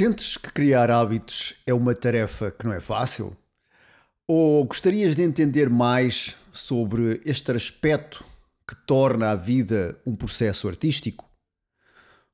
Sentes 0.00 0.38
que 0.38 0.50
criar 0.50 0.90
hábitos 0.90 1.56
é 1.66 1.74
uma 1.74 1.94
tarefa 1.94 2.50
que 2.50 2.64
não 2.64 2.72
é 2.72 2.80
fácil? 2.80 3.36
Ou 4.26 4.64
gostarias 4.64 5.14
de 5.14 5.22
entender 5.22 5.68
mais 5.68 6.34
sobre 6.54 7.20
este 7.22 7.52
aspecto 7.52 8.24
que 8.66 8.74
torna 8.86 9.30
a 9.30 9.34
vida 9.34 10.00
um 10.06 10.16
processo 10.16 10.68
artístico? 10.68 11.28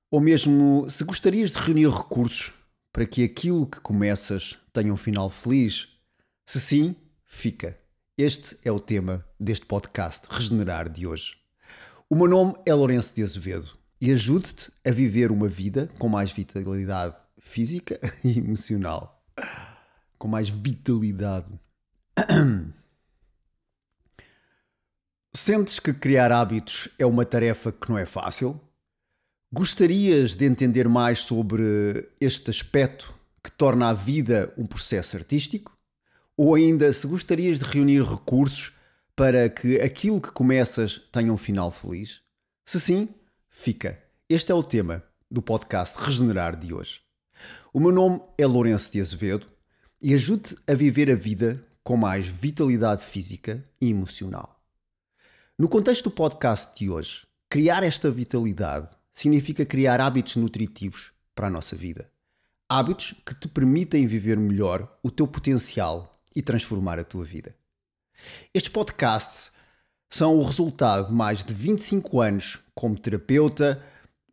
Ou 0.08 0.20
mesmo 0.20 0.88
se 0.88 1.02
gostarias 1.02 1.50
de 1.50 1.58
reunir 1.58 1.88
recursos 1.88 2.54
para 2.92 3.04
que 3.04 3.24
aquilo 3.24 3.66
que 3.66 3.80
começas 3.80 4.56
tenha 4.72 4.92
um 4.92 4.96
final 4.96 5.28
feliz? 5.28 5.88
Se 6.46 6.60
sim, 6.60 6.94
fica. 7.24 7.76
Este 8.16 8.56
é 8.64 8.70
o 8.70 8.78
tema 8.78 9.26
deste 9.40 9.66
podcast 9.66 10.28
Regenerar 10.30 10.88
de 10.88 11.04
hoje. 11.04 11.36
O 12.08 12.14
meu 12.14 12.28
nome 12.28 12.54
é 12.64 12.72
Lourenço 12.72 13.12
de 13.12 13.24
Azevedo 13.24 13.76
e 14.00 14.12
ajude-te 14.12 14.70
a 14.86 14.92
viver 14.92 15.32
uma 15.32 15.48
vida 15.48 15.90
com 15.98 16.08
mais 16.08 16.30
vitalidade 16.30 17.25
física 17.46 17.98
e 18.22 18.38
emocional. 18.38 19.24
Com 20.18 20.28
mais 20.28 20.48
vitalidade. 20.48 21.48
Sentes 25.34 25.78
que 25.78 25.92
criar 25.92 26.32
hábitos 26.32 26.88
é 26.98 27.06
uma 27.06 27.24
tarefa 27.24 27.70
que 27.70 27.88
não 27.88 27.98
é 27.98 28.06
fácil? 28.06 28.60
Gostarias 29.52 30.34
de 30.34 30.44
entender 30.44 30.88
mais 30.88 31.20
sobre 31.20 32.08
este 32.20 32.50
aspecto 32.50 33.14
que 33.44 33.50
torna 33.52 33.90
a 33.90 33.94
vida 33.94 34.52
um 34.56 34.66
processo 34.66 35.16
artístico? 35.16 35.76
Ou 36.36 36.54
ainda, 36.54 36.92
se 36.92 37.06
gostarias 37.06 37.60
de 37.60 37.64
reunir 37.64 38.02
recursos 38.02 38.72
para 39.14 39.48
que 39.48 39.80
aquilo 39.80 40.20
que 40.20 40.30
começas 40.30 41.00
tenha 41.12 41.32
um 41.32 41.36
final 41.36 41.70
feliz? 41.70 42.20
Se 42.64 42.80
sim, 42.80 43.08
fica. 43.48 44.02
Este 44.28 44.50
é 44.50 44.54
o 44.54 44.62
tema 44.62 45.02
do 45.30 45.40
podcast 45.40 45.96
Regenerar 45.98 46.56
de 46.56 46.74
hoje. 46.74 47.05
O 47.72 47.80
meu 47.80 47.92
nome 47.92 48.20
é 48.38 48.46
Lourenço 48.46 48.92
de 48.92 49.00
Azevedo 49.00 49.46
e 50.02 50.14
ajude 50.14 50.56
a 50.66 50.74
viver 50.74 51.10
a 51.10 51.14
vida 51.14 51.64
com 51.82 51.96
mais 51.96 52.26
vitalidade 52.26 53.04
física 53.04 53.64
e 53.80 53.90
emocional. 53.90 54.60
No 55.58 55.68
contexto 55.68 56.04
do 56.04 56.10
podcast 56.10 56.78
de 56.78 56.90
hoje, 56.90 57.26
criar 57.48 57.82
esta 57.82 58.10
vitalidade 58.10 58.88
significa 59.12 59.64
criar 59.64 60.00
hábitos 60.00 60.36
nutritivos 60.36 61.12
para 61.34 61.46
a 61.46 61.50
nossa 61.50 61.74
vida. 61.76 62.10
Hábitos 62.68 63.14
que 63.24 63.34
te 63.34 63.48
permitem 63.48 64.06
viver 64.06 64.36
melhor 64.36 64.98
o 65.02 65.10
teu 65.10 65.26
potencial 65.26 66.12
e 66.34 66.42
transformar 66.42 66.98
a 66.98 67.04
tua 67.04 67.24
vida. 67.24 67.54
Estes 68.52 68.70
podcasts 68.70 69.52
são 70.10 70.38
o 70.38 70.44
resultado 70.44 71.08
de 71.08 71.14
mais 71.14 71.44
de 71.44 71.54
25 71.54 72.20
anos 72.20 72.58
como 72.74 72.98
terapeuta, 72.98 73.82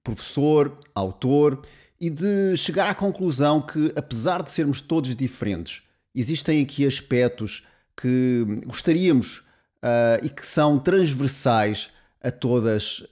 professor, 0.03 0.77
autor 0.93 1.65
e 2.03 2.09
de 2.09 2.57
chegar 2.57 2.89
à 2.89 2.93
conclusão 2.93 3.61
que, 3.61 3.93
apesar 3.95 4.43
de 4.43 4.51
sermos 4.51 4.81
todos 4.81 5.15
diferentes, 5.15 5.83
existem 6.13 6.61
aqui 6.61 6.85
aspectos 6.85 7.65
que 7.95 8.45
gostaríamos 8.65 9.37
uh, 9.37 10.19
e 10.21 10.27
que 10.27 10.45
são 10.45 10.77
transversais 10.77 11.91
a 12.21 12.29
todas, 12.29 13.07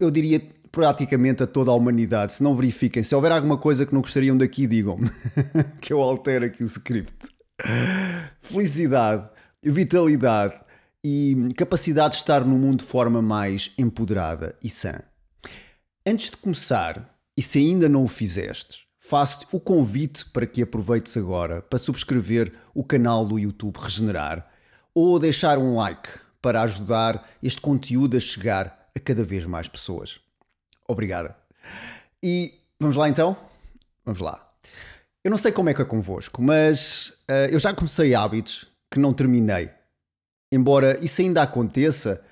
eu 0.00 0.10
diria 0.10 0.40
praticamente 0.72 1.42
a 1.42 1.46
toda 1.46 1.70
a 1.70 1.74
humanidade. 1.74 2.32
Se 2.32 2.42
não 2.42 2.56
verifiquem, 2.56 3.02
se 3.02 3.14
houver 3.14 3.30
alguma 3.32 3.58
coisa 3.58 3.84
que 3.84 3.92
não 3.92 4.00
gostariam 4.00 4.34
daqui, 4.34 4.66
digam-me 4.66 5.10
que 5.82 5.92
eu 5.92 6.00
altero 6.00 6.46
aqui 6.46 6.62
o 6.62 6.66
script. 6.66 7.28
Felicidade, 8.40 9.28
vitalidade 9.62 10.54
e 11.04 11.52
capacidade 11.54 12.14
de 12.14 12.20
estar 12.22 12.46
no 12.46 12.56
mundo 12.56 12.78
de 12.78 12.86
forma 12.86 13.20
mais 13.20 13.72
empoderada 13.76 14.56
e 14.64 14.70
sã. 14.70 15.02
Antes 16.06 16.30
de 16.30 16.38
começar, 16.38 17.14
e 17.36 17.42
se 17.42 17.58
ainda 17.58 17.88
não 17.88 18.04
o 18.04 18.08
fizeste, 18.08 18.86
faço-te 18.98 19.46
o 19.52 19.60
convite 19.60 20.24
para 20.30 20.46
que 20.46 20.62
aproveites 20.62 21.16
agora 21.16 21.62
para 21.62 21.78
subscrever 21.78 22.52
o 22.74 22.82
canal 22.82 23.26
do 23.26 23.38
YouTube 23.38 23.76
Regenerar 23.76 24.50
ou 24.94 25.18
deixar 25.18 25.58
um 25.58 25.76
like 25.76 26.08
para 26.40 26.62
ajudar 26.62 27.28
este 27.42 27.60
conteúdo 27.60 28.16
a 28.16 28.20
chegar 28.20 28.88
a 28.96 28.98
cada 28.98 29.22
vez 29.22 29.44
mais 29.44 29.68
pessoas. 29.68 30.18
Obrigada. 30.88 31.36
E 32.22 32.54
vamos 32.80 32.96
lá 32.96 33.08
então? 33.08 33.36
Vamos 34.04 34.20
lá. 34.20 34.42
Eu 35.22 35.30
não 35.30 35.36
sei 35.36 35.52
como 35.52 35.68
é 35.68 35.74
que 35.74 35.82
é 35.82 35.84
convosco, 35.84 36.40
mas 36.40 37.08
uh, 37.28 37.50
eu 37.50 37.58
já 37.58 37.74
comecei 37.74 38.14
hábitos 38.14 38.66
que 38.90 38.98
não 38.98 39.12
terminei. 39.12 39.70
Embora 40.50 40.98
isso 41.04 41.20
ainda 41.20 41.42
aconteça, 41.42 42.24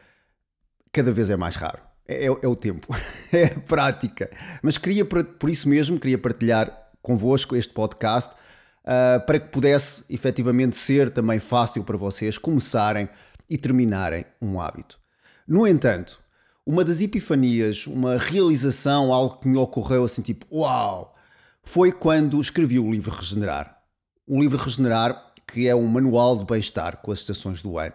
cada 0.93 1.13
vez 1.13 1.29
é 1.29 1.37
mais 1.37 1.57
raro. 1.57 1.83
É, 2.07 2.27
é, 2.27 2.27
é 2.27 2.49
o 2.49 2.57
tempo, 2.57 2.87
é 3.33 3.47
a 3.47 3.61
prática. 3.61 4.31
Mas 4.63 4.77
queria, 4.77 5.05
por 5.05 5.49
isso 5.49 5.69
mesmo, 5.69 5.99
queria 5.99 6.19
partilhar 6.19 6.91
convosco 7.03 7.57
este 7.57 7.73
podcast 7.73 8.35
uh, 8.85 9.25
para 9.27 9.41
que 9.41 9.49
pudesse 9.49 10.05
efetivamente 10.09 10.77
ser 10.77 11.11
também 11.11 11.39
fácil 11.39 11.85
para 11.85 11.97
vocês 11.97 12.39
começarem 12.39 13.09
e 13.49 13.59
terminarem 13.59 14.25
um 14.41 14.61
hábito. 14.61 14.99
No 15.47 15.67
entanto, 15.67 16.19
uma 16.67 16.85
das 16.85 17.03
epifanias, 17.03 17.87
uma 17.87 18.17
realização, 18.17 19.13
algo 19.13 19.39
que 19.39 19.49
me 19.49 19.59
ocorreu 19.59 20.05
assim 20.05 20.23
tipo, 20.23 20.47
uau, 20.51 21.15
foi 21.63 21.93
quando 21.93 22.41
escrevi 22.41 22.79
o 22.79 22.91
livro 22.91 23.11
Regenerar. 23.11 23.79
O 24.27 24.41
livro 24.41 24.59
Regenerar, 24.59 25.33
que 25.47 25.69
é 25.69 25.75
um 25.75 25.87
manual 25.87 26.39
de 26.39 26.45
bem-estar 26.45 26.99
com 26.99 27.13
as 27.13 27.19
estações 27.19 27.63
do 27.63 27.79
ano. 27.79 27.93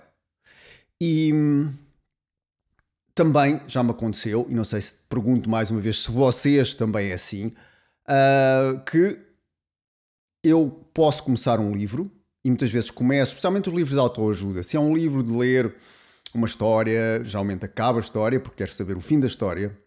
E 1.01 1.31
hum, 1.33 1.73
também 3.19 3.59
já 3.67 3.83
me 3.83 3.91
aconteceu, 3.91 4.47
e 4.49 4.55
não 4.55 4.63
sei 4.63 4.81
se 4.81 4.95
pergunto 5.09 5.49
mais 5.49 5.69
uma 5.69 5.81
vez 5.81 6.03
se 6.03 6.09
vocês 6.09 6.73
também 6.73 7.09
é 7.09 7.13
assim, 7.15 7.47
uh, 8.07 8.79
que 8.89 9.19
eu 10.41 10.87
posso 10.93 11.23
começar 11.25 11.59
um 11.59 11.73
livro, 11.73 12.09
e 12.45 12.47
muitas 12.47 12.71
vezes 12.71 12.89
começo, 12.89 13.31
especialmente 13.31 13.67
os 13.67 13.75
livros 13.75 13.91
de 13.91 13.99
autoajuda. 13.99 14.63
Se 14.63 14.77
é 14.77 14.79
um 14.79 14.95
livro 14.95 15.21
de 15.21 15.33
ler 15.33 15.75
uma 16.33 16.47
história, 16.47 17.21
geralmente 17.25 17.65
acaba 17.65 17.99
a 17.99 18.01
história 18.01 18.39
porque 18.39 18.59
quero 18.59 18.71
saber 18.71 18.95
o 18.95 19.01
fim 19.01 19.19
da 19.19 19.27
história. 19.27 19.77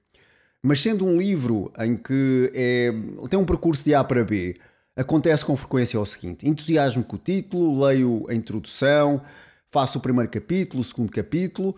Mas 0.62 0.82
sendo 0.82 1.06
um 1.06 1.16
livro 1.16 1.72
em 1.78 1.96
que 1.96 2.52
é, 2.54 2.92
tem 3.30 3.38
um 3.38 3.46
percurso 3.46 3.82
de 3.82 3.94
A 3.94 4.04
para 4.04 4.22
B, 4.22 4.56
acontece 4.94 5.42
com 5.42 5.56
frequência 5.56 5.98
o 5.98 6.04
seguinte: 6.04 6.46
entusiasmo 6.46 7.02
com 7.02 7.16
o 7.16 7.18
título, 7.18 7.82
leio 7.82 8.26
a 8.28 8.34
introdução, 8.34 9.22
faço 9.70 9.96
o 9.96 10.02
primeiro 10.02 10.30
capítulo, 10.30 10.82
o 10.82 10.84
segundo 10.84 11.10
capítulo, 11.10 11.74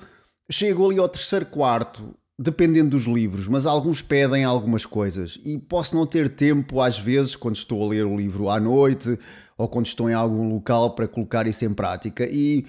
chego 0.50 0.86
ali 0.86 0.98
ao 0.98 1.08
terceiro 1.08 1.46
quarto, 1.46 2.14
dependendo 2.38 2.90
dos 2.90 3.04
livros, 3.04 3.46
mas 3.48 3.66
alguns 3.66 4.02
pedem 4.02 4.44
algumas 4.44 4.84
coisas. 4.84 5.38
E 5.44 5.56
posso 5.58 5.94
não 5.96 6.06
ter 6.06 6.28
tempo 6.28 6.80
às 6.80 6.98
vezes 6.98 7.36
quando 7.36 7.56
estou 7.56 7.82
a 7.84 7.88
ler 7.88 8.04
o 8.04 8.16
livro 8.16 8.48
à 8.48 8.58
noite 8.58 9.18
ou 9.56 9.68
quando 9.68 9.86
estou 9.86 10.10
em 10.10 10.14
algum 10.14 10.52
local 10.52 10.94
para 10.94 11.06
colocar 11.06 11.46
isso 11.46 11.64
em 11.64 11.72
prática. 11.72 12.26
E 12.26 12.66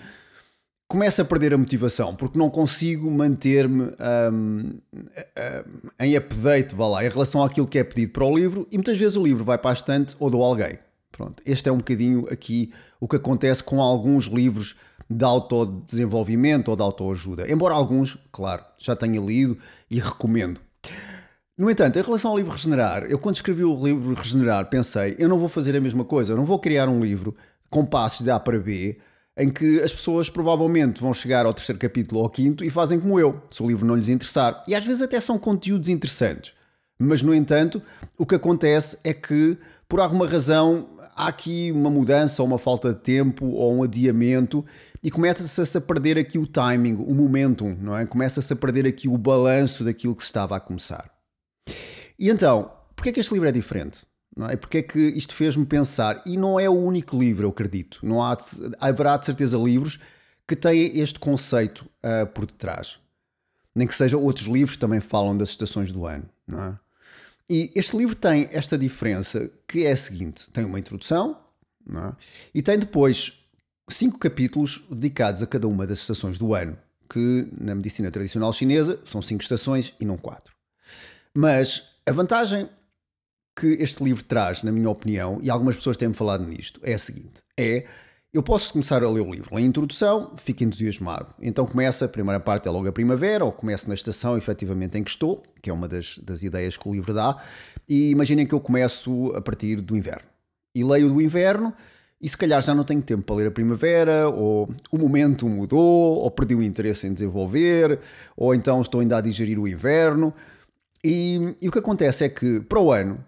começo 0.88 1.22
a 1.22 1.26
perder 1.26 1.54
a 1.54 1.58
motivação 1.58 2.16
porque 2.16 2.38
não 2.38 2.50
consigo 2.50 3.10
manter-me 3.10 3.92
um, 4.32 4.80
em 6.00 6.16
update, 6.16 6.76
vá 6.76 6.88
lá, 6.88 7.06
em 7.06 7.10
relação 7.10 7.44
àquilo 7.44 7.68
que 7.68 7.80
é 7.80 7.84
pedido 7.84 8.12
para 8.12 8.26
o 8.26 8.38
livro. 8.38 8.68
E 8.72 8.78
muitas 8.78 8.98
vezes 8.98 9.18
o 9.18 9.24
livro 9.24 9.44
vai 9.44 9.58
para 9.58 9.72
a 9.72 9.74
estante 9.74 10.16
ou 10.20 10.30
dou 10.30 10.44
a 10.44 10.48
alguém. 10.48 10.78
Pronto, 11.12 11.42
este 11.46 11.70
é 11.70 11.72
um 11.72 11.78
bocadinho 11.78 12.28
aqui 12.30 12.72
o 13.00 13.08
que 13.08 13.16
acontece 13.16 13.64
com 13.64 13.82
alguns 13.82 14.26
livros 14.26 14.76
de 15.10 15.24
autodesenvolvimento 15.24 16.70
ou 16.70 16.76
de 16.76 16.82
autoajuda. 16.82 17.52
Embora 17.52 17.74
alguns, 17.74 18.18
claro, 18.32 18.64
já 18.78 18.96
tenha 18.96 19.20
lido 19.20 19.58
e 19.90 20.00
recomendo. 20.00 20.60
No 21.58 21.70
entanto, 21.70 21.98
em 21.98 22.02
relação 22.02 22.32
ao 22.32 22.38
livro 22.38 22.52
Regenerar, 22.52 23.04
eu 23.06 23.18
quando 23.18 23.36
escrevi 23.36 23.64
o 23.64 23.82
livro 23.82 24.14
Regenerar 24.14 24.70
pensei, 24.70 25.16
eu 25.18 25.30
não 25.30 25.40
vou 25.40 25.48
fazer 25.48 25.76
a 25.76 25.80
mesma 25.80 26.04
coisa, 26.04 26.34
eu 26.34 26.38
não 26.38 26.44
vou 26.44 26.60
criar 26.60 26.90
um 26.90 27.00
livro 27.00 27.36
com 27.70 27.86
passos 27.86 28.22
de 28.22 28.32
A 28.32 28.40
para 28.40 28.60
B, 28.60 28.98
em 29.38 29.50
que 29.50 29.82
as 29.82 29.92
pessoas 29.92 30.30
provavelmente 30.30 31.02
vão 31.02 31.14
chegar 31.14 31.46
ao 31.46 31.54
terceiro 31.54 31.80
capítulo 31.80 32.20
ou 32.20 32.26
ao 32.26 32.30
quinto 32.30 32.64
e 32.64 32.70
fazem 32.70 33.00
como 33.00 33.20
eu, 33.20 33.42
se 33.52 33.62
o 33.62 33.68
livro 33.68 33.86
não 33.86 33.96
lhes 33.96 34.10
interessar. 34.10 34.64
E 34.68 34.74
às 34.74 34.86
vezes 34.86 35.02
até 35.02 35.20
são 35.20 35.38
conteúdos 35.38 35.90
interessantes. 35.90 36.54
Mas, 36.98 37.22
no 37.22 37.34
entanto, 37.34 37.82
o 38.18 38.26
que 38.26 38.36
acontece 38.36 38.98
é 39.04 39.14
que, 39.14 39.58
por 39.88 40.00
alguma 40.00 40.28
razão, 40.28 40.88
há 41.16 41.28
aqui 41.28 41.72
uma 41.72 41.90
mudança 41.90 42.42
ou 42.42 42.48
uma 42.48 42.58
falta 42.58 42.94
de 42.94 43.00
tempo 43.00 43.46
ou 43.48 43.74
um 43.74 43.84
adiamento 43.84 44.66
e 45.02 45.10
começa-se 45.10 45.78
a 45.78 45.82
perder 45.82 46.18
aqui 46.18 46.38
o 46.38 46.46
timing, 46.46 46.96
o 46.96 47.14
momentum, 47.14 47.76
não 47.80 47.96
é? 47.96 48.06
Começa-se 48.06 48.52
a 48.52 48.56
perder 48.56 48.86
aqui 48.86 49.08
o 49.08 49.18
balanço 49.18 49.84
daquilo 49.84 50.16
que 50.16 50.24
se 50.24 50.30
estava 50.30 50.58
a 50.58 50.60
começar. 50.60 51.10
E 52.20 52.30
então, 52.30 52.72
porquê 52.96 53.10
é 53.10 53.14
que 53.14 53.20
este 53.20 53.34
livro 53.34 53.48
é 53.48 53.52
diferente? 53.52 54.06
Não 54.36 54.48
é? 54.48 54.54
É 54.54 54.82
que 54.82 55.00
isto 55.00 55.34
fez-me 55.34 55.66
pensar, 55.66 56.22
e 56.26 56.36
não 56.36 56.60
é 56.60 56.70
o 56.70 56.74
único 56.74 57.18
livro, 57.18 57.46
eu 57.46 57.50
acredito. 57.50 58.00
Não 58.04 58.22
há, 58.22 58.38
haverá 58.80 59.16
de 59.16 59.26
certeza 59.26 59.58
livros 59.58 59.98
que 60.46 60.56
têm 60.56 61.00
este 61.00 61.20
conceito 61.20 61.86
uh, 62.04 62.28
por 62.28 62.46
detrás. 62.46 63.00
Nem 63.74 63.88
que 63.88 63.96
sejam 63.96 64.22
outros 64.22 64.48
livros 64.48 64.76
que 64.76 64.82
também 64.82 65.00
falam 65.00 65.38
das 65.38 65.50
estações 65.50 65.92
do 65.92 66.06
ano, 66.06 66.26
não 66.46 66.62
é? 66.62 66.80
E 67.50 67.72
este 67.76 67.96
livro 67.96 68.16
tem 68.16 68.50
esta 68.52 68.78
diferença 68.78 69.52
que 69.68 69.86
é 69.86 69.92
a 69.92 69.98
seguinte: 69.98 70.50
tem 70.52 70.66
uma 70.66 70.80
introdução 70.80 71.40
é? 71.90 72.16
e 72.54 72.62
tem 72.62 72.78
depois 72.80 73.46
cinco 73.90 74.18
capítulos 74.18 74.84
dedicados 74.90 75.44
a 75.44 75.48
cada 75.48 75.68
uma 75.68 75.86
das 75.86 76.00
estações 76.00 76.38
do 76.38 76.56
ano, 76.56 76.78
que 77.10 77.48
na 77.60 77.76
medicina 77.76 78.10
tradicional 78.10 78.52
chinesa 78.52 79.00
são 79.06 79.22
cinco 79.22 79.44
estações 79.44 79.94
e 80.00 80.06
não 80.06 80.18
quatro. 80.18 80.56
Mas 81.36 81.96
a 82.06 82.12
vantagem 82.12 82.70
que 83.58 83.68
este 83.80 84.04
livro 84.04 84.24
traz, 84.24 84.64
na 84.64 84.72
minha 84.72 84.90
opinião, 84.90 85.40
e 85.42 85.50
algumas 85.50 85.76
pessoas 85.76 85.98
têm-me 85.98 86.16
falado 86.16 86.46
nisto, 86.46 86.80
é 86.84 86.94
a 86.94 87.00
seguinte: 87.00 87.44
é 87.58 87.86
eu 88.36 88.44
posso 88.44 88.74
começar 88.74 89.02
a 89.02 89.10
ler 89.10 89.22
o 89.22 89.32
livro. 89.32 89.56
Na 89.56 89.62
introdução, 89.62 90.34
fico 90.36 90.62
entusiasmado. 90.62 91.34
Então 91.42 91.66
começa, 91.66 92.04
a 92.04 92.08
primeira 92.10 92.38
parte 92.38 92.68
é 92.68 92.72
logo 92.72 92.86
a 92.86 92.92
primavera, 92.92 93.46
ou 93.46 93.52
começo 93.52 93.88
na 93.88 93.94
estação 93.94 94.38
efetivamente 94.38 94.98
em 94.98 95.06
que 95.06 95.10
estou, 95.10 95.42
que 95.62 95.70
é 95.70 95.74
uma 95.74 95.88
das, 95.88 96.18
das 96.18 96.44
ideias 96.44 96.76
que 96.76 96.86
o 96.86 96.92
livro 96.92 97.14
dá, 97.14 97.42
e 97.88 98.10
imaginem 98.10 98.46
que 98.46 98.54
eu 98.54 98.60
começo 98.60 99.32
a 99.34 99.42
partir 99.42 99.80
do 99.80 99.96
inverno. 99.96 100.28
E 100.76 100.84
leio 100.84 101.08
do 101.08 101.22
inverno, 101.22 101.74
e 102.22 102.28
se 102.28 102.36
calhar 102.36 102.62
já 102.62 102.76
não 102.76 102.84
tenho 102.84 103.02
tempo 103.02 103.24
para 103.24 103.36
ler 103.38 103.48
a 103.48 103.52
primavera, 103.52 104.28
ou 104.28 104.70
o 104.92 104.98
momento 104.98 105.48
mudou, 105.48 106.18
ou 106.18 106.30
perdi 106.30 106.56
o 106.56 106.62
interesse 106.62 107.08
em 107.08 107.14
desenvolver, 107.14 108.02
ou 108.36 108.54
então 108.54 108.82
estou 108.82 109.00
ainda 109.00 109.16
a 109.16 109.22
digerir 109.22 109.58
o 109.58 109.66
inverno. 109.66 110.34
E, 111.02 111.56
e 111.62 111.70
o 111.70 111.72
que 111.72 111.80
acontece 111.80 112.26
é 112.26 112.30
que, 112.30 112.60
para 112.60 112.82
o 112.82 112.92
ano, 112.92 113.24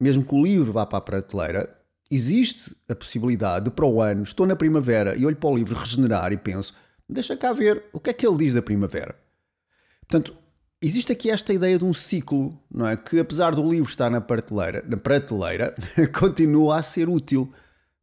mesmo 0.00 0.24
que 0.24 0.36
o 0.36 0.40
livro 0.40 0.72
vá 0.72 0.86
para 0.86 0.98
a 0.98 1.00
prateleira, 1.00 1.81
existe 2.14 2.76
a 2.88 2.94
possibilidade 2.94 3.64
de 3.64 3.70
para 3.70 3.86
o 3.86 4.00
ano, 4.00 4.22
estou 4.22 4.46
na 4.46 4.54
primavera 4.54 5.16
e 5.16 5.24
olho 5.24 5.36
para 5.36 5.48
o 5.48 5.56
livro 5.56 5.74
regenerar 5.74 6.32
e 6.32 6.36
penso, 6.36 6.74
deixa 7.08 7.36
cá 7.36 7.52
ver 7.52 7.84
o 7.92 7.98
que 7.98 8.10
é 8.10 8.12
que 8.12 8.26
ele 8.26 8.36
diz 8.36 8.52
da 8.52 8.60
primavera. 8.60 9.16
Portanto, 10.00 10.36
existe 10.80 11.10
aqui 11.10 11.30
esta 11.30 11.54
ideia 11.54 11.78
de 11.78 11.84
um 11.84 11.94
ciclo, 11.94 12.58
não 12.70 12.86
é? 12.86 12.96
Que 12.96 13.18
apesar 13.18 13.54
do 13.54 13.68
livro 13.68 13.88
estar 13.88 14.10
na 14.10 14.20
prateleira, 14.20 14.84
na 14.86 14.96
prateleira 14.98 15.74
continua 16.18 16.78
a 16.78 16.82
ser 16.82 17.08
útil, 17.08 17.50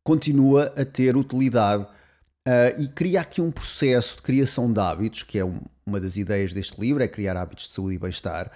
continua 0.04 0.74
a 0.76 0.84
ter 0.84 1.16
utilidade 1.16 1.84
uh, 1.84 2.82
e 2.82 2.88
cria 2.88 3.22
aqui 3.22 3.42
um 3.42 3.52
processo 3.52 4.16
de 4.16 4.24
criação 4.24 4.74
de 4.74 4.80
hábitos, 4.80 5.22
que 5.22 5.38
é 5.38 5.46
um, 5.46 5.60
uma 5.86 6.00
das 6.00 6.18
ideias 6.18 6.52
deste 6.52 6.82
livro, 6.82 7.04
é 7.04 7.08
criar 7.08 7.38
hábitos 7.38 7.68
de 7.68 7.74
saúde 7.74 7.96
e 7.96 8.00
bem-estar, 8.00 8.52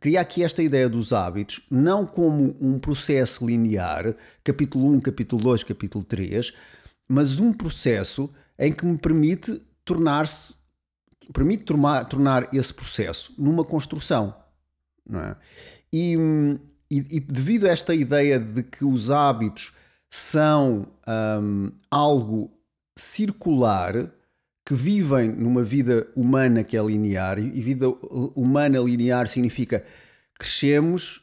Cria 0.00 0.20
aqui 0.20 0.44
esta 0.44 0.62
ideia 0.62 0.88
dos 0.88 1.12
hábitos, 1.12 1.66
não 1.70 2.06
como 2.06 2.56
um 2.60 2.78
processo 2.78 3.46
linear, 3.46 4.14
capítulo 4.44 4.88
1, 4.92 5.00
capítulo 5.00 5.42
2, 5.42 5.64
capítulo 5.64 6.04
3, 6.04 6.52
mas 7.08 7.40
um 7.40 7.52
processo 7.52 8.32
em 8.58 8.72
que 8.72 8.86
me 8.86 8.96
permite 8.96 9.60
tornar-se 9.84 10.56
permite 11.32 11.64
tornar, 11.64 12.04
tornar 12.06 12.54
esse 12.54 12.72
processo 12.72 13.34
numa 13.36 13.64
construção. 13.64 14.34
Não 15.06 15.20
é? 15.20 15.36
e, 15.92 16.14
e, 16.90 17.16
e, 17.16 17.20
devido 17.20 17.66
a 17.66 17.70
esta 17.70 17.94
ideia 17.94 18.38
de 18.38 18.62
que 18.62 18.84
os 18.84 19.10
hábitos 19.10 19.72
são 20.10 20.86
um, 21.42 21.70
algo 21.90 22.50
circular, 22.96 24.10
que 24.68 24.74
vivem 24.74 25.32
numa 25.32 25.64
vida 25.64 26.06
humana 26.14 26.62
que 26.62 26.76
é 26.76 26.82
linear, 26.82 27.38
e 27.38 27.62
vida 27.62 27.88
humana 28.36 28.78
linear 28.78 29.26
significa 29.26 29.82
crescemos, 30.38 31.22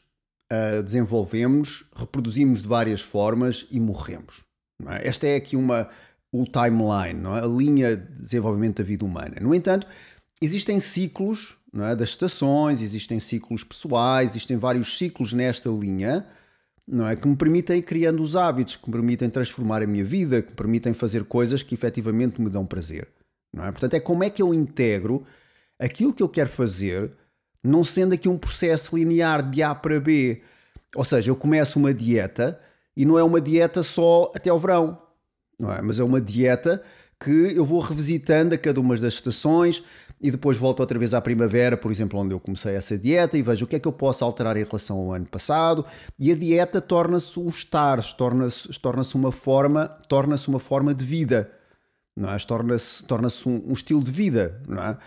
uh, 0.52 0.82
desenvolvemos, 0.82 1.84
reproduzimos 1.94 2.62
de 2.62 2.66
várias 2.66 3.00
formas 3.00 3.64
e 3.70 3.78
morremos. 3.78 4.42
É? 4.88 5.06
Esta 5.06 5.28
é 5.28 5.36
aqui 5.36 5.54
uma 5.54 5.88
o 6.32 6.44
timeline, 6.44 7.24
é? 7.24 7.44
a 7.44 7.46
linha 7.46 7.96
de 7.96 8.20
desenvolvimento 8.20 8.78
da 8.78 8.84
vida 8.84 9.04
humana. 9.04 9.36
No 9.40 9.54
entanto, 9.54 9.86
existem 10.42 10.80
ciclos 10.80 11.56
é? 11.72 11.94
das 11.94 12.08
estações, 12.08 12.82
existem 12.82 13.20
ciclos 13.20 13.62
pessoais, 13.62 14.32
existem 14.32 14.56
vários 14.56 14.98
ciclos 14.98 15.32
nesta 15.32 15.70
linha 15.70 16.26
não 16.84 17.06
é? 17.06 17.14
que 17.14 17.28
me 17.28 17.36
permitem 17.36 17.78
ir 17.78 17.82
criando 17.82 18.20
os 18.24 18.34
hábitos, 18.34 18.74
que 18.74 18.88
me 18.88 18.92
permitem 18.92 19.30
transformar 19.30 19.84
a 19.84 19.86
minha 19.86 20.04
vida, 20.04 20.42
que 20.42 20.50
me 20.50 20.56
permitem 20.56 20.92
fazer 20.92 21.22
coisas 21.26 21.62
que 21.62 21.76
efetivamente 21.76 22.42
me 22.42 22.50
dão 22.50 22.66
prazer. 22.66 23.06
Não 23.56 23.64
é? 23.64 23.70
Portanto, 23.70 23.94
é 23.94 24.00
como 24.00 24.22
é 24.22 24.28
que 24.28 24.42
eu 24.42 24.52
integro 24.52 25.26
aquilo 25.78 26.12
que 26.12 26.22
eu 26.22 26.28
quero 26.28 26.50
fazer, 26.50 27.10
não 27.64 27.82
sendo 27.82 28.12
aqui 28.12 28.28
um 28.28 28.36
processo 28.36 28.94
linear 28.94 29.50
de 29.50 29.62
A 29.62 29.74
para 29.74 29.98
B. 29.98 30.42
Ou 30.94 31.04
seja, 31.04 31.30
eu 31.30 31.36
começo 31.36 31.78
uma 31.78 31.94
dieta 31.94 32.60
e 32.94 33.06
não 33.06 33.18
é 33.18 33.24
uma 33.24 33.40
dieta 33.40 33.82
só 33.82 34.30
até 34.34 34.50
ao 34.50 34.58
verão, 34.58 35.00
não 35.58 35.72
é? 35.72 35.80
Mas 35.80 35.98
é 35.98 36.04
uma 36.04 36.20
dieta 36.20 36.82
que 37.18 37.30
eu 37.30 37.64
vou 37.64 37.80
revisitando 37.80 38.54
a 38.54 38.58
cada 38.58 38.78
uma 38.78 38.94
das 38.94 39.14
estações 39.14 39.82
e 40.20 40.30
depois 40.30 40.58
volto 40.58 40.80
outra 40.80 40.98
vez 40.98 41.14
à 41.14 41.20
primavera, 41.20 41.78
por 41.78 41.90
exemplo, 41.90 42.20
onde 42.20 42.34
eu 42.34 42.40
comecei 42.40 42.74
essa 42.74 42.96
dieta 42.96 43.38
e 43.38 43.42
vejo 43.42 43.64
o 43.64 43.68
que 43.68 43.76
é 43.76 43.80
que 43.80 43.88
eu 43.88 43.92
posso 43.92 44.22
alterar 44.22 44.56
em 44.56 44.64
relação 44.64 44.98
ao 44.98 45.12
ano 45.14 45.26
passado 45.26 45.84
e 46.18 46.30
a 46.30 46.34
dieta 46.34 46.80
torna-se 46.80 47.38
um 47.40 47.48
estar, 47.48 48.02
torna-se 48.14 48.68
torna 48.80 49.02
uma 49.14 49.32
forma, 49.32 49.88
torna-se 50.08 50.48
uma 50.48 50.60
forma 50.60 50.94
de 50.94 51.04
vida 51.04 51.50
não 52.16 52.30
é? 52.30 52.38
Torna-se 52.38 53.04
torna 53.04 53.28
um, 53.46 53.70
um, 53.70 53.72
estilo 53.72 54.02
de 54.02 54.10
vida, 54.10 54.60
não 54.66 54.82
é? 54.82 54.98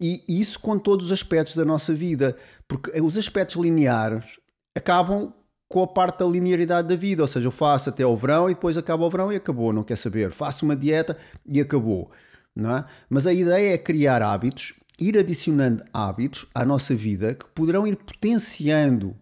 E, 0.00 0.24
isso 0.26 0.58
com 0.58 0.78
todos 0.78 1.06
os 1.06 1.12
aspectos 1.12 1.54
da 1.54 1.64
nossa 1.64 1.92
vida, 1.92 2.36
porque 2.66 2.90
os 3.00 3.18
aspectos 3.18 3.56
lineares 3.56 4.38
acabam 4.76 5.32
com 5.68 5.82
a 5.82 5.86
parte 5.86 6.20
da 6.20 6.26
linearidade 6.26 6.88
da 6.88 6.96
vida, 6.96 7.22
ou 7.22 7.28
seja, 7.28 7.46
eu 7.46 7.52
faço 7.52 7.90
até 7.90 8.02
ao 8.02 8.16
verão 8.16 8.48
e 8.48 8.54
depois 8.54 8.76
acaba 8.76 9.04
o 9.04 9.10
verão 9.10 9.32
e 9.32 9.36
acabou, 9.36 9.72
não 9.72 9.82
quer 9.82 9.96
saber. 9.96 10.30
Faço 10.30 10.64
uma 10.64 10.76
dieta 10.76 11.16
e 11.46 11.60
acabou, 11.60 12.10
não 12.54 12.76
é? 12.76 12.84
Mas 13.08 13.26
a 13.26 13.32
ideia 13.32 13.74
é 13.74 13.78
criar 13.78 14.22
hábitos, 14.22 14.74
ir 14.98 15.18
adicionando 15.18 15.84
hábitos 15.92 16.46
à 16.54 16.64
nossa 16.64 16.94
vida 16.94 17.34
que 17.34 17.46
poderão 17.48 17.86
ir 17.86 17.96
potenciando 17.96 19.16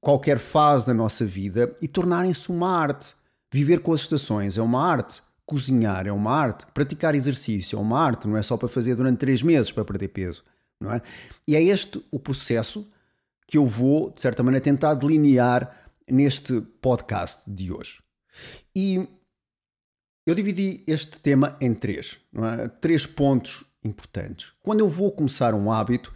qualquer 0.00 0.38
fase 0.38 0.86
da 0.86 0.92
nossa 0.92 1.24
vida 1.24 1.76
e 1.80 1.88
tornarem-se 1.88 2.50
uma 2.50 2.68
arte. 2.68 3.14
Viver 3.52 3.80
com 3.80 3.92
as 3.92 4.00
estações 4.00 4.58
é 4.58 4.62
uma 4.62 4.84
arte. 4.84 5.22
Cozinhar 5.46 6.06
é 6.06 6.12
uma 6.12 6.30
arte, 6.30 6.66
praticar 6.72 7.14
exercício 7.14 7.76
é 7.76 7.80
uma 7.80 8.00
arte, 8.00 8.28
não 8.28 8.36
é 8.36 8.42
só 8.42 8.56
para 8.56 8.68
fazer 8.68 8.94
durante 8.94 9.18
três 9.18 9.42
meses 9.42 9.72
para 9.72 9.84
perder 9.84 10.08
peso, 10.08 10.44
não 10.80 10.92
é? 10.92 11.02
E 11.46 11.56
é 11.56 11.62
este 11.62 12.02
o 12.10 12.18
processo 12.18 12.88
que 13.46 13.58
eu 13.58 13.66
vou, 13.66 14.10
de 14.10 14.20
certa 14.20 14.42
maneira, 14.42 14.62
tentar 14.62 14.94
delinear 14.94 15.84
neste 16.08 16.60
podcast 16.80 17.50
de 17.50 17.72
hoje. 17.72 18.02
E 18.74 19.06
eu 20.26 20.34
dividi 20.34 20.82
este 20.86 21.18
tema 21.20 21.56
em 21.60 21.74
três, 21.74 22.18
é? 22.34 22.68
três 22.68 23.04
pontos 23.06 23.64
importantes. 23.84 24.52
Quando 24.62 24.80
eu 24.80 24.88
vou 24.88 25.10
começar 25.10 25.54
um 25.54 25.70
hábito 25.70 26.14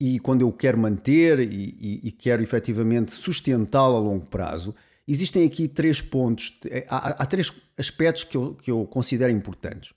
e 0.00 0.18
quando 0.18 0.42
eu 0.42 0.52
quero 0.52 0.76
manter 0.76 1.38
e, 1.40 1.76
e, 1.80 2.08
e 2.08 2.12
quero 2.12 2.42
efetivamente 2.42 3.12
sustentá-lo 3.12 3.96
a 3.96 4.00
longo 4.00 4.26
prazo, 4.26 4.74
Existem 5.06 5.46
aqui 5.46 5.68
três 5.68 6.00
pontos, 6.00 6.58
é, 6.66 6.86
há, 6.88 7.22
há 7.22 7.26
três 7.26 7.52
aspectos 7.76 8.24
que 8.24 8.36
eu, 8.36 8.54
que 8.54 8.70
eu 8.70 8.86
considero 8.86 9.32
importantes. 9.32 9.92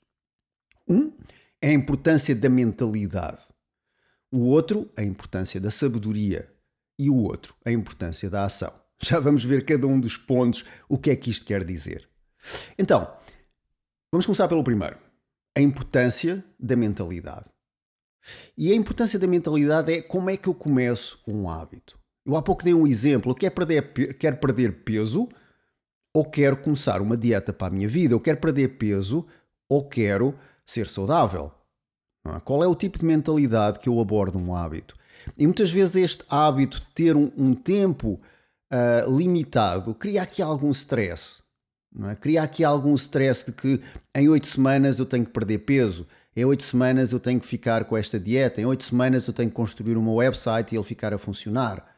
Um 0.88 1.14
é 1.62 1.70
a 1.70 1.74
importância 1.74 2.36
da 2.36 2.50
mentalidade. 2.50 3.42
O 4.32 4.40
outro, 4.40 4.92
a 4.96 5.04
importância 5.04 5.60
da 5.60 5.72
sabedoria. 5.72 6.52
E 7.00 7.10
o 7.10 7.16
outro, 7.16 7.56
a 7.64 7.72
importância 7.72 8.30
da 8.30 8.44
ação. 8.44 8.74
Já 9.02 9.20
vamos 9.20 9.44
ver 9.44 9.66
cada 9.66 9.88
um 9.88 10.00
dos 10.00 10.18
pontos, 10.18 10.66
o 10.90 10.98
que 10.98 11.12
é 11.12 11.16
que 11.16 11.30
isto 11.30 11.46
quer 11.46 11.64
dizer. 11.64 12.10
Então, 12.78 13.12
vamos 14.12 14.26
começar 14.26 14.48
pelo 14.48 14.64
primeiro. 14.64 14.98
A 15.56 15.62
importância 15.62 16.44
da 16.60 16.76
mentalidade. 16.76 17.46
E 18.58 18.72
a 18.72 18.76
importância 18.76 19.18
da 19.18 19.28
mentalidade 19.28 19.94
é 19.94 20.02
como 20.02 20.30
é 20.30 20.38
que 20.38 20.48
eu 20.48 20.54
começo 20.54 21.22
um 21.28 21.50
hábito. 21.50 21.98
Eu 22.28 22.36
há 22.36 22.42
pouco 22.42 22.62
dei 22.62 22.74
um 22.74 22.86
exemplo. 22.86 23.32
Eu 23.32 23.36
quero 23.36 23.56
perder, 23.56 24.18
quero 24.18 24.36
perder 24.36 24.84
peso 24.84 25.30
ou 26.14 26.26
quero 26.26 26.58
começar 26.58 27.02
uma 27.02 27.16
dieta 27.16 27.54
para 27.54 27.68
a 27.68 27.70
minha 27.70 27.88
vida. 27.88 28.14
Eu 28.14 28.20
quero 28.20 28.38
perder 28.38 28.78
peso 28.78 29.26
ou 29.70 29.88
quero 29.88 30.36
ser 30.66 30.90
saudável. 30.90 31.52
É? 32.28 32.40
Qual 32.42 32.62
é 32.62 32.68
o 32.68 32.76
tipo 32.76 33.00
de 33.00 33.06
mentalidade 33.06 33.80
que 33.80 33.88
eu 33.88 33.98
abordo 34.02 34.38
um 34.38 34.54
hábito? 34.54 34.94
E 35.38 35.46
muitas 35.48 35.72
vezes 35.72 35.96
este 35.96 36.24
hábito 36.30 36.82
de 36.82 36.88
ter 36.94 37.16
um, 37.16 37.32
um 37.38 37.56
tempo 37.56 38.20
uh, 38.74 39.18
limitado 39.18 39.96
cria 39.96 40.22
aqui 40.22 40.42
algum 40.42 40.70
stress. 40.72 41.42
É? 42.10 42.16
Cria 42.16 42.44
aqui 42.44 42.66
algum 42.66 42.94
stress 42.96 43.46
de 43.46 43.54
que 43.54 43.82
em 44.14 44.28
oito 44.28 44.48
semanas 44.48 45.00
eu 45.00 45.06
tenho 45.06 45.26
que 45.26 45.32
perder 45.32 45.60
peso, 45.60 46.06
em 46.36 46.44
oito 46.44 46.64
semanas 46.64 47.14
eu 47.14 47.22
tenho 47.22 47.40
que 47.40 47.48
ficar 47.48 47.86
com 47.86 47.96
esta 47.96 48.20
dieta, 48.20 48.60
em 48.60 48.66
oito 48.66 48.84
semanas 48.84 49.26
eu 49.26 49.34
tenho 49.34 49.50
que 49.50 49.56
construir 49.56 49.96
meu 49.96 50.16
website 50.16 50.76
e 50.76 50.78
ele 50.78 50.84
ficar 50.84 51.14
a 51.14 51.18
funcionar. 51.18 51.97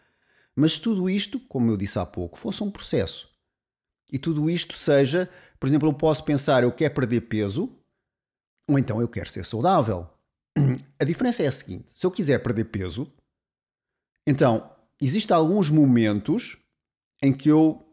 Mas 0.60 0.78
tudo 0.78 1.10
isto, 1.10 1.40
como 1.40 1.72
eu 1.72 1.78
disse 1.78 1.98
há 1.98 2.06
pouco, 2.06 2.38
fosse 2.38 2.62
um 2.62 2.70
processo. 2.70 3.30
E 4.12 4.20
tudo 4.20 4.50
isto 4.50 4.74
seja, 4.74 5.30
por 5.58 5.68
exemplo, 5.68 5.88
eu 5.88 5.94
posso 5.94 6.22
pensar, 6.26 6.64
eu 6.64 6.72
quero 6.72 6.94
perder 6.94 7.22
peso, 7.22 7.74
ou 8.68 8.78
então 8.78 9.00
eu 9.00 9.08
quero 9.08 9.30
ser 9.30 9.46
saudável. 9.46 10.06
A 11.00 11.06
diferença 11.06 11.44
é 11.44 11.48
a 11.48 11.52
seguinte: 11.52 11.86
se 11.96 12.06
eu 12.06 12.12
quiser 12.12 12.44
perder 12.44 12.66
peso, 12.66 13.10
então 14.28 14.70
existem 15.02 15.34
alguns 15.34 15.70
momentos 15.70 16.58
em 17.24 17.32
que 17.32 17.48
eu 17.48 17.86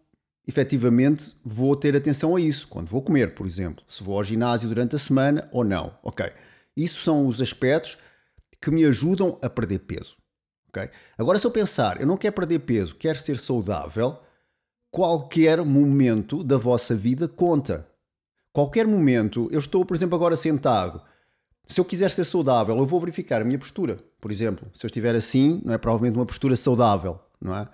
efetivamente 0.44 1.36
vou 1.44 1.76
ter 1.76 1.94
atenção 1.94 2.34
a 2.34 2.40
isso. 2.40 2.66
Quando 2.66 2.88
vou 2.88 3.00
comer, 3.00 3.36
por 3.36 3.46
exemplo, 3.46 3.84
se 3.86 4.02
vou 4.02 4.16
ao 4.16 4.24
ginásio 4.24 4.68
durante 4.68 4.96
a 4.96 4.98
semana 4.98 5.48
ou 5.52 5.62
não. 5.62 5.96
Ok. 6.02 6.32
Isso 6.76 7.00
são 7.00 7.26
os 7.26 7.40
aspectos 7.40 7.96
que 8.60 8.72
me 8.72 8.84
ajudam 8.84 9.38
a 9.40 9.48
perder 9.48 9.78
peso. 9.80 10.16
Okay? 10.76 10.90
Agora, 11.16 11.38
se 11.38 11.46
eu 11.46 11.50
pensar, 11.50 12.00
eu 12.00 12.06
não 12.06 12.16
quero 12.16 12.34
perder 12.34 12.60
peso, 12.60 12.94
quero 12.96 13.18
ser 13.18 13.38
saudável, 13.38 14.18
qualquer 14.90 15.64
momento 15.64 16.44
da 16.44 16.56
vossa 16.58 16.94
vida 16.94 17.26
conta. 17.26 17.86
Qualquer 18.52 18.86
momento, 18.86 19.48
eu 19.50 19.58
estou, 19.58 19.84
por 19.84 19.94
exemplo, 19.94 20.14
agora 20.14 20.36
sentado. 20.36 21.02
Se 21.66 21.80
eu 21.80 21.84
quiser 21.84 22.10
ser 22.10 22.24
saudável, 22.24 22.76
eu 22.76 22.86
vou 22.86 23.00
verificar 23.00 23.42
a 23.42 23.44
minha 23.44 23.58
postura. 23.58 23.98
Por 24.20 24.30
exemplo, 24.30 24.68
se 24.72 24.84
eu 24.84 24.88
estiver 24.88 25.14
assim, 25.14 25.60
não 25.64 25.74
é 25.74 25.78
provavelmente 25.78 26.16
uma 26.16 26.26
postura 26.26 26.56
saudável, 26.56 27.20
não 27.40 27.54
é? 27.54 27.68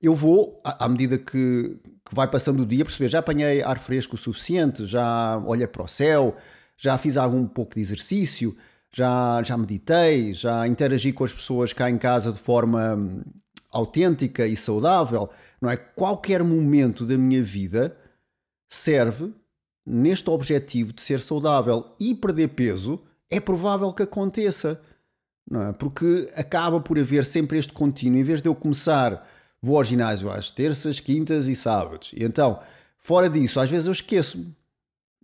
eu 0.00 0.14
vou, 0.14 0.60
à 0.64 0.88
medida 0.88 1.18
que, 1.18 1.76
que 2.04 2.14
vai 2.14 2.28
passando 2.28 2.62
o 2.62 2.66
dia, 2.66 2.84
perceber 2.84 3.08
já 3.08 3.18
apanhei 3.18 3.62
ar 3.62 3.78
fresco 3.78 4.14
o 4.14 4.18
suficiente, 4.18 4.86
já 4.86 5.38
olhei 5.44 5.66
para 5.66 5.82
o 5.82 5.88
céu, 5.88 6.36
já 6.76 6.96
fiz 6.98 7.16
algum 7.16 7.46
pouco 7.46 7.74
de 7.74 7.80
exercício, 7.80 8.56
já, 8.92 9.42
já 9.42 9.56
meditei, 9.56 10.32
já 10.32 10.66
interagi 10.66 11.12
com 11.12 11.24
as 11.24 11.32
pessoas 11.32 11.72
cá 11.72 11.90
em 11.90 11.98
casa 11.98 12.32
de 12.32 12.38
forma 12.38 12.94
hum, 12.94 13.22
autêntica 13.70 14.46
e 14.46 14.56
saudável, 14.56 15.28
não 15.60 15.70
é? 15.70 15.76
Qualquer 15.76 16.42
momento 16.42 17.04
da 17.04 17.16
minha 17.16 17.42
vida 17.42 17.96
serve 18.68 19.32
neste 19.84 20.28
objetivo 20.28 20.92
de 20.92 21.00
ser 21.00 21.20
saudável 21.20 21.94
e 21.98 22.14
perder 22.14 22.48
peso, 22.48 23.02
é 23.30 23.40
provável 23.40 23.92
que 23.92 24.02
aconteça, 24.02 24.80
não 25.50 25.62
é? 25.62 25.72
Porque 25.72 26.30
acaba 26.34 26.80
por 26.80 26.98
haver 26.98 27.24
sempre 27.24 27.58
este 27.58 27.72
contínuo, 27.72 28.18
em 28.18 28.22
vez 28.22 28.42
de 28.42 28.48
eu 28.48 28.54
começar, 28.54 29.26
vou 29.62 29.76
ao 29.76 29.84
ginásio 29.84 30.30
às 30.30 30.50
terças, 30.50 31.00
quintas 31.00 31.46
e 31.46 31.56
sábados, 31.56 32.12
e 32.14 32.22
então, 32.22 32.60
fora 32.98 33.28
disso, 33.30 33.58
às 33.60 33.70
vezes 33.70 33.86
eu 33.86 33.92
esqueço-me, 33.92 34.54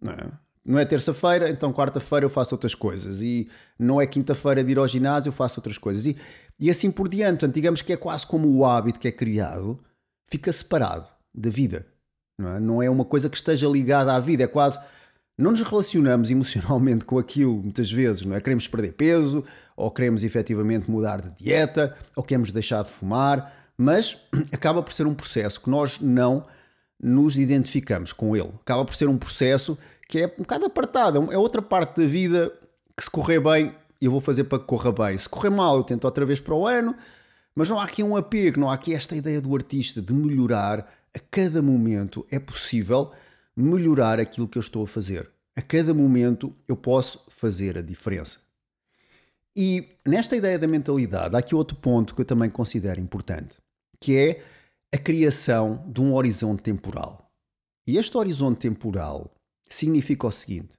não 0.00 0.12
é? 0.12 0.43
Não 0.64 0.78
é 0.78 0.84
terça-feira, 0.84 1.50
então 1.50 1.72
quarta-feira 1.72 2.24
eu 2.24 2.30
faço 2.30 2.54
outras 2.54 2.74
coisas. 2.74 3.20
E 3.20 3.48
não 3.78 4.00
é 4.00 4.06
quinta-feira 4.06 4.64
de 4.64 4.72
ir 4.72 4.78
ao 4.78 4.88
ginásio, 4.88 5.28
eu 5.28 5.32
faço 5.32 5.60
outras 5.60 5.76
coisas. 5.76 6.06
E, 6.06 6.16
e 6.58 6.70
assim 6.70 6.90
por 6.90 7.08
diante. 7.08 7.40
Portanto, 7.40 7.54
digamos 7.54 7.82
que 7.82 7.92
é 7.92 7.96
quase 7.96 8.26
como 8.26 8.48
o 8.48 8.64
hábito 8.64 8.98
que 8.98 9.08
é 9.08 9.12
criado, 9.12 9.78
fica 10.26 10.50
separado 10.50 11.06
da 11.34 11.50
vida. 11.50 11.86
Não 12.38 12.48
é? 12.48 12.60
não 12.60 12.82
é 12.82 12.90
uma 12.90 13.04
coisa 13.04 13.28
que 13.28 13.36
esteja 13.36 13.68
ligada 13.68 14.14
à 14.14 14.18
vida, 14.18 14.44
é 14.44 14.46
quase. 14.46 14.78
Não 15.36 15.50
nos 15.50 15.60
relacionamos 15.62 16.30
emocionalmente 16.30 17.04
com 17.04 17.18
aquilo 17.18 17.62
muitas 17.62 17.90
vezes, 17.90 18.24
não 18.24 18.36
é? 18.36 18.40
Queremos 18.40 18.66
perder 18.68 18.92
peso, 18.92 19.44
ou 19.76 19.90
queremos 19.90 20.24
efetivamente 20.24 20.90
mudar 20.90 21.20
de 21.20 21.30
dieta, 21.30 21.96
ou 22.14 22.22
queremos 22.22 22.52
deixar 22.52 22.84
de 22.84 22.90
fumar, 22.90 23.52
mas 23.76 24.16
acaba 24.52 24.82
por 24.82 24.92
ser 24.92 25.06
um 25.06 25.14
processo 25.14 25.60
que 25.60 25.68
nós 25.68 26.00
não 26.00 26.46
nos 27.02 27.36
identificamos 27.36 28.12
com 28.12 28.36
ele. 28.36 28.50
Acaba 28.62 28.84
por 28.84 28.94
ser 28.94 29.08
um 29.08 29.18
processo 29.18 29.76
que 30.14 30.20
é 30.20 30.26
um 30.26 30.42
bocado 30.42 30.66
apartado, 30.66 31.32
é 31.32 31.36
outra 31.36 31.60
parte 31.60 32.00
da 32.00 32.06
vida 32.06 32.52
que 32.96 33.02
se 33.02 33.10
correr 33.10 33.40
bem, 33.40 33.74
eu 34.00 34.12
vou 34.12 34.20
fazer 34.20 34.44
para 34.44 34.60
que 34.60 34.64
corra 34.64 34.92
bem. 34.92 35.18
Se 35.18 35.28
correr 35.28 35.50
mal, 35.50 35.76
eu 35.76 35.82
tento 35.82 36.04
outra 36.04 36.24
vez 36.24 36.38
para 36.38 36.54
o 36.54 36.68
ano, 36.68 36.94
mas 37.52 37.68
não 37.68 37.80
há 37.80 37.82
aqui 37.82 38.00
um 38.00 38.14
apego, 38.14 38.60
não 38.60 38.70
há 38.70 38.74
aqui 38.74 38.94
esta 38.94 39.16
ideia 39.16 39.40
do 39.40 39.52
artista 39.56 40.00
de 40.00 40.12
melhorar 40.12 40.88
a 41.12 41.18
cada 41.18 41.60
momento 41.60 42.24
é 42.30 42.38
possível 42.38 43.10
melhorar 43.56 44.20
aquilo 44.20 44.46
que 44.46 44.56
eu 44.56 44.60
estou 44.60 44.84
a 44.84 44.86
fazer. 44.86 45.28
A 45.56 45.60
cada 45.60 45.92
momento 45.92 46.54
eu 46.68 46.76
posso 46.76 47.24
fazer 47.28 47.76
a 47.76 47.82
diferença. 47.82 48.38
E 49.56 49.96
nesta 50.06 50.36
ideia 50.36 50.60
da 50.60 50.68
mentalidade, 50.68 51.34
há 51.34 51.40
aqui 51.40 51.56
outro 51.56 51.76
ponto 51.76 52.14
que 52.14 52.20
eu 52.20 52.24
também 52.24 52.50
considero 52.50 53.00
importante, 53.00 53.56
que 53.98 54.16
é 54.16 54.44
a 54.94 54.98
criação 54.98 55.84
de 55.88 56.00
um 56.00 56.14
horizonte 56.14 56.62
temporal. 56.62 57.28
E 57.84 57.96
este 57.98 58.16
horizonte 58.16 58.60
temporal 58.60 59.33
significa 59.74 60.26
o 60.26 60.32
seguinte: 60.32 60.72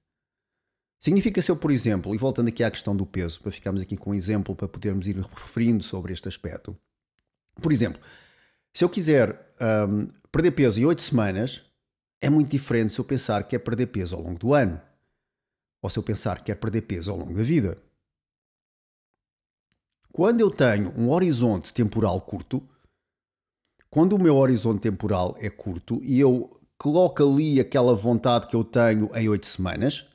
significa 0.99 1.41
se 1.41 1.51
eu, 1.51 1.55
por 1.55 1.71
exemplo, 1.71 2.15
e 2.15 2.17
voltando 2.17 2.47
aqui 2.47 2.63
à 2.63 2.71
questão 2.71 2.95
do 2.95 3.05
peso, 3.05 3.39
para 3.41 3.51
ficarmos 3.51 3.81
aqui 3.81 3.97
com 3.97 4.11
um 4.11 4.15
exemplo 4.15 4.55
para 4.55 4.67
podermos 4.67 5.07
ir 5.07 5.17
referindo 5.17 5.83
sobre 5.83 6.13
este 6.13 6.27
aspecto. 6.27 6.75
Por 7.61 7.71
exemplo, 7.71 8.01
se 8.73 8.83
eu 8.83 8.89
quiser 8.89 9.55
um, 9.89 10.07
perder 10.31 10.51
peso 10.51 10.79
em 10.79 10.85
8 10.85 11.01
semanas, 11.01 11.63
é 12.21 12.29
muito 12.29 12.49
diferente 12.49 12.93
se 12.93 12.99
eu 12.99 13.05
pensar 13.05 13.43
que 13.43 13.55
é 13.55 13.59
perder 13.59 13.87
peso 13.87 14.15
ao 14.15 14.21
longo 14.21 14.39
do 14.39 14.53
ano. 14.53 14.81
Ou 15.81 15.89
se 15.89 15.99
eu 15.99 16.03
pensar 16.03 16.43
que 16.43 16.51
é 16.51 16.55
perder 16.55 16.81
peso 16.81 17.11
ao 17.11 17.17
longo 17.17 17.33
da 17.33 17.43
vida. 17.43 17.77
Quando 20.11 20.41
eu 20.41 20.49
tenho 20.49 20.91
um 20.97 21.09
horizonte 21.11 21.73
temporal 21.73 22.19
curto, 22.21 22.67
quando 23.89 24.13
o 24.13 24.19
meu 24.19 24.35
horizonte 24.35 24.81
temporal 24.81 25.35
é 25.39 25.49
curto 25.49 26.01
e 26.03 26.19
eu 26.19 26.54
coloco 26.77 27.23
ali 27.23 27.59
aquela 27.59 27.95
vontade 27.95 28.47
que 28.47 28.55
eu 28.55 28.63
tenho 28.63 29.09
em 29.15 29.29
8 29.29 29.45
semanas, 29.45 30.05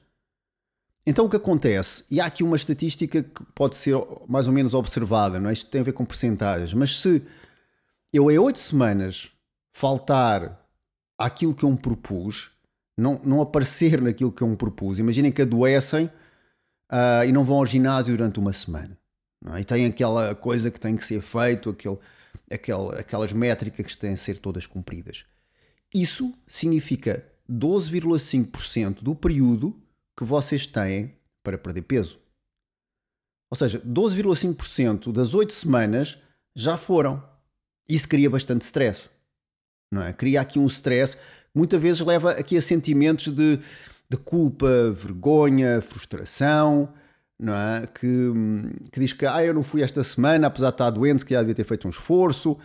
então 1.06 1.24
o 1.24 1.30
que 1.30 1.36
acontece, 1.36 2.04
e 2.10 2.20
há 2.20 2.26
aqui 2.26 2.42
uma 2.42 2.56
estatística 2.56 3.22
que 3.22 3.44
pode 3.54 3.74
ser 3.76 3.96
mais 4.28 4.46
ou 4.46 4.52
menos 4.52 4.74
observada, 4.74 5.40
não 5.40 5.48
é? 5.50 5.52
isto 5.52 5.70
tem 5.70 5.80
a 5.80 5.84
ver 5.84 5.92
com 5.92 6.04
percentagens, 6.04 6.74
mas 6.74 7.00
se 7.00 7.26
eu 8.12 8.30
em 8.30 8.38
oito 8.38 8.58
semanas 8.58 9.30
faltar 9.72 10.60
àquilo 11.18 11.54
que 11.54 11.64
eu 11.64 11.70
me 11.70 11.78
propus, 11.78 12.50
não, 12.96 13.20
não 13.24 13.40
aparecer 13.40 14.00
naquilo 14.02 14.32
que 14.32 14.42
eu 14.42 14.48
me 14.48 14.56
propus, 14.56 14.98
imaginem 14.98 15.32
que 15.32 15.42
adoecem 15.42 16.06
uh, 16.06 17.24
e 17.26 17.32
não 17.32 17.44
vão 17.44 17.58
ao 17.58 17.66
ginásio 17.66 18.16
durante 18.16 18.38
uma 18.38 18.52
semana. 18.52 18.96
É? 19.54 19.60
E 19.60 19.64
têm 19.64 19.86
aquela 19.86 20.34
coisa 20.34 20.70
que 20.70 20.78
tem 20.78 20.96
que 20.96 21.04
ser 21.04 21.22
feito, 21.22 21.70
aquele, 21.70 21.98
aquele, 22.50 22.98
aquelas 22.98 23.32
métricas 23.32 23.86
que 23.86 23.96
têm 23.96 24.14
que 24.14 24.20
ser 24.20 24.38
todas 24.38 24.66
cumpridas. 24.66 25.24
Isso 25.92 26.32
significa 26.46 27.26
12,5% 27.50 29.02
do 29.02 29.14
período 29.14 29.76
que 30.16 30.24
vocês 30.24 30.66
têm 30.66 31.14
para 31.42 31.58
perder 31.58 31.82
peso. 31.82 32.18
Ou 33.50 33.56
seja, 33.56 33.80
12,5% 33.80 35.12
das 35.12 35.34
8 35.34 35.52
semanas 35.52 36.18
já 36.54 36.76
foram. 36.76 37.22
Isso 37.88 38.08
cria 38.08 38.30
bastante 38.30 38.62
stress. 38.62 39.10
Não 39.92 40.02
é? 40.02 40.12
Cria 40.12 40.40
aqui 40.40 40.58
um 40.58 40.66
stress 40.66 41.16
que 41.16 41.22
muitas 41.58 41.82
vezes 41.82 42.00
leva 42.00 42.30
aqui 42.32 42.56
a 42.56 42.62
sentimentos 42.62 43.34
de, 43.34 43.58
de 44.08 44.16
culpa, 44.16 44.92
vergonha, 44.92 45.82
frustração, 45.82 46.94
não 47.36 47.54
é? 47.54 47.88
Que, 47.88 48.32
que 48.92 49.00
diz 49.00 49.12
que 49.12 49.26
ah, 49.26 49.44
eu 49.44 49.52
não 49.52 49.64
fui 49.64 49.82
esta 49.82 50.04
semana, 50.04 50.46
apesar 50.46 50.68
de 50.68 50.74
estar 50.74 50.90
doente, 50.90 51.20
se 51.20 51.26
calhar 51.26 51.42
devia 51.42 51.56
ter 51.56 51.64
feito 51.64 51.88
um 51.88 51.90
esforço. 51.90 52.56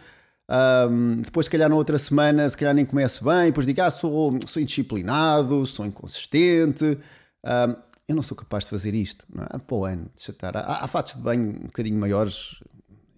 Um, 0.50 1.22
depois, 1.22 1.48
se 1.48 1.50
calhar, 1.50 1.70
na 1.70 1.76
outra 1.76 1.98
semana, 1.98 2.48
se 2.48 2.56
calhar 2.56 2.74
nem 2.74 2.86
comece 2.86 3.24
bem, 3.24 3.48
depois 3.48 3.66
digo, 3.66 3.82
ah, 3.82 3.90
sou, 3.90 4.38
sou 4.46 4.62
indisciplinado, 4.62 5.66
sou 5.66 5.86
inconsistente, 5.86 6.98
um, 7.44 7.76
eu 8.08 8.16
não 8.16 8.22
sou 8.22 8.38
capaz 8.38 8.66
de 8.66 8.70
fazer 8.70 8.94
isto. 8.94 9.26
Não 9.34 9.44
é? 9.44 9.48
O 9.70 9.86
ano, 9.86 10.10
deixa 10.16 10.32
estar. 10.32 10.56
Há, 10.56 10.84
há 10.84 10.88
fatos 10.88 11.16
de 11.16 11.22
banho 11.22 11.50
um 11.50 11.66
bocadinho 11.66 12.00
maiores, 12.00 12.60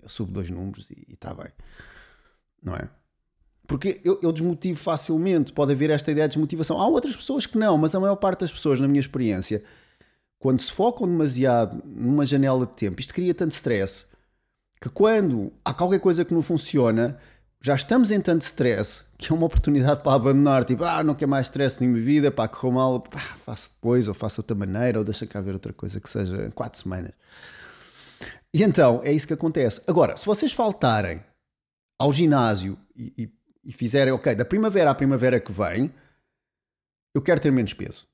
eu 0.01 0.09
subo 0.09 0.31
dois 0.31 0.49
números 0.49 0.89
e 0.89 1.13
está 1.13 1.33
bem 1.33 1.51
não 2.67 2.75
é? 2.75 2.89
Porque 3.65 3.99
eu, 4.03 4.19
eu, 4.21 4.31
desmotivo 4.31 4.79
facilmente, 4.79 5.51
pode 5.51 5.73
haver 5.73 5.89
esta 5.89 6.11
ideia 6.11 6.27
de 6.27 6.33
desmotivação. 6.33 6.79
Há 6.79 6.87
outras 6.87 7.15
pessoas 7.15 7.45
que 7.45 7.57
não, 7.57 7.77
mas 7.77 7.93
a 7.93 7.99
maior 7.99 8.15
parte 8.15 8.41
das 8.41 8.51
pessoas, 8.51 8.79
na 8.79 8.87
minha 8.87 8.99
experiência, 8.99 9.63
quando 10.39 10.61
se 10.61 10.71
focam 10.71 11.07
demasiado 11.07 11.81
numa 11.85 12.25
janela 12.25 12.65
de 12.65 12.73
tempo, 12.73 12.99
isto 13.01 13.13
cria 13.13 13.33
tanto 13.33 13.51
stress 13.51 14.05
que 14.79 14.89
quando 14.89 15.51
há 15.63 15.73
qualquer 15.73 15.99
coisa 15.99 16.23
que 16.23 16.33
não 16.33 16.41
funciona, 16.41 17.17
já 17.61 17.75
estamos 17.75 18.11
em 18.11 18.21
tanto 18.21 18.43
stress 18.43 19.03
que 19.17 19.31
é 19.31 19.35
uma 19.35 19.47
oportunidade 19.47 20.03
para 20.03 20.13
abandonar. 20.13 20.63
Tipo, 20.63 20.83
ah, 20.83 21.03
não 21.03 21.15
quero 21.15 21.29
mais 21.29 21.47
stress 21.47 21.81
na 21.81 21.87
minha 21.87 22.03
vida, 22.03 22.31
pá, 22.31 22.47
correu 22.47 22.71
mal, 22.71 23.01
pá, 23.01 23.19
faço 23.43 23.71
depois, 23.71 24.07
ou 24.07 24.13
faço 24.13 24.41
outra 24.41 24.55
maneira, 24.55 24.99
ou 24.99 25.03
deixa 25.03 25.25
cá 25.25 25.41
ver 25.41 25.53
outra 25.53 25.73
coisa 25.73 25.99
que 25.99 26.09
seja 26.09 26.51
quatro 26.53 26.79
semanas. 26.79 27.11
E 28.53 28.63
então, 28.63 29.01
é 29.03 29.11
isso 29.11 29.27
que 29.27 29.33
acontece. 29.33 29.81
Agora, 29.87 30.15
se 30.15 30.25
vocês 30.25 30.53
faltarem 30.53 31.23
ao 31.99 32.13
ginásio 32.13 32.77
e, 32.95 33.13
e, 33.17 33.33
e 33.65 33.73
fizerem, 33.73 34.13
ok, 34.13 34.35
da 34.35 34.45
primavera 34.45 34.91
à 34.91 34.95
primavera 34.95 35.39
que 35.39 35.51
vem, 35.51 35.91
eu 37.13 37.21
quero 37.21 37.41
ter 37.41 37.51
menos 37.51 37.73
peso. 37.73 38.07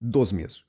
12 0.00 0.34
meses. 0.34 0.64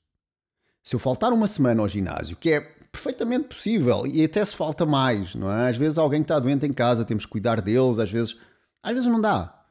Se 0.82 0.94
eu 0.94 1.00
faltar 1.00 1.32
uma 1.32 1.48
semana 1.48 1.82
ao 1.82 1.88
ginásio, 1.88 2.36
que 2.36 2.52
é 2.52 2.75
perfeitamente 2.96 3.48
possível, 3.48 4.06
e 4.06 4.24
até 4.24 4.42
se 4.42 4.56
falta 4.56 4.86
mais, 4.86 5.34
não 5.34 5.52
é? 5.52 5.68
Às 5.68 5.76
vezes 5.76 5.98
alguém 5.98 6.22
está 6.22 6.38
doente 6.38 6.64
em 6.64 6.72
casa, 6.72 7.04
temos 7.04 7.26
que 7.26 7.32
cuidar 7.32 7.60
deles, 7.60 7.98
às 7.98 8.10
vezes, 8.10 8.38
às 8.82 8.92
vezes 8.92 9.06
não 9.06 9.20
dá. 9.20 9.66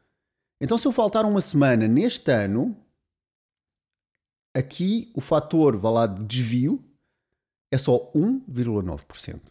Então, 0.61 0.77
se 0.77 0.87
eu 0.87 0.91
faltar 0.91 1.25
uma 1.25 1.41
semana 1.41 1.87
neste 1.87 2.31
ano, 2.31 2.77
aqui 4.55 5.11
o 5.15 5.21
fator, 5.21 5.75
vá 5.75 5.89
lá, 5.89 6.07
de 6.07 6.23
desvio 6.23 6.83
é 7.73 7.77
só 7.77 8.11
1,9%. 8.13 9.41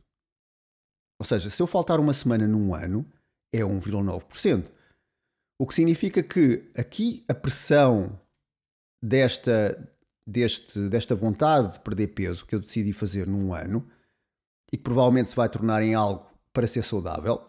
Ou 1.21 1.27
seja, 1.27 1.51
se 1.51 1.61
eu 1.61 1.67
faltar 1.67 1.99
uma 1.99 2.15
semana 2.15 2.47
num 2.47 2.75
ano, 2.75 3.05
é 3.53 3.59
1,9%. 3.59 4.71
O 5.61 5.67
que 5.67 5.75
significa 5.75 6.23
que 6.23 6.71
aqui 6.77 7.25
a 7.29 7.35
pressão 7.35 8.19
desta, 9.03 9.94
deste, 10.27 10.89
desta 10.89 11.15
vontade 11.15 11.75
de 11.75 11.81
perder 11.81 12.09
peso 12.09 12.47
que 12.47 12.55
eu 12.55 12.61
decidi 12.61 12.93
fazer 12.93 13.27
num 13.27 13.53
ano 13.53 13.87
e 14.73 14.77
que 14.77 14.83
provavelmente 14.83 15.31
se 15.31 15.37
vai 15.37 15.49
tornar 15.49 15.83
em 15.83 15.95
algo 15.95 16.27
para 16.53 16.67
ser 16.67 16.83
saudável, 16.83 17.43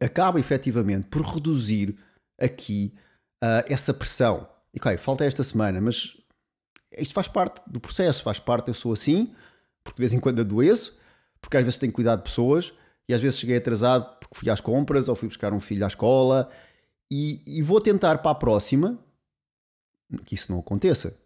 acaba 0.00 0.38
efetivamente 0.38 1.08
por 1.08 1.22
reduzir 1.22 1.98
aqui 2.38 2.94
uh, 3.42 3.64
essa 3.66 3.94
pressão. 3.94 4.48
E 4.72 4.78
ok, 4.78 4.96
falta 4.96 5.24
esta 5.24 5.42
semana, 5.42 5.80
mas 5.80 6.16
isto 6.96 7.14
faz 7.14 7.28
parte 7.28 7.60
do 7.66 7.80
processo, 7.80 8.22
faz 8.22 8.38
parte, 8.38 8.68
eu 8.68 8.74
sou 8.74 8.92
assim, 8.92 9.34
porque 9.82 9.96
de 9.96 10.02
vez 10.02 10.12
em 10.12 10.20
quando 10.20 10.40
adoeço, 10.40 10.96
porque 11.40 11.56
às 11.56 11.64
vezes 11.64 11.78
tenho 11.78 11.92
que 11.92 11.96
cuidar 11.96 12.16
de 12.16 12.22
pessoas 12.22 12.72
e 13.08 13.14
às 13.14 13.20
vezes 13.20 13.38
cheguei 13.38 13.56
atrasado 13.56 14.18
porque 14.18 14.36
fui 14.36 14.50
às 14.50 14.60
compras 14.60 15.08
ou 15.08 15.14
fui 15.14 15.28
buscar 15.28 15.52
um 15.52 15.60
filho 15.60 15.84
à 15.84 15.88
escola 15.88 16.50
e, 17.10 17.40
e 17.46 17.62
vou 17.62 17.80
tentar 17.80 18.18
para 18.18 18.30
a 18.32 18.34
próxima 18.34 18.98
que 20.24 20.34
isso 20.34 20.50
não 20.52 20.60
aconteça. 20.60 21.18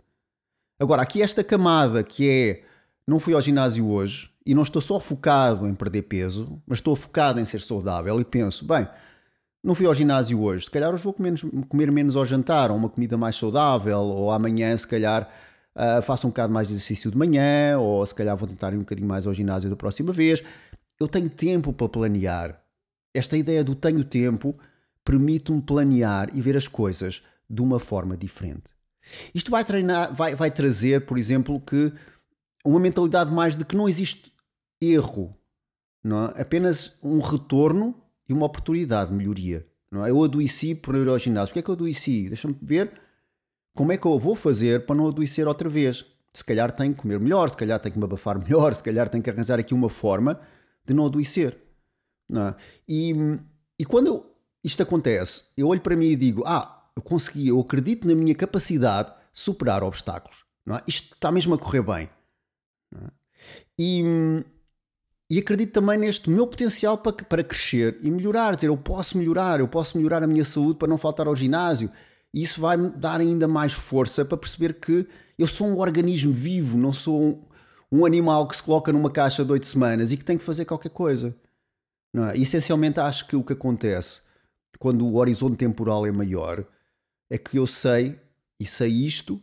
Agora, 0.82 1.00
aqui 1.00 1.22
esta 1.22 1.44
camada 1.44 2.02
que 2.02 2.28
é 2.28 2.62
não 3.06 3.20
fui 3.20 3.34
ao 3.34 3.40
ginásio 3.40 3.88
hoje 3.88 4.28
e 4.44 4.52
não 4.52 4.64
estou 4.64 4.82
só 4.82 4.98
focado 4.98 5.64
em 5.68 5.76
perder 5.76 6.02
peso, 6.02 6.60
mas 6.66 6.78
estou 6.78 6.96
focado 6.96 7.38
em 7.38 7.44
ser 7.44 7.60
saudável 7.60 8.20
e 8.20 8.24
penso, 8.24 8.64
bem, 8.64 8.88
não 9.62 9.76
fui 9.76 9.86
ao 9.86 9.94
ginásio 9.94 10.42
hoje, 10.42 10.64
se 10.64 10.70
calhar 10.72 10.92
hoje 10.92 11.04
vou 11.04 11.12
comer, 11.12 11.34
comer 11.68 11.92
menos 11.92 12.16
ao 12.16 12.26
jantar, 12.26 12.72
ou 12.72 12.76
uma 12.76 12.88
comida 12.88 13.16
mais 13.16 13.36
saudável, 13.36 14.00
ou 14.00 14.32
amanhã 14.32 14.76
se 14.76 14.88
calhar 14.88 15.30
uh, 15.76 16.02
faço 16.02 16.26
um 16.26 16.30
bocado 16.30 16.52
mais 16.52 16.66
de 16.66 16.74
exercício 16.74 17.12
de 17.12 17.16
manhã, 17.16 17.78
ou 17.78 18.04
se 18.04 18.12
calhar 18.12 18.36
vou 18.36 18.48
tentar 18.48 18.72
ir 18.72 18.76
um 18.76 18.80
bocadinho 18.80 19.06
mais 19.06 19.24
ao 19.24 19.32
ginásio 19.32 19.70
da 19.70 19.76
próxima 19.76 20.12
vez. 20.12 20.42
Eu 20.98 21.06
tenho 21.06 21.30
tempo 21.30 21.72
para 21.72 21.88
planear. 21.88 22.60
Esta 23.14 23.36
ideia 23.36 23.62
do 23.62 23.76
tenho 23.76 24.02
tempo 24.02 24.52
permite-me 25.04 25.62
planear 25.62 26.28
e 26.34 26.42
ver 26.42 26.56
as 26.56 26.66
coisas 26.66 27.22
de 27.48 27.62
uma 27.62 27.78
forma 27.78 28.16
diferente. 28.16 28.81
Isto 29.34 29.50
vai 29.50 29.64
treinar, 29.64 30.14
vai, 30.14 30.34
vai 30.34 30.50
trazer, 30.50 31.06
por 31.06 31.18
exemplo, 31.18 31.60
que 31.60 31.92
uma 32.64 32.80
mentalidade 32.80 33.32
mais 33.32 33.56
de 33.56 33.64
que 33.64 33.76
não 33.76 33.88
existe 33.88 34.32
erro, 34.80 35.36
não 36.02 36.26
é? 36.26 36.40
apenas 36.40 36.98
um 37.02 37.20
retorno 37.20 37.94
e 38.28 38.32
uma 38.32 38.46
oportunidade 38.46 39.10
de 39.10 39.16
melhoria. 39.16 39.66
Não 39.90 40.04
é? 40.04 40.10
Eu 40.10 40.24
adoeci 40.24 40.74
por 40.74 40.94
ir 40.94 41.06
ao 41.06 41.18
ginásio. 41.18 41.48
Porquê 41.48 41.58
é 41.58 41.62
que 41.62 41.70
eu 41.70 41.74
adoeci? 41.74 42.28
Deixa-me 42.28 42.56
ver 42.62 42.92
como 43.74 43.92
é 43.92 43.96
que 43.96 44.06
eu 44.06 44.18
vou 44.18 44.34
fazer 44.34 44.86
para 44.86 44.96
não 44.96 45.08
adoecer 45.08 45.46
outra 45.46 45.68
vez. 45.68 46.04
Se 46.32 46.42
calhar 46.42 46.72
tenho 46.72 46.94
que 46.94 47.02
comer 47.02 47.20
melhor, 47.20 47.50
se 47.50 47.56
calhar 47.56 47.78
tenho 47.78 47.92
que 47.92 47.98
me 47.98 48.04
abafar 48.04 48.38
melhor, 48.42 48.74
se 48.74 48.82
calhar 48.82 49.08
tenho 49.08 49.22
que 49.22 49.28
arranjar 49.28 49.58
aqui 49.60 49.74
uma 49.74 49.90
forma 49.90 50.40
de 50.84 50.94
não 50.94 51.06
adoecer. 51.06 51.58
Não 52.28 52.48
é? 52.48 52.56
e, 52.88 53.12
e 53.78 53.84
quando 53.84 54.06
eu, 54.06 54.36
isto 54.64 54.82
acontece, 54.82 55.44
eu 55.56 55.68
olho 55.68 55.80
para 55.80 55.94
mim 55.94 56.06
e 56.06 56.16
digo: 56.16 56.42
Ah, 56.46 56.81
eu 56.96 57.02
consegui, 57.02 57.48
eu 57.48 57.60
acredito 57.60 58.06
na 58.06 58.14
minha 58.14 58.34
capacidade 58.34 59.10
de 59.10 59.40
superar 59.40 59.82
obstáculos. 59.82 60.44
Não 60.64 60.76
é? 60.76 60.82
Isto 60.86 61.14
está 61.14 61.30
mesmo 61.32 61.54
a 61.54 61.58
correr 61.58 61.82
bem. 61.82 62.10
É? 62.94 63.10
E, 63.78 64.04
e 65.30 65.38
acredito 65.38 65.72
também 65.72 65.98
neste 65.98 66.30
meu 66.30 66.46
potencial 66.46 66.98
para, 66.98 67.12
para 67.12 67.42
crescer 67.42 67.98
e 68.02 68.10
melhorar. 68.10 68.54
Dizer, 68.54 68.68
eu 68.68 68.76
posso 68.76 69.18
melhorar, 69.18 69.60
eu 69.60 69.68
posso 69.68 69.96
melhorar 69.96 70.22
a 70.22 70.26
minha 70.26 70.44
saúde 70.44 70.78
para 70.78 70.88
não 70.88 70.98
faltar 70.98 71.26
ao 71.26 71.34
ginásio. 71.34 71.90
E 72.34 72.42
isso 72.42 72.60
vai 72.60 72.76
me 72.76 72.90
dar 72.90 73.20
ainda 73.20 73.48
mais 73.48 73.72
força 73.72 74.24
para 74.24 74.38
perceber 74.38 74.74
que 74.74 75.06
eu 75.38 75.46
sou 75.46 75.66
um 75.66 75.78
organismo 75.78 76.32
vivo, 76.32 76.78
não 76.78 76.92
sou 76.92 77.20
um, 77.20 77.40
um 77.90 78.06
animal 78.06 78.46
que 78.46 78.56
se 78.56 78.62
coloca 78.62 78.92
numa 78.92 79.10
caixa 79.10 79.44
de 79.44 79.52
oito 79.52 79.66
semanas 79.66 80.12
e 80.12 80.16
que 80.16 80.24
tem 80.24 80.38
que 80.38 80.44
fazer 80.44 80.64
qualquer 80.64 80.90
coisa. 80.90 81.34
Não 82.12 82.26
é? 82.26 82.36
E, 82.36 82.42
essencialmente, 82.42 83.00
acho 83.00 83.26
que 83.26 83.34
o 83.34 83.42
que 83.42 83.54
acontece 83.54 84.20
quando 84.78 85.06
o 85.06 85.16
horizonte 85.16 85.56
temporal 85.56 86.06
é 86.06 86.12
maior 86.12 86.66
é 87.32 87.38
que 87.38 87.58
eu 87.58 87.66
sei, 87.66 88.18
e 88.60 88.66
sei 88.66 88.90
isto, 88.90 89.42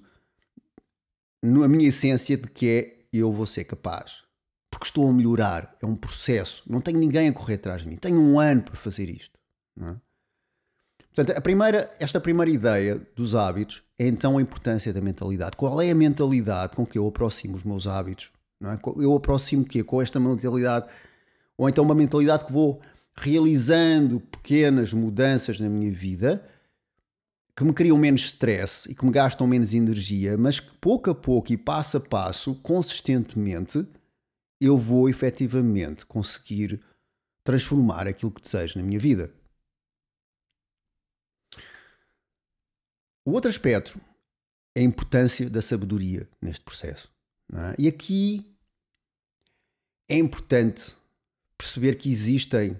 na 1.41 1.67
minha 1.67 1.87
essência 1.87 2.37
de 2.37 2.49
que 2.49 2.69
é 2.69 2.99
eu 3.11 3.31
vou 3.31 3.45
ser 3.45 3.63
capaz 3.63 4.29
porque 4.69 4.85
estou 4.85 5.09
a 5.09 5.13
melhorar, 5.13 5.75
é 5.81 5.85
um 5.85 5.95
processo, 5.95 6.63
não 6.67 6.79
tenho 6.79 6.99
ninguém 6.99 7.27
a 7.27 7.33
correr 7.33 7.55
atrás 7.55 7.81
de 7.81 7.87
mim, 7.89 7.97
tenho 7.97 8.19
um 8.19 8.39
ano 8.39 8.61
para 8.61 8.75
fazer 8.75 9.09
isto. 9.09 9.37
É? 9.81 9.95
Portanto, 11.13 11.37
a 11.37 11.41
primeira, 11.41 11.91
esta 11.99 12.21
primeira 12.21 12.49
ideia 12.49 13.01
dos 13.15 13.35
hábitos 13.35 13.83
é 13.97 14.07
então 14.07 14.37
a 14.37 14.41
importância 14.41 14.93
da 14.93 15.01
mentalidade. 15.01 15.57
Qual 15.57 15.81
é 15.81 15.89
a 15.89 15.95
mentalidade 15.95 16.75
com 16.75 16.85
que 16.85 16.97
eu 16.97 17.07
aproximo 17.07 17.57
os 17.57 17.63
meus 17.63 17.87
hábitos? 17.87 18.31
Não 18.59 18.71
é? 18.71 18.79
Eu 18.97 19.15
aproximo 19.15 19.65
quê? 19.65 19.83
Com 19.83 20.01
esta 20.01 20.19
mentalidade, 20.19 20.85
ou 21.57 21.67
então 21.67 21.83
uma 21.83 21.95
mentalidade 21.95 22.45
que 22.45 22.53
vou 22.53 22.79
realizando 23.15 24.19
pequenas 24.19 24.93
mudanças 24.93 25.59
na 25.59 25.67
minha 25.67 25.91
vida 25.91 26.45
que 27.59 27.65
me 27.65 27.73
criam 27.73 27.97
menos 27.97 28.21
stress 28.21 28.89
e 28.89 28.95
que 28.95 29.05
me 29.05 29.11
gastam 29.11 29.45
menos 29.45 29.73
energia, 29.73 30.37
mas 30.37 30.61
que 30.61 30.71
pouco 30.77 31.09
a 31.09 31.13
pouco 31.13 31.51
e 31.51 31.57
passo 31.57 31.97
a 31.97 31.99
passo, 31.99 32.55
consistentemente, 32.55 33.85
eu 34.61 34.77
vou 34.77 35.09
efetivamente 35.09 36.05
conseguir 36.05 36.81
transformar 37.43 38.07
aquilo 38.07 38.31
que 38.31 38.41
desejo 38.41 38.79
na 38.79 38.85
minha 38.85 38.97
vida. 38.97 39.29
O 43.25 43.31
outro 43.31 43.49
aspecto 43.49 43.99
é 44.73 44.79
a 44.79 44.83
importância 44.83 45.49
da 45.49 45.61
sabedoria 45.61 46.29
neste 46.41 46.63
processo. 46.63 47.11
É? 47.51 47.75
E 47.77 47.89
aqui 47.89 48.57
é 50.07 50.17
importante 50.17 50.95
perceber 51.57 51.95
que 51.95 52.09
existem 52.09 52.79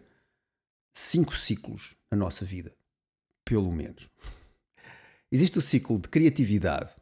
cinco 0.93 1.35
ciclos 1.35 1.97
na 2.09 2.17
nossa 2.17 2.45
vida, 2.45 2.73
pelo 3.43 3.73
menos. 3.73 4.07
Existe 5.31 5.57
o 5.59 5.61
ciclo 5.61 5.99
de 5.99 6.09
criatividade, 6.09 6.93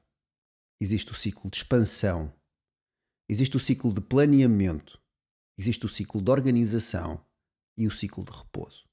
existe 0.82 1.12
o 1.12 1.16
ciclo 1.16 1.50
de 1.50 1.58
expansão, 1.58 2.34
Existe 3.30 3.58
o 3.58 3.60
ciclo 3.60 3.94
de 3.94 4.00
planeamento, 4.00 4.98
existe 5.58 5.86
o 5.86 5.90
ciclo 5.90 6.22
de 6.22 6.32
organização 6.32 7.20
e 7.78 7.86
o 7.86 7.92
ciclo 7.92 8.24
de 8.24 8.32
repouso. 8.32 8.86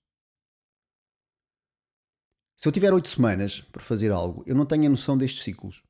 Se 2.56 2.66
eu 2.66 2.72
tiver 2.72 2.92
oito 2.92 3.08
semanas 3.08 3.60
para 3.60 3.82
fazer 3.82 4.10
algo, 4.10 4.42
eu 4.44 4.56
não 4.56 4.66
tenho 4.66 4.86
a 4.86 4.90
noção 4.90 5.16
destes 5.16 5.44
ciclos. 5.44 5.82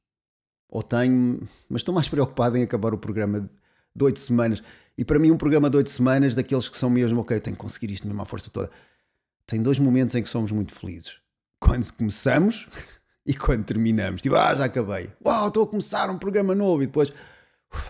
Ou 0.68 0.82
tenho, 0.82 1.48
mas 1.68 1.80
estou 1.80 1.94
mais 1.94 2.08
preocupado 2.08 2.56
em 2.58 2.62
acabar 2.62 2.92
o 2.92 2.98
programa 2.98 3.48
de 3.94 4.04
oito 4.04 4.20
semanas. 4.20 4.62
E 4.98 5.04
para 5.04 5.18
mim, 5.18 5.30
um 5.30 5.38
programa 5.38 5.70
de 5.70 5.76
oito 5.78 5.90
semanas, 5.90 6.34
daqueles 6.34 6.68
que 6.68 6.76
são 6.76 6.90
mesmo, 6.90 7.20
ok, 7.20 7.40
tenho 7.40 7.56
que 7.56 7.62
conseguir 7.62 7.92
isto 7.92 8.06
mesmo 8.06 8.20
à 8.20 8.26
força 8.26 8.50
toda, 8.50 8.70
tem 9.46 9.62
dois 9.62 9.78
momentos 9.78 10.14
em 10.16 10.22
que 10.22 10.28
somos 10.28 10.52
muito 10.52 10.74
felizes. 10.74 11.18
Quando 11.60 11.90
começamos 11.94 12.68
e 13.26 13.34
quando 13.34 13.64
terminamos. 13.64 14.22
Tipo, 14.22 14.36
ah, 14.36 14.54
já 14.54 14.66
acabei. 14.66 15.10
Uau, 15.24 15.48
estou 15.48 15.64
a 15.64 15.66
começar 15.66 16.10
um 16.10 16.18
programa 16.18 16.54
novo. 16.54 16.82
E 16.82 16.86
depois, 16.86 17.12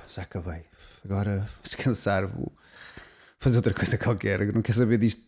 já 0.09 0.23
acabei. 0.23 0.65
Agora 1.05 1.39
vou 1.39 1.63
descansar, 1.63 2.27
vou 2.27 2.53
fazer 3.39 3.57
outra 3.57 3.75
coisa 3.75 3.99
qualquer. 3.99 4.53
Não 4.53 4.63
quero 4.63 4.79
saber 4.79 4.99
disto 4.99 5.23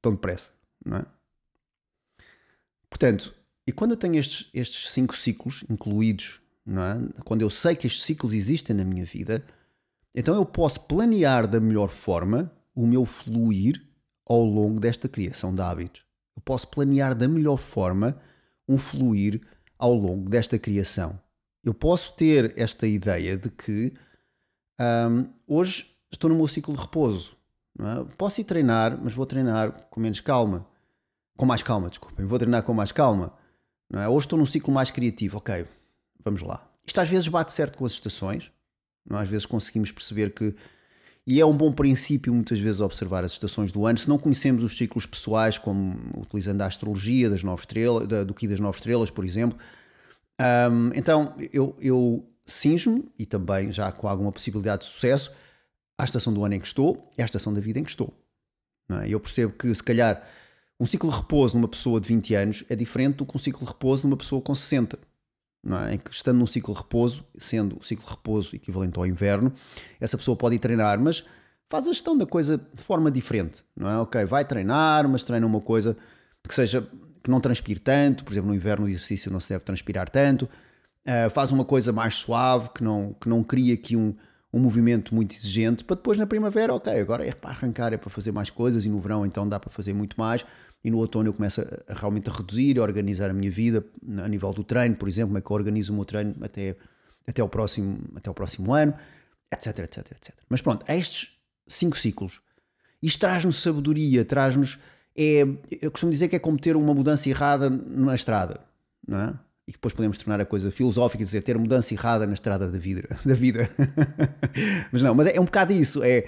tão 0.00 0.12
depressa, 0.12 0.52
não 0.84 0.98
é? 0.98 1.06
Portanto, 2.88 3.34
e 3.66 3.72
quando 3.72 3.92
eu 3.92 3.96
tenho 3.96 4.16
estes, 4.16 4.48
estes 4.54 4.92
cinco 4.92 5.16
ciclos 5.16 5.64
incluídos, 5.68 6.40
não 6.64 6.82
é? 6.82 6.98
quando 7.24 7.42
eu 7.42 7.50
sei 7.50 7.74
que 7.74 7.86
estes 7.86 8.02
ciclos 8.02 8.32
existem 8.32 8.74
na 8.74 8.84
minha 8.84 9.04
vida, 9.04 9.44
então 10.14 10.34
eu 10.34 10.44
posso 10.44 10.80
planear 10.86 11.46
da 11.46 11.60
melhor 11.60 11.88
forma 11.88 12.50
o 12.74 12.86
meu 12.86 13.04
fluir 13.04 13.82
ao 14.26 14.42
longo 14.42 14.80
desta 14.80 15.08
criação 15.08 15.54
de 15.54 15.60
hábitos. 15.60 16.02
Eu 16.36 16.42
posso 16.42 16.68
planear 16.68 17.14
da 17.14 17.26
melhor 17.26 17.56
forma 17.56 18.18
um 18.68 18.76
fluir 18.76 19.40
ao 19.78 19.94
longo 19.94 20.28
desta 20.28 20.58
criação 20.58 21.18
eu 21.68 21.74
posso 21.74 22.14
ter 22.14 22.54
esta 22.56 22.86
ideia 22.86 23.36
de 23.36 23.50
que 23.50 23.92
um, 24.80 25.28
hoje 25.46 25.86
estou 26.10 26.30
no 26.30 26.36
meu 26.36 26.46
ciclo 26.46 26.74
de 26.74 26.80
repouso. 26.80 27.36
É? 27.78 28.14
Posso 28.16 28.40
ir 28.40 28.44
treinar, 28.44 28.98
mas 29.02 29.12
vou 29.12 29.26
treinar 29.26 29.88
com 29.90 30.00
menos 30.00 30.20
calma. 30.20 30.66
Com 31.36 31.46
mais 31.46 31.62
calma, 31.62 31.88
desculpem. 31.88 32.24
Vou 32.26 32.38
treinar 32.38 32.62
com 32.62 32.72
mais 32.72 32.90
calma. 32.90 33.32
Não 33.90 34.00
é? 34.00 34.08
Hoje 34.08 34.26
estou 34.26 34.38
num 34.38 34.46
ciclo 34.46 34.72
mais 34.72 34.90
criativo. 34.90 35.38
Ok, 35.38 35.66
vamos 36.24 36.42
lá. 36.42 36.66
Isto 36.84 37.00
às 37.00 37.08
vezes 37.08 37.28
bate 37.28 37.52
certo 37.52 37.76
com 37.76 37.84
as 37.84 37.92
estações. 37.92 38.50
É? 39.10 39.14
Às 39.16 39.28
vezes 39.28 39.46
conseguimos 39.46 39.92
perceber 39.92 40.32
que. 40.32 40.54
E 41.30 41.42
é 41.42 41.44
um 41.44 41.54
bom 41.54 41.70
princípio, 41.70 42.32
muitas 42.32 42.58
vezes, 42.58 42.80
observar 42.80 43.22
as 43.22 43.32
estações 43.32 43.70
do 43.70 43.84
ano. 43.84 43.98
Se 43.98 44.08
não 44.08 44.16
conhecemos 44.16 44.62
os 44.62 44.78
ciclos 44.78 45.04
pessoais, 45.04 45.58
como 45.58 45.94
utilizando 46.16 46.62
a 46.62 46.64
astrologia 46.64 47.28
das 47.28 47.44
nove 47.44 47.60
estrelas, 47.60 48.08
do 48.26 48.32
que 48.32 48.48
das 48.48 48.58
nove 48.58 48.78
estrelas, 48.78 49.10
por 49.10 49.26
exemplo, 49.26 49.58
um, 50.40 50.90
então 50.94 51.34
eu, 51.52 51.76
eu 51.82 52.26
cinjo-me, 52.46 53.12
e 53.18 53.26
também 53.26 53.70
já 53.70 53.92
com 53.92 54.08
alguma 54.08 54.32
possibilidade 54.32 54.86
de 54.86 54.88
sucesso, 54.90 55.30
à 55.98 56.04
estação 56.04 56.32
do 56.32 56.42
ano 56.42 56.54
em 56.54 56.60
que 56.60 56.66
estou, 56.66 57.06
é 57.18 57.22
a 57.22 57.26
estação 57.26 57.52
da 57.52 57.60
vida 57.60 57.78
em 57.78 57.84
que 57.84 57.90
estou. 57.90 58.10
É? 58.90 59.10
Eu 59.10 59.20
percebo 59.20 59.52
que, 59.52 59.74
se 59.74 59.82
calhar, 59.82 60.26
um 60.80 60.86
ciclo 60.86 61.10
de 61.10 61.16
repouso 61.16 61.58
numa 61.58 61.68
pessoa 61.68 62.00
de 62.00 62.08
20 62.08 62.34
anos 62.36 62.64
é 62.70 62.74
diferente 62.74 63.16
do 63.16 63.26
que 63.26 63.36
um 63.36 63.38
ciclo 63.38 63.66
de 63.66 63.70
repouso 63.70 64.08
numa 64.08 64.16
pessoa 64.16 64.40
com 64.40 64.54
60. 64.54 64.98
É? 65.88 65.94
Em 65.94 65.98
que, 65.98 66.10
estando 66.10 66.38
num 66.38 66.46
ciclo 66.46 66.72
de 66.74 66.80
repouso, 66.80 67.24
sendo 67.36 67.78
o 67.78 67.82
ciclo 67.84 68.04
de 68.04 68.10
repouso 68.10 68.54
equivalente 68.54 68.98
ao 68.98 69.06
inverno, 69.06 69.52
essa 70.00 70.16
pessoa 70.16 70.36
pode 70.36 70.56
ir 70.56 70.58
treinar, 70.58 70.98
mas 71.00 71.24
faz 71.68 71.86
a 71.86 71.92
gestão 71.92 72.16
da 72.16 72.26
coisa 72.26 72.58
de 72.58 72.82
forma 72.82 73.10
diferente. 73.10 73.64
Não 73.76 73.88
é? 73.88 73.98
Ok, 73.98 74.24
vai 74.24 74.44
treinar, 74.44 75.08
mas 75.08 75.22
treina 75.22 75.46
uma 75.46 75.60
coisa 75.60 75.96
que 76.46 76.54
seja 76.54 76.88
que 77.22 77.30
não 77.30 77.40
transpire 77.40 77.80
tanto, 77.80 78.24
por 78.24 78.32
exemplo, 78.32 78.48
no 78.48 78.54
inverno 78.54 78.86
o 78.86 78.88
exercício 78.88 79.30
não 79.30 79.40
se 79.40 79.50
deve 79.50 79.64
transpirar 79.64 80.08
tanto, 80.08 80.44
uh, 80.44 81.28
faz 81.30 81.52
uma 81.52 81.64
coisa 81.64 81.92
mais 81.92 82.14
suave, 82.14 82.70
que 82.74 82.82
não, 82.82 83.14
que 83.20 83.28
não 83.28 83.42
cria 83.42 83.74
aqui 83.74 83.96
um, 83.96 84.14
um 84.52 84.58
movimento 84.58 85.14
muito 85.14 85.36
exigente, 85.36 85.84
para 85.84 85.96
depois 85.96 86.16
na 86.16 86.26
primavera, 86.26 86.72
ok, 86.74 86.92
agora 86.98 87.26
é 87.26 87.34
para 87.34 87.50
arrancar, 87.50 87.92
é 87.92 87.96
para 87.96 88.08
fazer 88.08 88.32
mais 88.32 88.48
coisas, 88.48 88.86
e 88.86 88.88
no 88.88 88.98
verão 88.98 89.26
então 89.26 89.46
dá 89.46 89.60
para 89.60 89.70
fazer 89.70 89.92
muito 89.92 90.18
mais, 90.18 90.44
e 90.84 90.90
no 90.90 90.98
outono 90.98 91.28
eu 91.28 91.34
começo 91.34 91.60
a, 91.60 91.92
a 91.92 91.94
realmente 91.94 92.28
a 92.30 92.32
reduzir, 92.32 92.78
a 92.78 92.82
organizar 92.82 93.30
a 93.30 93.32
minha 93.32 93.50
vida 93.50 93.84
a 94.22 94.28
nível 94.28 94.52
do 94.52 94.64
treino, 94.64 94.96
por 94.96 95.08
exemplo, 95.08 95.28
como 95.28 95.38
é 95.38 95.40
que 95.40 95.50
eu 95.50 95.56
organizo 95.56 95.92
o 95.92 95.96
meu 95.96 96.04
treino 96.04 96.34
até, 96.40 96.76
até, 97.26 97.42
o, 97.42 97.48
próximo, 97.48 97.98
até 98.14 98.30
o 98.30 98.34
próximo 98.34 98.72
ano, 98.72 98.94
etc, 99.52 99.78
etc, 99.80 100.12
etc. 100.12 100.34
Mas 100.48 100.60
pronto, 100.60 100.84
há 100.88 100.96
estes 100.96 101.36
cinco 101.66 101.98
ciclos. 101.98 102.40
Isto 103.02 103.20
traz-nos 103.20 103.62
sabedoria, 103.62 104.24
traz-nos 104.24 104.78
é, 105.16 105.42
eu 105.82 105.90
costumo 105.90 106.12
dizer 106.12 106.28
que 106.28 106.36
é 106.36 106.38
como 106.38 106.56
ter 106.58 106.76
uma 106.76 106.94
mudança 106.94 107.28
errada 107.28 107.68
na 107.68 108.14
estrada, 108.14 108.60
não 109.06 109.18
é? 109.18 109.38
e 109.68 109.72
depois 109.72 109.92
podemos 109.92 110.16
tornar 110.16 110.40
a 110.40 110.46
coisa 110.46 110.70
filosófica 110.70 111.22
e 111.22 111.26
dizer 111.26 111.42
ter 111.42 111.58
mudança 111.58 111.92
errada 111.92 112.26
na 112.26 112.32
estrada 112.32 112.70
da 112.70 112.78
vida. 112.78 113.06
Da 113.22 113.34
vida. 113.34 113.68
mas 114.90 115.02
não, 115.02 115.14
mas 115.14 115.26
é, 115.26 115.36
é 115.36 115.40
um 115.40 115.44
bocado 115.44 115.74
isso. 115.74 116.02
É, 116.02 116.24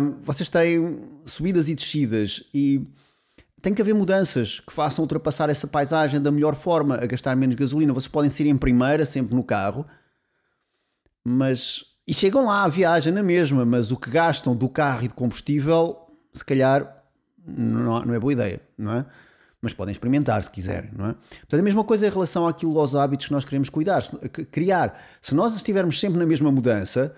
um, 0.00 0.22
vocês 0.22 0.48
têm 0.48 0.98
subidas 1.26 1.68
e 1.68 1.74
descidas 1.74 2.44
e 2.54 2.86
tem 3.62 3.74
que 3.74 3.82
haver 3.82 3.94
mudanças 3.94 4.60
que 4.60 4.72
façam 4.72 5.02
ultrapassar 5.02 5.48
essa 5.48 5.66
paisagem 5.66 6.20
da 6.20 6.30
melhor 6.30 6.54
forma, 6.54 6.96
a 6.96 7.06
gastar 7.06 7.34
menos 7.34 7.56
gasolina. 7.56 7.92
Vocês 7.92 8.10
podem 8.10 8.30
ser 8.30 8.46
em 8.46 8.56
primeira, 8.56 9.04
sempre 9.06 9.34
no 9.34 9.42
carro, 9.42 9.86
mas. 11.24 11.84
E 12.06 12.14
chegam 12.14 12.44
lá, 12.44 12.68
viagem 12.68 13.12
na 13.12 13.22
mesma, 13.22 13.64
mas 13.64 13.90
o 13.90 13.96
que 13.96 14.08
gastam 14.08 14.54
do 14.54 14.68
carro 14.68 15.04
e 15.04 15.08
de 15.08 15.14
combustível, 15.14 15.96
se 16.32 16.44
calhar, 16.44 17.02
não, 17.44 18.04
não 18.04 18.14
é 18.14 18.18
boa 18.20 18.32
ideia, 18.32 18.60
não 18.78 18.92
é? 18.92 19.06
Mas 19.60 19.72
podem 19.72 19.90
experimentar 19.90 20.40
se 20.40 20.50
quiserem, 20.50 20.90
não 20.96 21.06
é? 21.06 21.14
Portanto, 21.14 21.58
a 21.58 21.62
mesma 21.62 21.82
coisa 21.82 22.06
em 22.06 22.10
relação 22.10 22.46
àquilo 22.46 22.78
aos 22.78 22.94
hábitos 22.94 23.26
que 23.26 23.32
nós 23.32 23.44
queremos 23.44 23.68
cuidar, 23.68 24.04
criar. 24.52 25.02
Se 25.20 25.34
nós 25.34 25.56
estivermos 25.56 25.98
sempre 25.98 26.18
na 26.18 26.26
mesma 26.26 26.52
mudança, 26.52 27.12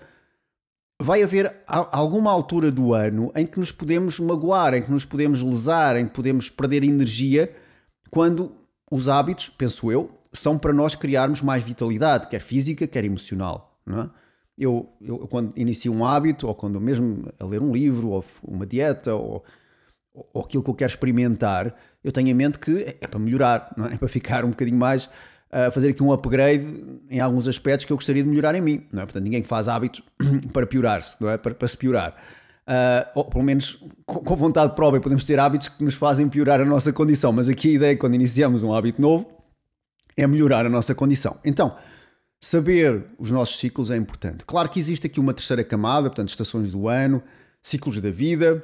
vai 1.01 1.23
haver 1.23 1.55
alguma 1.65 2.31
altura 2.31 2.69
do 2.69 2.93
ano 2.93 3.31
em 3.35 3.45
que 3.45 3.59
nos 3.59 3.71
podemos 3.71 4.19
magoar, 4.19 4.73
em 4.73 4.81
que 4.81 4.91
nos 4.91 5.05
podemos 5.05 5.41
lesar, 5.41 5.95
em 5.95 6.05
que 6.05 6.13
podemos 6.13 6.49
perder 6.49 6.83
energia, 6.83 7.55
quando 8.09 8.51
os 8.91 9.07
hábitos, 9.07 9.49
penso 9.49 9.91
eu, 9.91 10.11
são 10.31 10.57
para 10.57 10.73
nós 10.73 10.95
criarmos 10.95 11.41
mais 11.41 11.63
vitalidade, 11.63 12.27
quer 12.27 12.41
física, 12.41 12.85
quer 12.85 13.05
emocional. 13.05 13.79
Não 13.85 14.01
é? 14.01 14.09
eu, 14.59 14.89
eu, 15.01 15.19
quando 15.19 15.53
inicio 15.55 15.93
um 15.93 16.05
hábito, 16.05 16.45
ou 16.45 16.53
quando 16.53 16.81
mesmo 16.81 17.31
a 17.39 17.45
ler 17.45 17.61
um 17.61 17.71
livro, 17.71 18.09
ou 18.09 18.25
uma 18.43 18.65
dieta, 18.65 19.15
ou, 19.15 19.43
ou 20.13 20.43
aquilo 20.43 20.61
que 20.61 20.69
eu 20.69 20.75
quero 20.75 20.91
experimentar, 20.91 21.73
eu 22.03 22.11
tenho 22.11 22.27
em 22.27 22.33
mente 22.33 22.59
que 22.59 22.83
é, 22.83 22.97
é 22.99 23.07
para 23.07 23.19
melhorar, 23.19 23.73
é? 23.89 23.93
é 23.95 23.97
para 23.97 24.07
ficar 24.09 24.43
um 24.43 24.49
bocadinho 24.49 24.77
mais 24.77 25.09
a 25.51 25.71
fazer 25.71 25.89
aqui 25.89 26.03
um 26.03 26.11
upgrade 26.11 26.65
em 27.09 27.19
alguns 27.19 27.47
aspectos 27.47 27.85
que 27.85 27.91
eu 27.91 27.97
gostaria 27.97 28.23
de 28.23 28.29
melhorar 28.29 28.53
em 28.55 28.61
mim. 28.61 28.85
Não 28.91 29.01
é? 29.01 29.05
Portanto, 29.05 29.23
ninguém 29.23 29.43
faz 29.43 29.67
hábitos 29.67 30.01
para 30.53 30.67
piorar-se, 30.67 31.15
não 31.19 31.29
é? 31.29 31.37
Para, 31.37 31.53
para 31.53 31.67
se 31.67 31.77
piorar. 31.77 32.15
Uh, 32.67 33.09
ou 33.15 33.25
pelo 33.25 33.43
menos 33.43 33.83
com 34.05 34.35
vontade 34.35 34.75
própria 34.75 35.01
podemos 35.01 35.23
ter 35.23 35.39
hábitos 35.39 35.69
que 35.69 35.83
nos 35.83 35.95
fazem 35.95 36.29
piorar 36.29 36.61
a 36.61 36.65
nossa 36.65 36.93
condição, 36.93 37.31
mas 37.31 37.49
aqui 37.49 37.69
a 37.69 37.73
ideia 37.73 37.97
quando 37.97 38.13
iniciamos 38.13 38.61
um 38.61 38.71
hábito 38.71 39.01
novo 39.01 39.27
é 40.15 40.27
melhorar 40.27 40.67
a 40.67 40.69
nossa 40.69 40.93
condição. 40.93 41.39
Então, 41.43 41.75
saber 42.39 43.05
os 43.17 43.31
nossos 43.31 43.57
ciclos 43.59 43.89
é 43.89 43.97
importante. 43.97 44.45
Claro 44.45 44.69
que 44.69 44.79
existe 44.79 45.07
aqui 45.07 45.19
uma 45.19 45.33
terceira 45.33 45.63
camada, 45.63 46.09
portanto, 46.09 46.29
estações 46.29 46.71
do 46.71 46.87
ano, 46.87 47.23
ciclos 47.61 47.99
da 47.99 48.11
vida. 48.11 48.63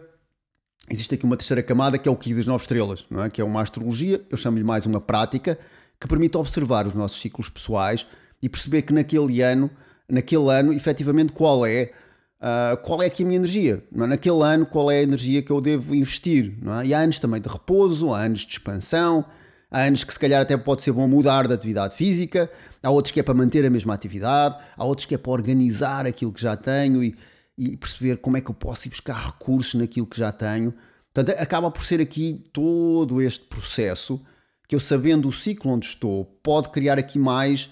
Existe 0.88 1.16
aqui 1.16 1.26
uma 1.26 1.36
terceira 1.36 1.64
camada 1.64 1.98
que 1.98 2.08
é 2.08 2.12
o 2.12 2.16
Ki 2.16 2.36
das 2.36 2.46
Nove 2.46 2.62
Estrelas, 2.62 3.06
não 3.10 3.24
é? 3.24 3.30
que 3.30 3.42
é 3.42 3.44
uma 3.44 3.62
astrologia, 3.62 4.22
eu 4.30 4.38
chamo-lhe 4.38 4.64
mais 4.64 4.86
uma 4.86 5.02
prática, 5.02 5.58
que 6.06 6.10
permite 6.10 6.38
observar 6.38 6.86
os 6.86 6.94
nossos 6.94 7.20
ciclos 7.20 7.50
pessoais 7.50 8.06
e 8.42 8.48
perceber 8.48 8.84
que 8.84 8.94
naquele 8.94 9.42
ano, 9.42 9.70
naquele 10.08 10.50
ano, 10.52 10.72
efetivamente, 10.72 11.34
qual 11.34 11.66
é 11.66 11.92
Uh, 12.36 12.78
qual 12.84 13.02
é 13.02 13.08
aqui 13.08 13.24
a 13.24 13.26
minha 13.26 13.38
energia? 13.38 13.84
É? 13.92 14.06
Naquele 14.06 14.44
ano, 14.44 14.68
qual 14.68 14.92
é 14.92 15.00
a 15.00 15.02
energia 15.02 15.42
que 15.42 15.50
eu 15.50 15.60
devo 15.60 15.96
investir? 15.96 16.54
É? 16.84 16.88
E 16.88 16.94
há 16.94 17.00
anos 17.00 17.18
também 17.18 17.42
de 17.42 17.48
repouso, 17.48 18.14
há 18.14 18.20
anos 18.20 18.42
de 18.42 18.52
expansão, 18.52 19.26
há 19.72 19.84
anos 19.84 20.04
que 20.04 20.14
se 20.14 20.20
calhar 20.20 20.42
até 20.42 20.56
pode 20.56 20.84
ser 20.84 20.92
bom 20.92 21.08
mudar 21.08 21.48
de 21.48 21.54
atividade 21.54 21.96
física, 21.96 22.52
há 22.84 22.92
outros 22.92 23.12
que 23.14 23.20
é 23.20 23.24
para 23.24 23.34
manter 23.34 23.66
a 23.66 23.70
mesma 23.70 23.96
atividade, 23.96 24.58
há 24.78 24.84
outros 24.84 25.08
que 25.08 25.16
é 25.16 25.18
para 25.18 25.32
organizar 25.32 26.06
aquilo 26.06 26.32
que 26.32 26.42
já 26.42 26.56
tenho 26.56 27.02
e, 27.04 27.16
e 27.58 27.78
perceber 27.78 28.18
como 28.18 28.38
é 28.38 28.42
que 28.42 28.52
eu 28.52 28.54
posso 28.54 28.88
ir 28.88 28.90
buscar 28.90 29.16
recursos 29.16 29.74
naquilo 29.74 30.06
que 30.06 30.20
já 30.20 30.32
tenho. 30.32 30.72
Portanto, 31.12 31.36
acaba 31.40 31.72
por 31.72 31.84
ser 31.84 32.00
aqui 32.00 32.44
todo 32.54 33.22
este 33.24 33.46
processo 33.46 34.22
que 34.68 34.76
eu 34.76 34.80
sabendo 34.80 35.28
o 35.28 35.32
ciclo 35.32 35.72
onde 35.72 35.86
estou, 35.86 36.26
pode 36.42 36.70
criar 36.70 36.98
aqui 36.98 37.20
mais, 37.20 37.70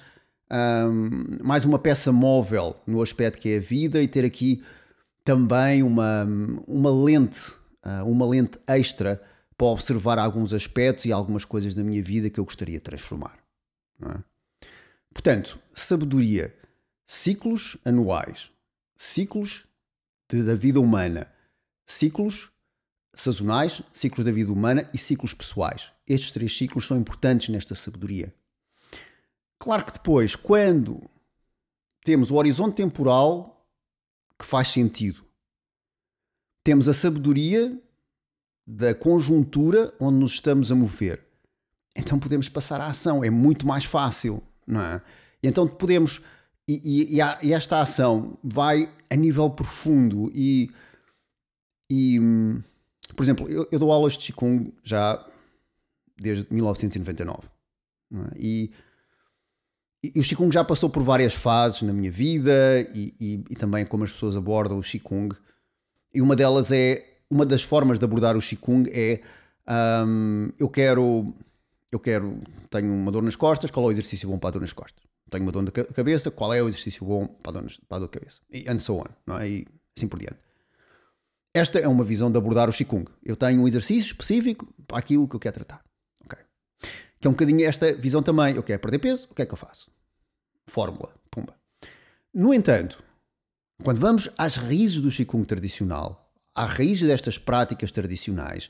um, 0.52 1.44
mais 1.44 1.66
uma 1.66 1.80
peça 1.80 2.12
móvel 2.12 2.76
no 2.86 3.02
aspecto 3.02 3.40
que 3.40 3.50
é 3.50 3.58
a 3.58 3.62
vida 3.62 4.02
e 4.02 4.08
ter 4.08 4.26
aqui 4.26 4.64
também 5.24 5.82
uma, 5.84 6.28
uma 6.68 6.92
lente, 6.92 7.52
uh, 7.86 8.06
uma 8.06 8.26
lente 8.26 8.60
extra 8.68 9.22
para 9.58 9.68
observar 9.68 10.20
alguns 10.20 10.54
aspectos 10.54 11.06
e 11.06 11.12
algumas 11.12 11.46
coisas 11.46 11.74
da 11.74 11.84
minha 11.84 12.04
vida 12.04 12.30
que 12.30 12.40
eu 12.40 12.46
gostaria 12.46 12.78
de 12.78 12.84
transformar. 12.84 13.38
É? 14.02 14.18
Portanto, 15.14 15.60
sabedoria, 15.74 16.54
ciclos 17.06 17.78
anuais, 17.86 18.52
ciclos 18.98 19.66
de, 20.30 20.44
da 20.44 20.56
vida 20.56 20.80
humana, 20.80 21.32
ciclos 21.86 22.52
sazonais, 23.14 23.82
ciclos 23.94 24.26
da 24.26 24.32
vida 24.32 24.52
humana 24.52 24.90
e 24.94 24.98
ciclos 24.98 25.34
pessoais. 25.34 25.93
Estes 26.08 26.32
três 26.32 26.56
ciclos 26.58 26.86
são 26.86 26.98
importantes 26.98 27.50
nesta 27.50 27.76
sabedoria. 27.76 28.34
Claro 29.60 29.86
que 29.86 29.94
depois, 29.94 30.36
quando 30.36 31.02
temos 32.04 32.30
o 32.32 32.36
horizonte 32.36 32.76
temporal 32.76 33.66
que 34.38 34.46
faz 34.46 34.68
sentido, 34.68 35.24
temos 36.64 36.90
a 36.90 36.94
sabedoria 36.94 37.82
da 38.66 38.94
conjuntura 38.94 39.94
onde 40.00 40.18
nos 40.18 40.34
estamos 40.34 40.72
a 40.72 40.76
mover, 40.76 41.26
então 41.96 42.20
podemos 42.20 42.50
passar 42.50 42.82
à 42.82 42.88
ação. 42.88 43.24
É 43.24 43.30
muito 43.30 43.68
mais 43.68 43.86
fácil, 43.86 44.42
não 44.66 44.82
é? 44.82 45.02
Então 45.42 45.68
podemos. 45.68 46.22
E, 46.68 47.18
e, 47.18 47.18
e, 47.18 47.54
esta 47.54 47.82
ação 47.82 48.38
vai 48.42 48.90
a 49.10 49.16
nível 49.18 49.50
profundo 49.50 50.32
e, 50.34 50.72
e 51.90 52.18
hum, 52.18 52.64
por 53.16 53.24
exemplo, 53.24 53.50
eu, 53.50 53.68
eu 53.70 53.78
dou 53.78 53.92
aulas 53.92 54.14
de 54.14 54.32
Qigong 54.32 54.74
já 54.82 55.26
desde 56.24 56.48
1999. 56.50 57.44
É? 58.14 58.18
E, 58.38 58.72
e, 60.04 60.20
o 60.20 60.24
Qigong 60.24 60.52
já 60.52 60.64
passou 60.64 60.90
por 60.90 61.04
várias 61.04 61.34
fases 61.34 61.82
na 61.82 61.94
minha 61.94 62.12
vida 62.12 62.82
e, 62.94 63.14
e, 63.20 63.44
e, 63.50 63.56
também 63.56 63.86
como 63.86 64.04
as 64.04 64.12
pessoas 64.12 64.36
abordam 64.36 64.80
o 64.80 64.82
Qigong. 64.82 65.36
E 66.14 66.22
uma 66.22 66.36
delas 66.36 66.72
é, 66.72 67.20
uma 67.30 67.46
das 67.46 67.62
formas 67.62 68.00
de 68.00 68.06
abordar 68.06 68.38
o 68.38 68.42
Qigong 68.42 68.90
é 68.92 69.22
um, 70.08 70.50
eu 70.58 70.70
quero, 70.70 71.34
eu 71.92 72.00
quero, 72.00 72.40
tenho 72.70 72.94
uma 72.94 73.12
dor 73.12 73.24
nas 73.24 73.36
costas, 73.36 73.72
qual 73.72 73.86
é 73.86 73.90
o 73.90 73.92
exercício 73.92 74.30
bom 74.30 74.38
para 74.38 74.50
a 74.50 74.52
dor 74.52 74.62
nas 74.62 74.74
costas? 74.74 75.04
Tenho 75.30 75.44
uma 75.44 75.52
dor 75.52 75.64
na 75.64 75.72
cabeça, 75.72 76.30
qual 76.30 76.54
é 76.54 76.62
o 76.62 76.68
exercício 76.68 77.06
bom 77.06 77.26
para 77.26 77.58
a 77.58 77.62
dor, 77.62 77.72
para 77.88 77.98
a 77.98 78.00
dor 78.00 78.10
de 78.10 78.20
cabeça? 78.20 78.40
E 78.52 78.70
and 78.70 78.80
so 78.80 78.98
on, 78.98 79.36
é? 79.40 79.48
E 79.48 79.68
assim 79.98 80.08
por 80.08 80.20
diante. 80.20 80.38
Esta 81.54 81.80
é 81.80 81.88
uma 81.88 82.04
visão 82.04 82.32
de 82.32 82.38
abordar 82.38 82.68
o 82.68 82.74
Qigong. 82.74 83.06
Eu 83.24 83.36
tenho 83.36 83.62
um 83.62 83.68
exercício 83.68 84.08
específico 84.08 84.68
para 84.88 84.98
aquilo 84.98 85.28
que 85.28 85.36
eu 85.36 85.40
quero 85.40 85.54
tratar. 85.56 85.84
Que 87.24 87.28
é 87.28 87.30
um 87.30 87.32
bocadinho 87.32 87.66
esta 87.66 87.94
visão 87.94 88.22
também. 88.22 88.54
Eu 88.54 88.62
quero 88.62 88.82
perder 88.82 89.00
peso, 89.00 89.30
o 89.32 89.34
que 89.34 89.42
é 89.42 89.46
que 89.46 89.54
eu 89.54 89.58
faço? 89.58 89.90
Fórmula, 90.68 91.16
pumba. 91.32 91.56
No 92.34 92.54
entanto, 92.54 93.02
quando 93.82 93.98
vamos 93.98 94.30
às 94.38 94.56
raízes 94.56 95.00
do 95.00 95.10
Qigong 95.10 95.46
tradicional, 95.46 96.30
às 96.54 96.72
raízes 96.72 97.08
destas 97.08 97.38
práticas 97.38 97.94
tradicionais, 97.94 98.70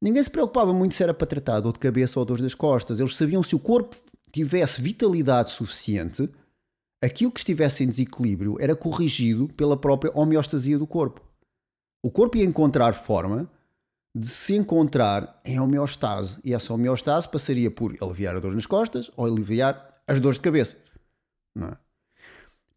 ninguém 0.00 0.22
se 0.22 0.30
preocupava 0.30 0.72
muito 0.72 0.94
se 0.94 1.02
era 1.02 1.12
para 1.12 1.26
tratar 1.26 1.60
dor 1.60 1.74
de 1.74 1.80
cabeça 1.80 2.18
ou 2.18 2.24
dor 2.24 2.40
das 2.40 2.54
costas. 2.54 2.98
Eles 2.98 3.14
sabiam 3.14 3.42
se 3.42 3.54
o 3.54 3.58
corpo 3.58 3.94
tivesse 4.32 4.80
vitalidade 4.80 5.50
suficiente, 5.50 6.30
aquilo 7.02 7.30
que 7.30 7.40
estivesse 7.40 7.84
em 7.84 7.88
desequilíbrio 7.90 8.56
era 8.58 8.74
corrigido 8.74 9.48
pela 9.48 9.76
própria 9.76 10.10
homeostasia 10.14 10.78
do 10.78 10.86
corpo 10.86 11.20
o 12.02 12.10
corpo 12.10 12.36
ia 12.36 12.44
encontrar 12.44 12.94
forma 12.94 13.48
de 14.14 14.28
se 14.28 14.54
encontrar 14.54 15.40
em 15.44 15.58
homeostase. 15.58 16.40
E 16.44 16.52
essa 16.52 16.72
homeostase 16.72 17.28
passaria 17.28 17.70
por 17.70 17.96
aliviar 18.00 18.36
a 18.36 18.40
dor 18.40 18.54
nas 18.54 18.66
costas 18.66 19.10
ou 19.16 19.26
aliviar 19.26 20.02
as 20.06 20.20
dores 20.20 20.38
de 20.38 20.42
cabeça. 20.42 20.76
É? 21.56 21.76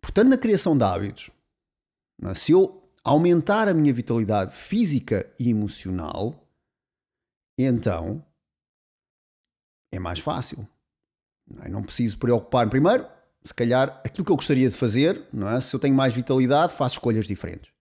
Portanto, 0.02 0.30
na 0.30 0.38
criação 0.38 0.78
de 0.78 0.84
hábitos, 0.84 1.30
é? 2.24 2.34
se 2.34 2.52
eu 2.52 2.82
aumentar 3.04 3.68
a 3.68 3.74
minha 3.74 3.94
vitalidade 3.94 4.56
física 4.56 5.30
e 5.40 5.50
emocional, 5.50 6.48
então 7.58 8.26
é 9.92 10.00
mais 10.00 10.20
fácil. 10.20 10.68
Não, 11.48 11.64
é? 11.64 11.70
não 11.70 11.84
preciso 11.84 12.18
preocupar 12.18 12.70
primeiro, 12.70 13.08
se 13.44 13.54
calhar, 13.54 14.02
aquilo 14.04 14.26
que 14.26 14.32
eu 14.32 14.36
gostaria 14.36 14.68
de 14.70 14.76
fazer, 14.76 15.28
não 15.32 15.48
é? 15.48 15.62
se 15.62 15.76
eu 15.76 15.80
tenho 15.80 15.96
mais 15.96 16.14
vitalidade, 16.14 16.74
faço 16.74 16.96
escolhas 16.96 17.28
diferentes. 17.28 17.75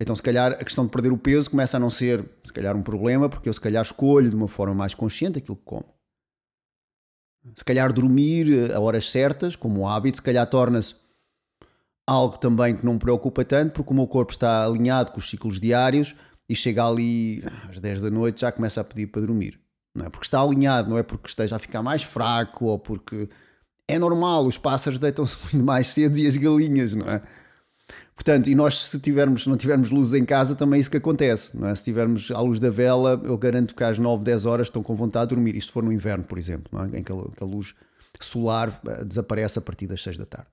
Então, 0.00 0.14
se 0.14 0.22
calhar, 0.22 0.52
a 0.52 0.64
questão 0.64 0.84
de 0.84 0.90
perder 0.90 1.12
o 1.12 1.18
peso 1.18 1.50
começa 1.50 1.76
a 1.76 1.80
não 1.80 1.88
ser, 1.88 2.28
se 2.44 2.52
calhar, 2.52 2.76
um 2.76 2.82
problema, 2.82 3.28
porque 3.28 3.48
eu, 3.48 3.52
se 3.52 3.60
calhar, 3.60 3.82
escolho 3.82 4.28
de 4.28 4.36
uma 4.36 4.48
forma 4.48 4.74
mais 4.74 4.94
consciente 4.94 5.38
aquilo 5.38 5.56
que 5.56 5.64
como. 5.64 5.86
Se 7.54 7.64
calhar, 7.64 7.92
dormir 7.92 8.52
eh, 8.52 8.74
a 8.74 8.80
horas 8.80 9.10
certas, 9.10 9.56
como 9.56 9.88
hábito, 9.88 10.18
se 10.18 10.22
calhar, 10.22 10.46
torna-se 10.48 10.94
algo 12.06 12.38
também 12.38 12.76
que 12.76 12.84
não 12.84 12.94
me 12.94 12.98
preocupa 12.98 13.44
tanto, 13.44 13.72
porque 13.72 13.92
o 13.92 13.96
meu 13.96 14.06
corpo 14.06 14.32
está 14.32 14.64
alinhado 14.64 15.12
com 15.12 15.18
os 15.18 15.28
ciclos 15.28 15.58
diários 15.58 16.14
e 16.48 16.54
chega 16.54 16.86
ali 16.86 17.42
às 17.68 17.80
10 17.80 18.02
da 18.02 18.10
noite 18.10 18.42
já 18.42 18.52
começa 18.52 18.80
a 18.80 18.84
pedir 18.84 19.08
para 19.08 19.22
dormir. 19.22 19.58
Não 19.94 20.06
é 20.06 20.10
porque 20.10 20.26
está 20.26 20.40
alinhado, 20.40 20.90
não 20.90 20.98
é 20.98 21.02
porque 21.02 21.28
esteja 21.28 21.56
a 21.56 21.58
ficar 21.58 21.82
mais 21.82 22.02
fraco 22.02 22.66
ou 22.66 22.78
porque 22.78 23.28
é 23.88 23.98
normal, 23.98 24.46
os 24.46 24.58
pássaros 24.58 24.98
deitam-se 24.98 25.36
muito 25.52 25.64
mais 25.64 25.88
cedo 25.88 26.18
e 26.18 26.26
as 26.26 26.36
galinhas, 26.36 26.94
não 26.94 27.06
é? 27.06 27.22
Portanto, 28.16 28.48
e 28.48 28.54
nós 28.54 28.78
se 28.78 28.98
tivermos, 28.98 29.46
não 29.46 29.58
tivermos 29.58 29.90
luzes 29.90 30.14
em 30.14 30.24
casa, 30.24 30.56
também 30.56 30.78
é 30.78 30.80
isso 30.80 30.90
que 30.90 30.96
acontece, 30.96 31.54
não 31.54 31.68
é? 31.68 31.74
Se 31.74 31.84
tivermos 31.84 32.30
a 32.30 32.40
luz 32.40 32.58
da 32.58 32.70
vela, 32.70 33.20
eu 33.22 33.36
garanto 33.36 33.74
que 33.74 33.84
às 33.84 33.98
9, 33.98 34.24
10 34.24 34.46
horas 34.46 34.66
estão 34.68 34.82
com 34.82 34.96
vontade 34.96 35.28
de 35.28 35.34
dormir, 35.34 35.54
isto 35.54 35.70
for 35.70 35.82
no 35.82 35.92
inverno, 35.92 36.24
por 36.24 36.38
exemplo, 36.38 36.70
é? 36.82 36.98
em 36.98 37.04
que 37.04 37.12
a, 37.12 37.16
que 37.16 37.44
a, 37.44 37.46
luz 37.46 37.74
solar 38.20 38.80
uh, 38.84 39.04
desaparece 39.04 39.58
a 39.58 39.62
partir 39.62 39.86
das 39.86 40.02
6 40.02 40.16
da 40.16 40.24
tarde. 40.24 40.48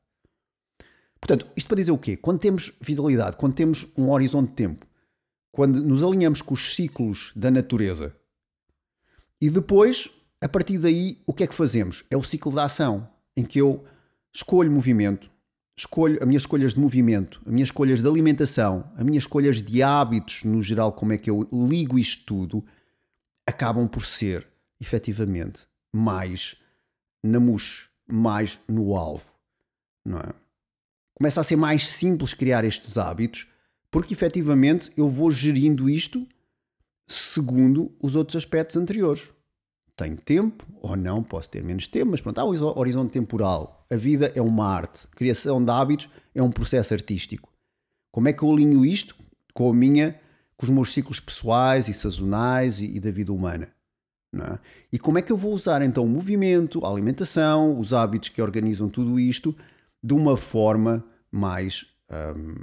Portanto, 1.21 1.47
isto 1.56 1.67
para 1.67 1.78
dizer 1.78 1.93
o 1.93 1.97
quê? 1.97 2.17
Quando 2.17 2.39
temos 2.39 2.73
vitalidade, 2.82 3.38
quando 3.38 3.54
temos 3.54 3.88
um 3.97 4.12
horizonte 4.12 4.49
de 4.49 4.56
tempo, 4.56 4.86
quando 5.49 5.82
nos 5.82 6.04
alinhamos 6.04 6.41
com 6.41 6.54
os 6.54 6.76
ciclos 6.76 7.32
da 7.34 7.49
natureza 7.49 8.13
e 9.39 9.49
depois, 9.49 10.10
a 10.41 10.49
partir 10.49 10.78
daí, 10.78 11.21
o 11.26 11.34
que 11.34 11.43
é 11.43 11.47
que 11.47 11.54
fazemos? 11.54 12.04
É 12.12 12.17
o 12.17 12.23
ciclo 12.23 12.52
da 12.52 12.65
ação, 12.65 13.10
em 13.38 13.45
que 13.45 13.60
eu 13.60 13.86
escolho 14.34 14.71
movimento, 14.71 15.30
escolho 15.75 16.19
as 16.21 16.27
minhas 16.27 16.43
escolhas 16.43 16.73
de 16.73 16.79
movimento, 16.79 17.41
as 17.45 17.51
minhas 17.51 17.67
escolhas 17.67 18.01
de 18.01 18.07
alimentação, 18.07 18.91
as 18.95 19.03
minhas 19.03 19.23
escolhas 19.23 19.62
de 19.62 19.81
hábitos, 19.81 20.43
no 20.43 20.62
geral, 20.62 20.91
como 20.93 21.13
é 21.13 21.17
que 21.17 21.29
eu 21.29 21.47
ligo 21.51 21.97
isto 21.97 22.25
tudo, 22.25 22.65
acabam 23.45 23.88
por 23.88 24.05
ser, 24.05 24.47
efetivamente, 24.79 25.67
mais 25.91 26.55
na 27.23 27.39
mousse, 27.39 27.86
mais 28.07 28.59
no 28.67 28.95
alvo, 28.95 29.31
não 30.05 30.19
é? 30.19 30.33
Começa 31.15 31.41
a 31.41 31.43
ser 31.43 31.55
mais 31.55 31.89
simples 31.89 32.33
criar 32.33 32.65
estes 32.65 32.97
hábitos, 32.97 33.47
porque 33.89 34.13
efetivamente 34.13 34.91
eu 34.97 35.07
vou 35.07 35.29
gerindo 35.29 35.89
isto 35.89 36.27
segundo 37.07 37.95
os 38.01 38.15
outros 38.15 38.36
aspectos 38.36 38.75
anteriores. 38.75 39.29
Tenho 39.95 40.17
tempo 40.17 40.65
ou 40.82 40.95
não, 40.95 41.21
posso 41.21 41.49
ter 41.49 41.63
menos 41.63 41.88
tempo, 41.88 42.12
mas 42.12 42.21
pronto, 42.21 42.39
há 42.39 42.43
o 42.43 42.79
horizonte 42.79 43.12
temporal. 43.12 43.86
A 43.91 43.95
vida 43.95 44.32
é 44.34 44.41
uma 44.41 44.67
arte. 44.67 45.08
Criação 45.10 45.63
de 45.63 45.69
hábitos 45.69 46.10
é 46.34 46.41
um 46.41 46.51
processo 46.51 46.93
artístico. 46.93 47.49
Como 48.12 48.27
é 48.27 48.34
que 48.34 48.43
eu 48.43 48.51
alinho 48.51 48.84
isto 48.84 49.15
com 49.53 49.69
a 49.69 49.73
minha, 49.73 50.19
com 50.58 50.65
os 50.65 50.69
meus 50.69 50.91
ciclos 50.91 51.19
pessoais 51.19 51.88
e 51.88 51.93
sazonais 51.93 52.79
e, 52.79 52.95
e 52.95 52.99
da 52.99 53.12
vida 53.12 53.32
humana? 53.32 53.71
É? 54.36 54.60
E 54.91 54.97
como 54.97 55.19
é 55.19 55.21
que 55.21 55.32
eu 55.32 55.38
vou 55.38 55.53
usar 55.53 55.84
então 55.84 56.03
o 56.03 56.10
movimento, 56.10 56.84
a 56.84 56.89
alimentação, 56.89 57.79
os 57.79 57.93
hábitos 57.93 58.29
que 58.29 58.41
organizam 58.41 58.89
tudo 58.89 59.19
isto 59.19 59.56
de 60.03 60.13
uma 60.13 60.36
forma 60.36 61.06
mais, 61.32 61.86
um, 62.36 62.56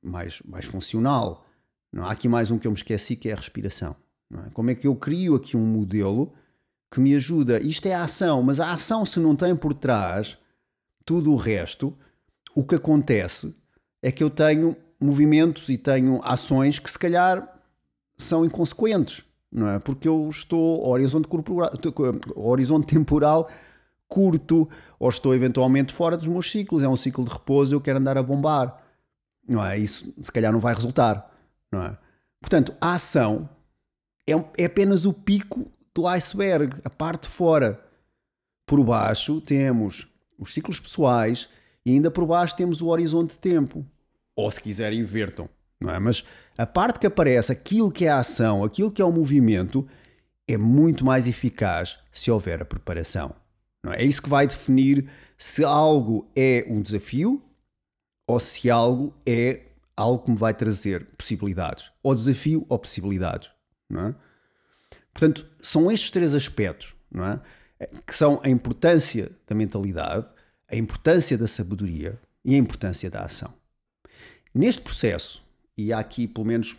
mais, 0.00 0.40
mais 0.42 0.64
funcional? 0.64 1.44
Não, 1.92 2.04
há 2.04 2.12
aqui 2.12 2.28
mais 2.28 2.52
um 2.52 2.58
que 2.58 2.68
eu 2.68 2.70
me 2.70 2.76
esqueci 2.76 3.16
que 3.16 3.28
é 3.28 3.32
a 3.32 3.36
respiração. 3.36 3.96
É? 4.32 4.50
Como 4.50 4.70
é 4.70 4.74
que 4.74 4.86
eu 4.86 4.96
crio 4.96 5.34
aqui 5.34 5.56
um 5.56 5.64
modelo 5.64 6.32
que 6.90 7.00
me 7.00 7.14
ajuda? 7.14 7.60
Isto 7.60 7.86
é 7.86 7.94
a 7.94 8.04
ação, 8.04 8.42
mas 8.42 8.60
a 8.60 8.72
ação, 8.72 9.04
se 9.06 9.20
não 9.20 9.36
tem 9.36 9.54
por 9.54 9.74
trás 9.74 10.38
tudo 11.04 11.32
o 11.32 11.36
resto, 11.36 11.96
o 12.54 12.64
que 12.64 12.74
acontece 12.74 13.56
é 14.02 14.10
que 14.10 14.22
eu 14.22 14.30
tenho 14.30 14.76
movimentos 15.00 15.68
e 15.68 15.76
tenho 15.76 16.20
ações 16.24 16.78
que 16.78 16.90
se 16.90 16.98
calhar 16.98 17.52
são 18.16 18.44
inconsequentes, 18.44 19.22
não 19.52 19.68
é? 19.68 19.78
Porque 19.78 20.08
eu 20.08 20.28
estou 20.30 20.84
ao 20.84 20.90
horizonte, 20.90 21.28
corporal, 21.28 21.70
horizonte 22.34 22.86
temporal 22.86 23.48
curto 24.08 24.68
ou 24.98 25.08
estou 25.08 25.34
eventualmente 25.34 25.92
fora 25.92 26.16
dos 26.16 26.26
meus 26.26 26.50
ciclos. 26.50 26.82
É 26.82 26.88
um 26.88 26.96
ciclo 26.96 27.24
de 27.24 27.30
repouso, 27.30 27.74
eu 27.74 27.80
quero 27.80 27.98
andar 27.98 28.16
a 28.16 28.22
bombar, 28.22 28.82
não 29.46 29.64
é? 29.64 29.78
Isso 29.78 30.12
se 30.22 30.32
calhar 30.32 30.52
não 30.52 30.60
vai 30.60 30.74
resultar, 30.74 31.30
não 31.70 31.82
é? 31.82 31.98
Portanto, 32.40 32.74
a 32.80 32.94
ação 32.94 33.48
é, 34.26 34.32
é 34.58 34.64
apenas 34.64 35.04
o 35.04 35.12
pico 35.12 35.70
do 35.94 36.06
iceberg, 36.06 36.76
a 36.84 36.90
parte 36.90 37.22
de 37.22 37.28
fora. 37.28 37.80
Por 38.66 38.82
baixo 38.84 39.40
temos 39.40 40.08
os 40.38 40.52
ciclos 40.52 40.80
pessoais 40.80 41.48
e 41.84 41.92
ainda 41.92 42.10
por 42.10 42.26
baixo 42.26 42.56
temos 42.56 42.82
o 42.82 42.88
horizonte 42.88 43.32
de 43.32 43.38
tempo. 43.38 43.86
Ou 44.34 44.50
se 44.50 44.60
quiserem, 44.60 45.00
invertam. 45.00 45.48
Não 45.80 45.90
é? 45.90 45.98
Mas 45.98 46.24
a 46.58 46.66
parte 46.66 46.98
que 46.98 47.06
aparece, 47.06 47.52
aquilo 47.52 47.92
que 47.92 48.04
é 48.04 48.08
a 48.08 48.18
ação, 48.18 48.64
aquilo 48.64 48.90
que 48.90 49.00
é 49.00 49.04
o 49.04 49.12
movimento, 49.12 49.86
é 50.48 50.56
muito 50.56 51.04
mais 51.04 51.26
eficaz 51.26 51.98
se 52.10 52.30
houver 52.30 52.60
a 52.60 52.64
preparação. 52.64 53.34
Não 53.82 53.92
é? 53.92 54.02
é 54.02 54.04
isso 54.04 54.22
que 54.22 54.28
vai 54.28 54.46
definir 54.46 55.08
se 55.38 55.64
algo 55.64 56.28
é 56.34 56.66
um 56.68 56.80
desafio 56.80 57.42
ou 58.26 58.40
se 58.40 58.70
algo 58.70 59.14
é 59.24 59.62
algo 59.96 60.24
que 60.24 60.30
me 60.30 60.36
vai 60.36 60.52
trazer 60.52 61.06
possibilidades. 61.16 61.92
Ou 62.02 62.14
desafio 62.14 62.66
ou 62.68 62.78
possibilidades. 62.78 63.50
Não 63.88 64.08
é? 64.08 64.14
Portanto, 65.12 65.46
são 65.60 65.90
estes 65.90 66.10
três 66.10 66.34
aspectos 66.34 66.94
não 67.10 67.24
é? 67.24 67.40
que 68.06 68.14
são 68.14 68.40
a 68.42 68.48
importância 68.48 69.30
da 69.46 69.54
mentalidade, 69.54 70.26
a 70.68 70.76
importância 70.76 71.38
da 71.38 71.46
sabedoria 71.46 72.18
e 72.44 72.54
a 72.54 72.58
importância 72.58 73.10
da 73.10 73.22
ação. 73.22 73.52
Neste 74.54 74.82
processo, 74.82 75.42
e 75.76 75.92
há 75.92 75.98
aqui 75.98 76.26
pelo 76.26 76.46
menos 76.46 76.76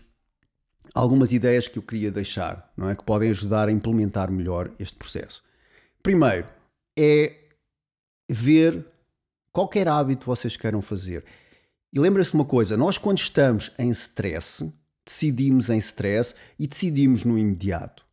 algumas 0.94 1.32
ideias 1.32 1.68
que 1.68 1.78
eu 1.78 1.84
queria 1.84 2.12
deixar, 2.12 2.72
não 2.76 2.90
é? 2.90 2.96
que 2.96 3.04
podem 3.04 3.30
ajudar 3.30 3.70
a 3.70 3.72
implementar 3.72 4.32
melhor 4.32 4.72
este 4.80 4.98
processo. 4.98 5.44
Primeiro, 6.02 6.48
é 6.98 7.36
ver 8.30 8.86
qualquer 9.52 9.88
hábito 9.88 10.26
vocês 10.26 10.58
queiram 10.58 10.82
fazer. 10.82 11.24
E 11.94 12.00
lembrem-se 12.00 12.32
de 12.32 12.36
uma 12.36 12.46
coisa: 12.46 12.76
nós, 12.76 12.98
quando 12.98 13.20
estamos 13.20 13.72
em 13.78 13.90
stress, 13.90 14.72
decidimos 15.08 15.70
em 15.70 15.78
stress 15.78 16.36
e 16.60 16.68
decidimos 16.68 17.24
no 17.24 17.38
imediato. 17.38 18.06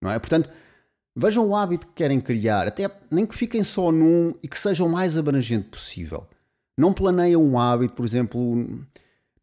Não 0.00 0.10
é? 0.10 0.18
Portanto, 0.18 0.48
vejam 1.14 1.46
o 1.46 1.56
hábito 1.56 1.86
que 1.88 1.94
querem 1.94 2.20
criar, 2.20 2.66
até 2.66 2.90
nem 3.10 3.26
que 3.26 3.34
fiquem 3.34 3.62
só 3.62 3.90
num 3.90 4.32
e 4.42 4.48
que 4.48 4.58
seja 4.58 4.84
o 4.84 4.88
mais 4.88 5.18
abrangente 5.18 5.68
possível. 5.68 6.26
Não 6.78 6.92
planeiem 6.92 7.36
um 7.36 7.58
hábito, 7.58 7.94
por 7.94 8.06
exemplo, 8.06 8.64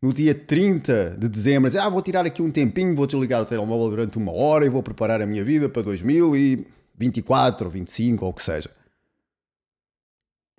no 0.01 0.13
dia 0.13 0.33
30 0.33 1.17
de 1.19 1.27
dezembro, 1.27 1.69
dizer, 1.69 1.79
ah, 1.79 1.89
vou 1.89 2.01
tirar 2.01 2.25
aqui 2.25 2.41
um 2.41 2.49
tempinho, 2.49 2.95
vou 2.95 3.05
desligar 3.05 3.41
o 3.41 3.45
telemóvel 3.45 3.89
durante 3.89 4.17
uma 4.17 4.31
hora 4.31 4.65
e 4.65 4.69
vou 4.69 4.81
preparar 4.81 5.21
a 5.21 5.25
minha 5.25 5.43
vida 5.43 5.67
para 5.67 5.81
2024 5.81 7.65
ou 7.65 7.71
25 7.71 8.23
ou 8.23 8.31
o 8.31 8.33
que 8.33 8.41
seja. 8.41 8.69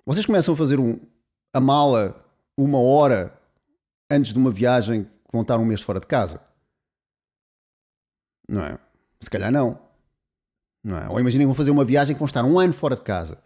Vocês 0.05 0.25
começam 0.25 0.53
a 0.53 0.57
fazer 0.57 0.79
um, 0.79 0.99
a 1.51 1.59
mala 1.59 2.23
uma 2.55 2.79
hora 2.79 3.33
antes 4.09 4.31
de 4.31 4.39
uma 4.39 4.51
viagem 4.51 5.07
vão 5.37 5.41
estar 5.43 5.57
um 5.57 5.65
mês 5.65 5.81
fora 5.81 5.99
de 5.99 6.07
casa? 6.07 6.41
Não 8.47 8.63
é? 8.63 8.79
Se 9.19 9.29
calhar 9.29 9.51
não. 9.51 9.79
não 10.83 10.97
é? 10.97 11.09
Ou 11.09 11.19
imaginem 11.19 11.45
que 11.45 11.47
vão 11.47 11.55
fazer 11.55 11.71
uma 11.71 11.85
viagem 11.85 12.15
que 12.15 12.19
vão 12.19 12.27
estar 12.27 12.43
um 12.43 12.59
ano 12.59 12.73
fora 12.73 12.95
de 12.95 13.01
casa. 13.01 13.41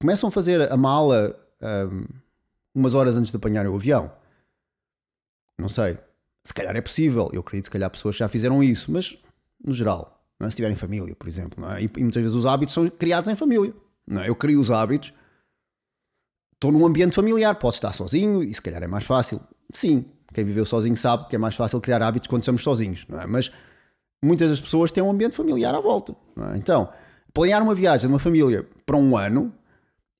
Começam 0.00 0.28
a 0.28 0.32
fazer 0.32 0.70
a 0.72 0.76
mala 0.76 1.38
um, 1.62 2.06
umas 2.74 2.94
horas 2.94 3.16
antes 3.16 3.30
de 3.30 3.36
apanharem 3.36 3.70
o 3.70 3.74
avião. 3.74 4.10
Não 5.58 5.68
sei. 5.68 5.98
Se 6.44 6.54
calhar 6.54 6.74
é 6.74 6.80
possível. 6.80 7.28
Eu 7.32 7.40
acredito 7.40 7.64
que 7.64 7.68
se 7.68 7.72
calhar 7.72 7.90
pessoas 7.90 8.16
já 8.16 8.28
fizeram 8.28 8.62
isso, 8.62 8.90
mas 8.90 9.18
no 9.62 9.74
geral. 9.74 10.24
É? 10.40 10.48
Se 10.48 10.56
tiverem 10.56 10.76
família, 10.76 11.14
por 11.14 11.28
exemplo. 11.28 11.64
É? 11.72 11.82
E, 11.82 11.90
e, 11.96 12.02
muitas 12.02 12.22
vezes 12.22 12.36
os 12.36 12.46
hábitos 12.46 12.74
são 12.74 12.88
criados 12.88 13.28
em 13.28 13.36
família. 13.36 13.74
Não 14.06 14.22
é? 14.22 14.28
Eu 14.28 14.34
crio 14.34 14.60
os 14.60 14.70
hábitos. 14.70 15.12
Estou 16.54 16.72
num 16.72 16.86
ambiente 16.86 17.14
familiar, 17.14 17.54
posso 17.58 17.78
estar 17.78 17.92
sozinho 17.94 18.42
e 18.42 18.52
se 18.54 18.60
calhar 18.60 18.82
é 18.82 18.86
mais 18.86 19.04
fácil. 19.04 19.40
Sim, 19.72 20.04
quem 20.32 20.44
viveu 20.44 20.64
sozinho 20.64 20.96
sabe 20.96 21.28
que 21.28 21.36
é 21.36 21.38
mais 21.38 21.54
fácil 21.54 21.80
criar 21.80 22.02
hábitos 22.02 22.28
quando 22.28 22.42
estamos 22.42 22.62
sozinhos, 22.62 23.04
não 23.08 23.20
é? 23.20 23.26
Mas 23.26 23.50
muitas 24.22 24.50
das 24.50 24.60
pessoas 24.60 24.92
têm 24.92 25.02
um 25.02 25.10
ambiente 25.10 25.36
familiar 25.36 25.74
à 25.74 25.80
volta. 25.80 26.14
É? 26.52 26.56
Então, 26.56 26.88
planear 27.32 27.62
uma 27.62 27.74
viagem 27.74 28.06
de 28.06 28.12
uma 28.12 28.18
família 28.18 28.66
para 28.84 28.96
um 28.96 29.16
ano 29.16 29.52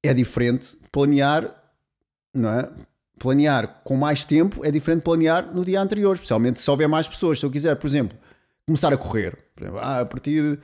é 0.03 0.15
diferente 0.15 0.77
de 0.81 0.89
planear, 0.91 1.55
não 2.35 2.51
é? 2.51 2.69
Planear 3.19 3.83
com 3.85 3.97
mais 3.97 4.25
tempo 4.25 4.65
é 4.65 4.71
diferente 4.71 5.01
de 5.01 5.05
planear 5.05 5.55
no 5.55 5.65
dia 5.65 5.81
anterior, 5.81 6.15
especialmente 6.15 6.59
se 6.59 6.71
houver 6.71 6.89
mais 6.89 7.07
pessoas. 7.07 7.39
Se 7.39 7.45
eu 7.45 7.51
quiser, 7.51 7.77
por 7.77 7.87
exemplo, 7.87 8.17
começar 8.67 8.93
a 8.93 8.97
correr, 8.97 9.37
exemplo, 9.61 9.79
ah, 9.79 10.01
a 10.01 10.07
partir 10.07 10.59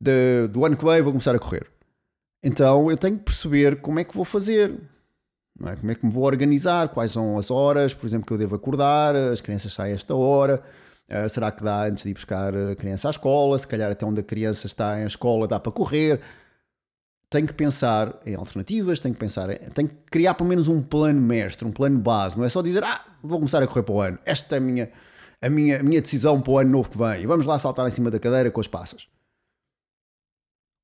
de, 0.00 0.46
do 0.48 0.64
ano 0.64 0.76
que 0.76 0.84
vem 0.84 1.02
vou 1.02 1.12
começar 1.12 1.34
a 1.34 1.38
correr. 1.38 1.66
Então 2.42 2.90
eu 2.90 2.96
tenho 2.96 3.18
que 3.18 3.24
perceber 3.24 3.80
como 3.80 3.98
é 3.98 4.04
que 4.04 4.14
vou 4.14 4.24
fazer, 4.24 4.78
é? 5.64 5.76
como 5.76 5.90
é 5.90 5.94
que 5.94 6.04
me 6.04 6.12
vou 6.12 6.24
organizar, 6.24 6.88
quais 6.88 7.12
são 7.12 7.38
as 7.38 7.50
horas, 7.50 7.94
por 7.94 8.06
exemplo, 8.06 8.26
que 8.26 8.32
eu 8.32 8.38
devo 8.38 8.54
acordar, 8.56 9.14
as 9.14 9.40
crianças 9.40 9.72
saem 9.72 9.92
a 9.92 9.94
esta 9.94 10.14
hora, 10.14 10.62
Uh, 11.08 11.28
será 11.28 11.52
que 11.52 11.62
dá 11.62 11.84
antes 11.84 12.02
de 12.02 12.10
ir 12.10 12.14
buscar 12.14 12.52
a 12.54 12.74
criança 12.74 13.08
à 13.08 13.10
escola? 13.10 13.56
Se 13.58 13.66
calhar 13.66 13.90
até 13.90 14.04
onde 14.04 14.20
a 14.20 14.24
criança 14.24 14.66
está 14.66 15.00
em 15.00 15.06
escola 15.06 15.46
dá 15.46 15.60
para 15.60 15.70
correr. 15.70 16.20
Tenho 17.30 17.46
que 17.46 17.52
pensar 17.52 18.20
em 18.24 18.34
alternativas, 18.34 19.00
tenho 19.00 19.14
que 19.14 19.20
pensar, 19.20 19.48
tenho 19.74 19.88
que 19.88 19.94
criar 20.10 20.34
pelo 20.34 20.48
menos 20.48 20.68
um 20.68 20.80
plano 20.80 21.20
mestre, 21.20 21.66
um 21.66 21.72
plano 21.72 21.98
base. 21.98 22.36
Não 22.36 22.44
é 22.44 22.48
só 22.48 22.62
dizer, 22.62 22.84
ah, 22.84 23.04
vou 23.22 23.38
começar 23.38 23.62
a 23.62 23.66
correr 23.66 23.82
para 23.82 23.94
o 23.94 24.00
ano. 24.00 24.18
Esta 24.24 24.56
é 24.56 24.58
a 24.58 24.60
minha, 24.60 24.90
a 25.42 25.48
minha, 25.48 25.80
a 25.80 25.82
minha 25.82 26.00
decisão 26.00 26.40
para 26.40 26.52
o 26.52 26.58
ano 26.58 26.70
novo 26.70 26.90
que 26.90 26.98
vem. 26.98 27.22
E 27.22 27.26
vamos 27.26 27.46
lá 27.46 27.58
saltar 27.58 27.86
em 27.86 27.90
cima 27.90 28.10
da 28.10 28.18
cadeira 28.18 28.50
com 28.50 28.60
as 28.60 28.68
passas. 28.68 29.08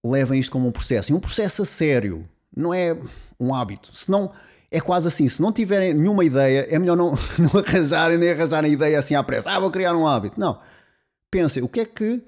Levem 0.04 0.38
isto 0.38 0.50
como 0.50 0.68
um 0.68 0.72
processo. 0.72 1.12
E 1.12 1.14
um 1.14 1.20
processo 1.20 1.62
a 1.62 1.64
sério. 1.64 2.28
Não 2.56 2.74
é 2.74 2.96
um 3.38 3.54
hábito. 3.54 3.94
Senão 3.94 4.32
é 4.72 4.80
quase 4.80 5.06
assim, 5.06 5.28
se 5.28 5.40
não 5.40 5.52
tiverem 5.52 5.92
nenhuma 5.94 6.24
ideia, 6.24 6.66
é 6.68 6.78
melhor 6.78 6.96
não, 6.96 7.12
não 7.38 7.60
arranjarem 7.60 8.16
nem 8.16 8.30
arranjarem 8.30 8.72
ideia 8.72 8.98
assim 8.98 9.14
à 9.14 9.22
pressa. 9.22 9.50
Ah, 9.50 9.60
vou 9.60 9.70
criar 9.70 9.94
um 9.94 10.06
hábito. 10.06 10.40
Não. 10.40 10.60
Pensem, 11.30 11.62
o 11.62 11.68
que 11.68 11.80
é 11.80 11.84
que 11.84 12.22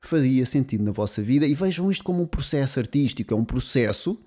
fazia 0.00 0.44
sentido 0.44 0.84
na 0.84 0.92
vossa 0.92 1.22
vida 1.22 1.46
e 1.46 1.54
vejam 1.54 1.90
isto 1.90 2.04
como 2.04 2.22
um 2.22 2.26
processo 2.26 2.78
artístico, 2.78 3.32
é 3.32 3.36
um 3.36 3.44
processo 3.44 4.20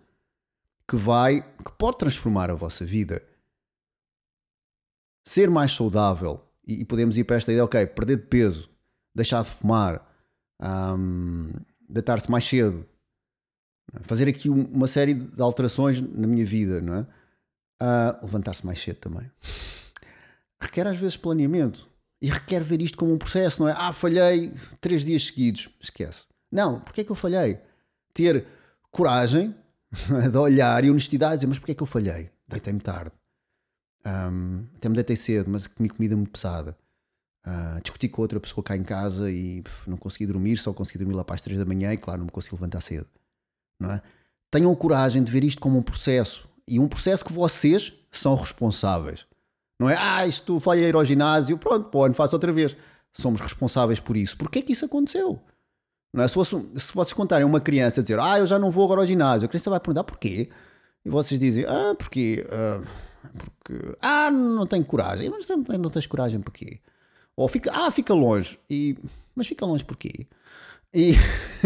que 0.87 0.95
vai, 0.95 1.41
que 1.41 1.71
pode 1.77 1.97
transformar 1.97 2.49
a 2.49 2.55
vossa 2.55 2.85
vida. 2.85 3.21
Ser 5.25 5.49
mais 5.49 5.73
saudável, 5.73 6.41
e, 6.65 6.83
podemos 6.85 7.17
ir 7.17 7.25
para 7.25 7.35
esta 7.35 7.51
ideia, 7.51 7.65
ok, 7.65 7.85
perder 7.87 8.17
de 8.17 8.23
peso, 8.23 8.69
deixar 9.13 9.43
de 9.43 9.51
fumar, 9.51 10.05
um, 10.61 11.51
deitar-se 11.87 12.31
mais 12.31 12.45
cedo, 12.45 12.85
Fazer 14.01 14.27
aqui 14.27 14.49
uma 14.49 14.85
série 14.85 15.13
de 15.13 15.41
alterações 15.41 16.01
na 16.01 16.27
minha 16.27 16.45
vida, 16.45 16.81
não 16.81 16.95
é? 16.95 17.07
Levantar-se 18.23 18.65
mais 18.65 18.81
cedo 18.81 18.97
também. 18.97 19.29
Requer 20.59 20.87
às 20.87 20.97
vezes 20.97 21.15
planeamento 21.15 21.87
e 22.21 22.29
requer 22.29 22.63
ver 22.63 22.81
isto 22.81 22.97
como 22.97 23.13
um 23.13 23.17
processo, 23.17 23.61
não 23.61 23.69
é? 23.69 23.75
Ah, 23.77 23.93
falhei 23.93 24.53
três 24.81 25.05
dias 25.05 25.25
seguidos. 25.25 25.69
Esquece. 25.79 26.23
Não, 26.51 26.79
porque 26.79 27.01
é 27.01 27.03
que 27.03 27.11
eu 27.11 27.15
falhei? 27.15 27.59
Ter 28.13 28.47
coragem 28.91 29.55
de 30.31 30.37
olhar 30.37 30.83
e 30.83 30.89
honestidade 30.89 31.33
e 31.33 31.37
dizer, 31.37 31.47
mas 31.47 31.59
porquê 31.59 31.73
é 31.73 31.75
que 31.75 31.83
eu 31.83 31.87
falhei? 31.87 32.31
Deitei-me 32.47 32.79
tarde. 32.79 33.11
Um, 34.05 34.65
até 34.75 34.89
me 34.89 34.95
deitei 34.95 35.15
cedo, 35.15 35.49
mas 35.49 35.67
comi 35.67 35.89
comida 35.89 36.15
muito 36.15 36.31
pesada. 36.31 36.77
Uh, 37.45 37.81
discuti 37.81 38.09
com 38.09 38.21
outra 38.21 38.39
pessoa 38.39 38.63
cá 38.63 38.75
em 38.75 38.83
casa 38.83 39.31
e 39.31 39.61
pff, 39.61 39.89
não 39.89 39.95
consegui 39.95 40.25
dormir, 40.25 40.57
só 40.57 40.73
consegui 40.73 40.99
dormir 40.99 41.13
lá 41.13 41.23
para 41.23 41.35
as 41.35 41.41
3 41.41 41.59
da 41.59 41.65
manhã 41.65 41.93
e 41.93 41.97
claro, 41.97 42.19
não 42.19 42.25
me 42.25 42.31
consegui 42.31 42.55
levantar 42.55 42.81
cedo. 42.81 43.07
Não 43.79 43.91
é? 43.91 44.01
Tenham 44.49 44.73
coragem 44.75 45.23
de 45.23 45.31
ver 45.31 45.43
isto 45.43 45.61
como 45.61 45.77
um 45.77 45.83
processo 45.83 46.49
e 46.67 46.79
um 46.79 46.87
processo 46.87 47.23
que 47.23 47.33
vocês 47.33 47.93
são 48.11 48.35
responsáveis. 48.35 49.25
Não 49.79 49.89
é, 49.89 49.95
ah, 49.97 50.25
isto 50.25 50.59
falha 50.59 50.87
ir 50.87 50.95
ao 50.95 51.05
ginásio, 51.05 51.57
pronto, 51.57 51.89
pô, 51.89 52.11
faço 52.13 52.35
outra 52.35 52.51
vez. 52.51 52.75
Somos 53.13 53.39
responsáveis 53.39 53.99
por 53.99 54.17
isso. 54.17 54.37
Porquê 54.37 54.61
que 54.61 54.73
isso 54.73 54.85
aconteceu? 54.85 55.39
Não 56.13 56.23
é? 56.23 56.27
se, 56.27 56.33
fosse, 56.33 56.55
se 56.77 56.93
vocês 56.93 57.13
contarem 57.13 57.45
uma 57.45 57.61
criança 57.61 58.01
dizer, 58.01 58.19
ah, 58.19 58.39
eu 58.39 58.47
já 58.47 58.57
não 58.57 58.71
vou 58.71 58.85
agora 58.85 59.01
ao 59.01 59.07
ginásio, 59.07 59.45
a 59.45 59.49
criança 59.49 59.69
vai 59.69 59.79
perguntar 59.79 60.03
porquê? 60.03 60.49
E 61.05 61.09
vocês 61.09 61.39
dizem, 61.39 61.65
ah, 61.67 61.95
porquê? 61.95 62.45
Ah, 62.51 62.81
porque, 63.37 63.97
ah, 64.01 64.31
não 64.31 64.65
tenho 64.65 64.83
coragem. 64.83 65.29
Mas 65.29 65.47
não, 65.47 65.57
não 65.57 65.89
tens 65.89 66.07
coragem 66.07 66.41
porquê? 66.41 66.79
Ou 67.35 67.47
fica, 67.47 67.71
ah, 67.73 67.91
fica 67.91 68.13
longe. 68.13 68.59
E, 68.69 68.97
mas 69.35 69.47
fica 69.47 69.65
longe 69.65 69.83
porquê? 69.83 70.27
E 70.93 71.13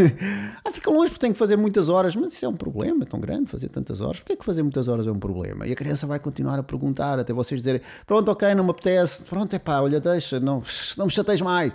ah, 0.65 0.71
fica 0.71 0.89
longe 0.89 1.11
porque 1.11 1.21
tem 1.21 1.33
que 1.33 1.37
fazer 1.37 1.55
muitas 1.55 1.89
horas, 1.89 2.15
mas 2.15 2.33
isso 2.33 2.45
é 2.45 2.49
um 2.49 2.55
problema 2.55 3.05
tão 3.05 3.19
grande, 3.19 3.49
fazer 3.49 3.69
tantas 3.69 4.01
horas. 4.01 4.19
Porquê 4.19 4.33
é 4.33 4.35
que 4.35 4.45
fazer 4.45 4.63
muitas 4.63 4.87
horas 4.87 5.07
é 5.07 5.11
um 5.11 5.19
problema? 5.19 5.67
E 5.67 5.71
a 5.71 5.75
criança 5.75 6.07
vai 6.07 6.19
continuar 6.19 6.57
a 6.57 6.63
perguntar 6.63 7.19
até 7.19 7.31
vocês 7.31 7.61
dizerem: 7.61 7.81
pronto, 8.05 8.29
ok, 8.31 8.53
não 8.55 8.63
me 8.63 8.71
apetece, 8.71 9.23
pronto, 9.23 9.53
é 9.55 9.59
pá, 9.59 9.79
olha, 9.79 9.99
deixa, 9.99 10.39
não, 10.39 10.63
não 10.97 11.05
me 11.05 11.11
chateis 11.11 11.41
mais, 11.41 11.71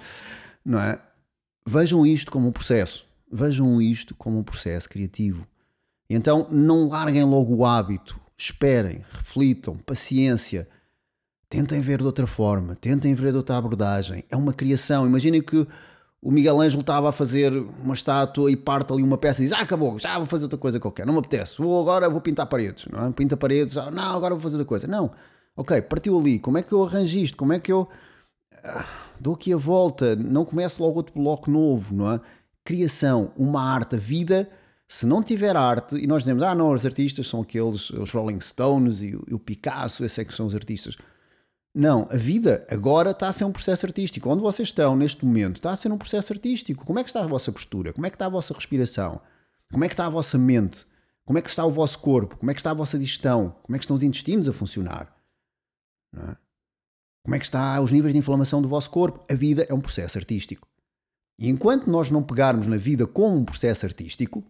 não 0.65 0.81
é? 0.81 1.01
Vejam 1.69 2.05
isto 2.05 2.31
como 2.31 2.49
um 2.49 2.53
processo, 2.53 3.07
vejam 3.31 3.81
isto 3.81 4.15
como 4.15 4.39
um 4.39 4.43
processo 4.43 4.89
criativo. 4.89 5.47
Então 6.09 6.47
não 6.51 6.89
larguem 6.89 7.25
logo 7.25 7.55
o 7.55 7.65
hábito, 7.65 8.19
esperem, 8.37 9.05
reflitam, 9.11 9.77
paciência. 9.77 10.69
Tentem 11.49 11.81
ver 11.81 11.99
de 11.99 12.05
outra 12.05 12.27
forma, 12.27 12.75
tentem 12.75 13.15
ver 13.15 13.31
de 13.31 13.37
outra 13.37 13.57
abordagem. 13.57 14.25
É 14.29 14.37
uma 14.37 14.53
criação. 14.53 15.07
Imaginem 15.07 15.41
que 15.41 15.67
o 16.27 16.33
Miguel 16.33 16.61
Ângelo 16.61 16.81
estava 16.81 17.09
a 17.09 17.13
fazer 17.13 17.53
uma 17.53 17.95
estátua 17.95 18.51
e 18.51 18.57
parte 18.57 18.93
ali 18.93 19.01
uma 19.01 19.17
peça 19.17 19.41
e 19.41 19.45
diz: 19.45 19.53
Ah, 19.53 19.61
acabou, 19.61 19.97
já 19.97 20.17
vou 20.17 20.27
fazer 20.27 20.47
outra 20.47 20.59
coisa 20.59 20.81
qualquer, 20.81 21.07
não 21.07 21.13
me 21.13 21.21
apetece, 21.21 21.57
vou 21.57 21.81
agora 21.81 22.11
vou 22.11 22.21
pintar 22.21 22.47
paredes, 22.47 22.85
não 22.91 23.07
é? 23.07 23.13
Pinta 23.13 23.37
paredes, 23.37 23.77
ah, 23.77 23.93
não, 23.93 24.17
agora 24.17 24.35
vou 24.35 24.43
fazer 24.43 24.57
outra 24.57 24.67
coisa. 24.67 24.89
Não, 24.89 25.13
ok, 25.57 25.81
partiu 25.83 26.19
ali, 26.19 26.41
como 26.41 26.59
é 26.59 26.65
que 26.65 26.73
eu 26.73 26.83
arranjo 26.83 27.17
isto? 27.17 27.37
Como 27.37 27.53
é 27.53 27.61
que 27.61 27.71
eu 27.71 27.89
ah, 28.65 28.85
dou 29.21 29.35
aqui 29.35 29.53
a 29.53 29.57
volta? 29.57 30.17
Não 30.17 30.45
começo 30.45 30.83
logo 30.83 30.97
outro 30.97 31.15
bloco 31.15 31.49
novo, 31.49 31.95
não 31.95 32.15
é? 32.15 32.21
Criação, 32.65 33.31
uma 33.37 33.63
arte, 33.63 33.95
a 33.95 33.99
vida. 33.99 34.51
Se 34.89 35.07
não 35.07 35.23
tiver 35.23 35.57
arte, 35.57 35.95
e 35.97 36.09
nós 36.09 36.23
dizemos, 36.23 36.43
ah, 36.43 36.57
não, 36.57 36.73
os 36.73 36.85
artistas 36.85 37.29
são 37.29 37.41
aqueles, 37.41 37.91
os 37.91 38.11
Rolling 38.11 38.41
Stones 38.41 39.01
e 39.01 39.15
o, 39.15 39.25
e 39.29 39.35
o 39.35 39.39
Picasso, 39.39 40.05
esses 40.05 40.19
é 40.19 40.25
que 40.25 40.35
são 40.35 40.47
os 40.47 40.57
artistas. 40.57 40.97
Não, 41.79 42.09
a 42.11 42.17
vida 42.17 42.67
agora 42.71 43.11
está 43.11 43.29
a 43.29 43.33
ser 43.35 43.45
um 43.45 43.53
processo 43.53 43.85
artístico. 43.85 44.31
Onde 44.31 44.41
vocês 44.41 44.69
estão 44.69 44.97
neste 44.97 45.23
momento 45.27 45.57
está 45.57 45.73
a 45.73 45.77
ser 45.77 45.93
um 45.93 45.99
processo 45.99 46.33
artístico. 46.33 46.87
Como 46.87 46.99
é 46.99 47.03
que 47.03 47.11
está 47.11 47.23
a 47.23 47.27
vossa 47.27 47.53
postura? 47.53 47.93
Como 47.93 48.07
é 48.07 48.09
que 48.09 48.17
está 48.17 48.25
a 48.25 48.31
vossa 48.31 48.55
respiração? 48.55 49.21
Como 49.71 49.85
é 49.85 49.89
que 49.89 49.93
está 49.93 50.07
a 50.07 50.09
vossa 50.09 50.39
mente? 50.39 50.87
Como 51.27 51.39
é 51.39 51.43
que 51.43 51.51
está 51.51 51.67
o 51.67 51.71
vosso 51.71 51.99
corpo? 51.99 52.39
Como 52.39 52.51
é 52.51 52.55
que 52.55 52.61
está 52.61 52.71
a 52.71 52.75
vossa 52.75 52.99
digestão? 52.99 53.55
Como 53.63 53.77
é 53.77 53.79
que 53.79 53.85
estão 53.85 53.95
os 53.95 54.03
intestinos 54.03 54.49
a 54.49 54.55
funcionar? 54.55 55.15
É? 56.17 56.37
Como 57.23 57.35
é 57.35 57.39
que 57.39 57.45
está 57.45 57.79
os 57.83 57.93
níveis 57.93 58.15
de 58.15 58.21
inflamação 58.21 58.63
do 58.63 58.69
vosso 58.69 58.89
corpo? 58.89 59.23
A 59.31 59.35
vida 59.35 59.67
é 59.69 59.75
um 59.75 59.81
processo 59.81 60.17
artístico. 60.17 60.67
E 61.39 61.51
enquanto 61.51 61.91
nós 61.91 62.11
não 62.11 62.23
pegarmos 62.23 62.67
na 62.67 62.79
vida 62.79 63.07
como 63.07 63.37
um 63.37 63.45
processo 63.45 63.85
artístico, 63.85 64.43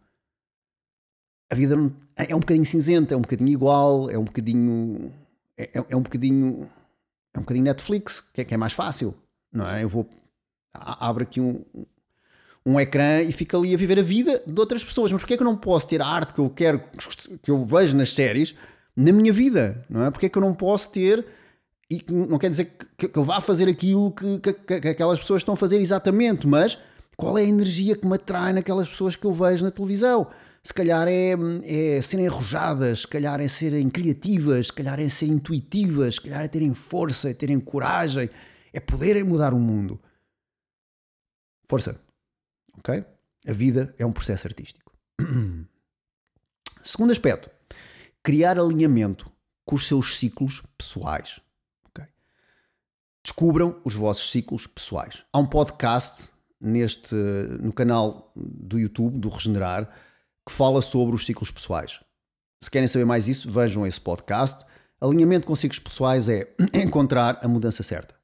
a 1.51 1.57
vida 1.57 1.75
é 2.15 2.37
um 2.37 2.39
bocadinho 2.39 2.65
cinzenta, 2.65 3.15
é 3.15 3.17
um 3.17 3.23
bocadinho 3.23 3.51
igual, 3.51 4.09
é 4.09 4.17
um 4.17 4.25
bocadinho. 4.25 5.13
É, 5.59 5.77
é, 5.77 5.87
é 5.89 5.97
um 5.97 6.03
bocadinho 6.03 6.71
é 7.37 7.41
um 7.41 7.43
bocadinho 7.43 7.65
Netflix, 7.65 8.21
que 8.33 8.41
é, 8.41 8.45
que 8.45 8.55
é 8.55 8.57
mais 8.57 8.73
fácil, 8.73 9.15
não 9.53 9.69
é? 9.69 9.83
Eu 9.83 9.89
vou, 9.89 10.09
abro 10.73 11.23
aqui 11.23 11.41
um, 11.41 11.65
um 12.65 12.81
ecrã 12.81 13.23
e 13.23 13.33
fico 13.33 13.57
ali 13.57 13.73
a 13.75 13.77
viver 13.77 13.99
a 13.99 14.03
vida 14.03 14.43
de 14.47 14.59
outras 14.61 14.85
pessoas. 14.85 15.13
Mas 15.13 15.21
porquê 15.21 15.35
é 15.35 15.37
que 15.37 15.43
eu 15.43 15.47
não 15.47 15.57
posso 15.57 15.89
ter 15.89 16.03
a 16.03 16.07
arte 16.07 16.35
que 16.35 16.41
eu 16.41 16.51
quero, 16.51 16.83
que 17.43 17.51
eu 17.51 17.65
vejo 17.65 17.97
nas 17.97 18.13
séries, 18.13 18.55
na 18.97 19.13
minha 19.13 19.33
vida, 19.33 19.85
não 19.89 20.05
é? 20.05 20.11
Porquê 20.11 20.27
é 20.27 20.29
que 20.29 20.37
eu 20.37 20.43
não 20.43 20.55
posso 20.55 20.91
ter, 20.91 21.25
e 21.91 22.05
não 22.11 22.39
quer 22.39 22.51
dizer 22.51 22.73
que, 22.99 23.11
eu 23.15 23.23
vá 23.23 23.41
fazer 23.41 23.69
aquilo 23.69 24.11
que, 24.11 24.39
que, 24.39 24.81
que 24.81 24.89
aquelas 24.89 25.21
pessoas 25.21 25.43
estão 25.43 25.55
a 25.55 25.57
fazer 25.57 25.81
exatamente, 25.81 26.47
mas 26.47 26.77
qual 27.17 27.39
é 27.39 27.43
a 27.43 27.47
energia 27.47 27.97
que 27.97 28.07
me 28.07 28.15
atrai 28.15 28.53
naquelas 28.53 28.89
pessoas 28.89 29.15
que 29.15 29.25
eu 29.25 29.33
vejo 29.33 29.65
na 29.65 29.71
televisão? 29.71 30.27
Se 30.67 30.75
calhar 30.75 31.07
é, 31.07 31.35
é 31.65 32.03
serem 32.03 32.27
arrojadas, 32.27 33.03
se 33.03 33.07
calhar 33.07 33.41
é 33.41 33.47
serem 33.47 33.89
criativas, 33.89 34.67
se 34.67 34.73
calhar 34.73 34.99
é 34.99 35.09
serem 35.09 35.37
intuitivas, 35.37 36.17
se 36.17 36.23
calhar 36.23 36.43
é 36.43 36.49
terem 36.49 36.75
força, 36.75 37.31
é 37.31 37.35
terem 37.35 37.61
coragem, 37.61 38.29
é 38.73 38.81
poderem 38.81 39.23
mudar 39.23 39.55
o 39.55 39.61
mundo. 39.61 40.03
Força, 41.69 42.01
ok? 42.79 43.05
A 43.47 43.53
vida 43.53 43.95
é 43.97 44.05
um 44.05 44.11
processo 44.11 44.49
artístico. 44.49 44.93
Segundo 46.83 47.13
aspecto, 47.13 47.49
criar 48.21 48.59
alinhamento 48.59 49.31
com 49.65 49.77
os 49.77 49.87
seus 49.87 50.17
ciclos 50.17 50.65
pessoais. 50.77 51.39
Okay? 51.91 52.09
Descubram 53.23 53.81
os 53.85 53.95
vossos 53.95 54.33
ciclos 54.33 54.67
pessoais. 54.67 55.25
Há 55.33 55.39
um 55.39 55.47
podcast 55.47 56.29
neste 56.61 57.15
no 57.61 57.73
canal 57.73 58.33
do 58.35 58.81
YouTube 58.81 59.21
do 59.21 59.29
Regenerar 59.29 60.06
que 60.47 60.53
fala 60.53 60.81
sobre 60.81 61.15
os 61.15 61.27
ciclos 61.27 61.51
pessoais. 61.51 62.01
Se 62.63 62.71
querem 62.71 62.89
saber 62.89 63.05
mais 63.05 63.29
isso, 63.29 63.51
vejam 63.51 63.87
esse 63.87 64.01
podcast. 64.01 64.65
Alinhamento 65.01 65.47
com 65.47 65.57
ciclos 65.57 65.81
pessoais 65.81 66.29
é 66.29 66.55
encontrar 66.73 67.39
a 67.43 67.49
mudança 67.49 67.83
certa. 67.83 68.15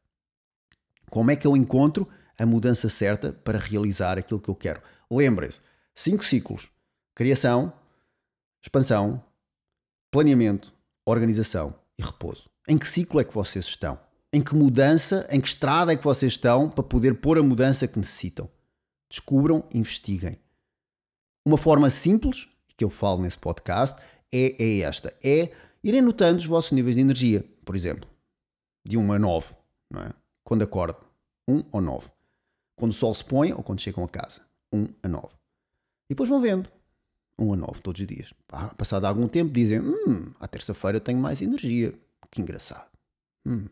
Como 1.11 1.31
é 1.31 1.37
que 1.37 1.47
eu 1.47 1.57
encontro 1.57 2.09
a 2.39 2.47
mudança 2.47 2.89
certa 2.89 3.33
para 3.33 3.59
realizar 3.59 4.19
aquilo 4.19 4.41
que 4.41 4.49
eu 4.49 4.55
quero? 4.55 4.81
Lembrem-se: 5.11 5.61
cinco 5.95 6.25
ciclos: 6.25 6.71
criação, 7.15 7.73
expansão, 8.63 9.23
planeamento, 10.11 10.73
organização 11.05 11.75
e 11.99 12.03
repouso. 12.03 12.49
Em 12.69 12.79
que 12.79 12.87
ciclo 12.87 13.21
é 13.21 13.25
que 13.25 13.35
vocês 13.35 13.67
estão? 13.67 13.99
Em 14.33 14.41
que 14.41 14.55
mudança, 14.55 15.27
em 15.31 15.41
que 15.41 15.49
estrada 15.49 15.93
é 15.93 15.97
que 15.97 16.05
vocês 16.05 16.33
estão 16.33 16.71
para 16.71 16.83
poder 16.83 17.21
pôr 17.21 17.39
a 17.39 17.43
mudança 17.43 17.87
que 17.87 17.99
necessitam? 17.99 18.49
Descubram, 19.11 19.69
investiguem. 19.75 20.39
Uma 21.45 21.59
forma 21.59 21.91
simples, 21.91 22.49
que 22.77 22.85
eu 22.85 22.91
falo 22.91 23.23
nesse 23.23 23.39
podcast, 23.39 24.01
é, 24.31 24.55
é 24.63 24.79
esta: 24.81 25.13
é 25.23 25.53
irem 25.83 26.01
notando 26.01 26.39
os 26.39 26.47
vossos 26.47 26.73
níveis 26.73 26.97
de 26.97 27.03
energia, 27.03 27.45
por 27.65 27.75
exemplo, 27.75 28.09
de 28.85 28.97
1 28.97 29.13
a 29.13 29.19
9, 29.19 29.55
não 29.91 30.03
é? 30.03 30.13
quando 30.45 30.63
acordam, 30.63 31.01
1 31.49 31.65
ou 31.73 31.81
9. 31.81 32.09
Quando 32.77 32.93
o 32.93 32.95
sol 32.95 33.15
se 33.15 33.25
põe 33.25 33.53
ou 33.53 33.63
quando 33.63 33.81
chegam 33.81 34.05
a 34.05 34.09
casa, 34.09 34.41
1 34.73 34.87
a 35.03 35.09
9. 35.09 35.29
E 35.29 36.15
depois 36.15 36.29
vão 36.29 36.41
vendo, 36.41 36.71
1 37.39 37.53
a 37.53 37.57
9 37.57 37.81
todos 37.81 38.01
os 38.01 38.07
dias. 38.07 38.33
Passado 38.77 39.05
algum 39.05 39.27
tempo 39.29 39.53
dizem, 39.53 39.81
hum, 39.81 40.33
à 40.39 40.47
terça-feira 40.47 41.01
tenho 41.01 41.19
mais 41.19 41.41
energia. 41.43 41.95
Que 42.31 42.41
engraçado. 42.41 42.89
Hum. 43.45 43.67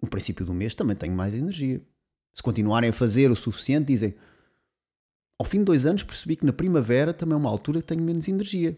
No 0.00 0.08
princípio 0.08 0.46
do 0.46 0.54
mês 0.54 0.74
também 0.74 0.96
tenho 0.96 1.14
mais 1.14 1.34
energia. 1.34 1.80
Se 2.32 2.42
continuarem 2.42 2.90
a 2.90 2.92
fazer 2.92 3.30
o 3.30 3.36
suficiente, 3.36 3.86
dizem, 3.86 4.14
ao 5.40 5.44
fim 5.44 5.60
de 5.60 5.64
dois 5.64 5.86
anos 5.86 6.02
percebi 6.02 6.36
que 6.36 6.44
na 6.44 6.52
primavera 6.52 7.14
também 7.14 7.32
é 7.32 7.38
uma 7.38 7.48
altura 7.48 7.80
que 7.80 7.86
tenho 7.86 8.02
menos 8.02 8.28
energia. 8.28 8.76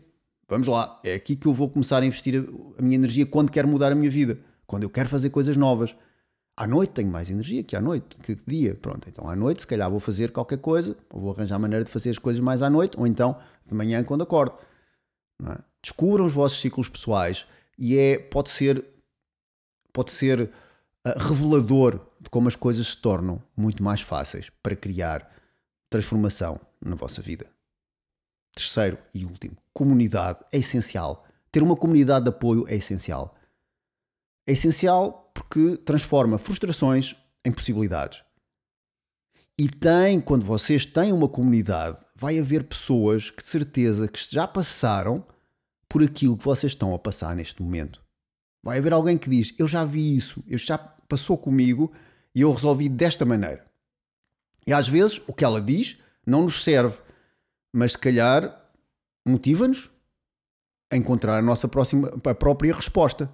Vamos 0.48 0.68
lá, 0.68 1.00
é 1.02 1.14
aqui 1.14 1.34
que 1.34 1.48
eu 1.48 1.52
vou 1.52 1.68
começar 1.68 2.00
a 2.00 2.06
investir 2.06 2.48
a 2.78 2.80
minha 2.80 2.94
energia 2.94 3.26
quando 3.26 3.50
quero 3.50 3.66
mudar 3.66 3.90
a 3.90 3.96
minha 3.96 4.08
vida, 4.08 4.38
quando 4.64 4.84
eu 4.84 4.90
quero 4.90 5.08
fazer 5.08 5.30
coisas 5.30 5.56
novas. 5.56 5.92
À 6.56 6.64
noite 6.64 6.90
tenho 6.90 7.10
mais 7.10 7.28
energia 7.28 7.64
que 7.64 7.74
à 7.74 7.80
noite, 7.80 8.16
que 8.18 8.36
dia. 8.46 8.76
Pronto, 8.76 9.08
então 9.08 9.28
à 9.28 9.34
noite 9.34 9.62
se 9.62 9.66
calhar 9.66 9.90
vou 9.90 9.98
fazer 9.98 10.30
qualquer 10.30 10.58
coisa, 10.58 10.96
ou 11.12 11.20
vou 11.20 11.32
arranjar 11.32 11.58
maneira 11.58 11.84
de 11.84 11.90
fazer 11.90 12.10
as 12.10 12.18
coisas 12.18 12.40
mais 12.40 12.62
à 12.62 12.70
noite, 12.70 12.96
ou 12.96 13.08
então 13.08 13.36
de 13.66 13.74
manhã 13.74 14.04
quando 14.04 14.22
acordo. 14.22 14.54
É? 15.44 15.58
Descubram 15.82 16.24
os 16.24 16.32
vossos 16.32 16.60
ciclos 16.60 16.88
pessoais 16.88 17.44
e 17.76 17.98
é, 17.98 18.18
pode 18.18 18.50
ser, 18.50 18.84
pode 19.92 20.12
ser 20.12 20.42
uh, 20.42 21.18
revelador 21.18 21.98
de 22.20 22.30
como 22.30 22.46
as 22.46 22.54
coisas 22.54 22.86
se 22.86 22.98
tornam 22.98 23.42
muito 23.56 23.82
mais 23.82 24.00
fáceis 24.00 24.48
para 24.62 24.76
criar 24.76 25.31
transformação 25.92 26.58
na 26.80 26.96
vossa 26.96 27.20
vida. 27.20 27.46
Terceiro 28.54 28.98
e 29.14 29.24
último, 29.24 29.56
comunidade 29.72 30.40
é 30.50 30.58
essencial. 30.58 31.26
Ter 31.50 31.62
uma 31.62 31.76
comunidade 31.76 32.24
de 32.24 32.30
apoio 32.30 32.66
é 32.66 32.74
essencial. 32.74 33.34
É 34.46 34.52
essencial 34.52 35.30
porque 35.34 35.76
transforma 35.76 36.38
frustrações 36.38 37.14
em 37.44 37.52
possibilidades. 37.52 38.22
E 39.58 39.68
tem, 39.68 40.20
quando 40.20 40.44
vocês 40.44 40.86
têm 40.86 41.12
uma 41.12 41.28
comunidade, 41.28 41.98
vai 42.16 42.38
haver 42.38 42.64
pessoas 42.64 43.30
que 43.30 43.42
de 43.42 43.48
certeza 43.48 44.08
que 44.08 44.18
já 44.30 44.48
passaram 44.48 45.24
por 45.88 46.02
aquilo 46.02 46.36
que 46.36 46.44
vocês 46.44 46.72
estão 46.72 46.94
a 46.94 46.98
passar 46.98 47.36
neste 47.36 47.62
momento. 47.62 48.02
Vai 48.62 48.78
haver 48.78 48.92
alguém 48.92 49.18
que 49.18 49.28
diz: 49.28 49.54
Eu 49.58 49.68
já 49.68 49.84
vi 49.84 50.16
isso, 50.16 50.42
eu 50.46 50.58
já 50.58 50.78
passou 50.78 51.36
comigo 51.36 51.92
e 52.34 52.40
eu 52.40 52.52
resolvi 52.52 52.88
desta 52.88 53.26
maneira. 53.26 53.71
E 54.66 54.72
às 54.72 54.88
vezes 54.88 55.20
o 55.26 55.32
que 55.32 55.44
ela 55.44 55.60
diz 55.60 55.98
não 56.26 56.42
nos 56.42 56.62
serve, 56.62 56.98
mas 57.72 57.92
se 57.92 57.98
calhar 57.98 58.60
motiva-nos 59.26 59.90
a 60.90 60.96
encontrar 60.96 61.38
a 61.38 61.42
nossa 61.42 61.66
próxima, 61.66 62.12
a 62.24 62.34
própria 62.34 62.74
resposta. 62.74 63.30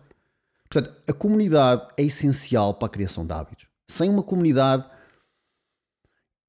Portanto, 0.70 0.94
a 1.08 1.12
comunidade 1.12 1.88
é 1.96 2.02
essencial 2.04 2.74
para 2.74 2.86
a 2.86 2.90
criação 2.90 3.26
de 3.26 3.32
hábitos. 3.32 3.66
Sem 3.90 4.10
uma 4.10 4.22
comunidade 4.22 4.84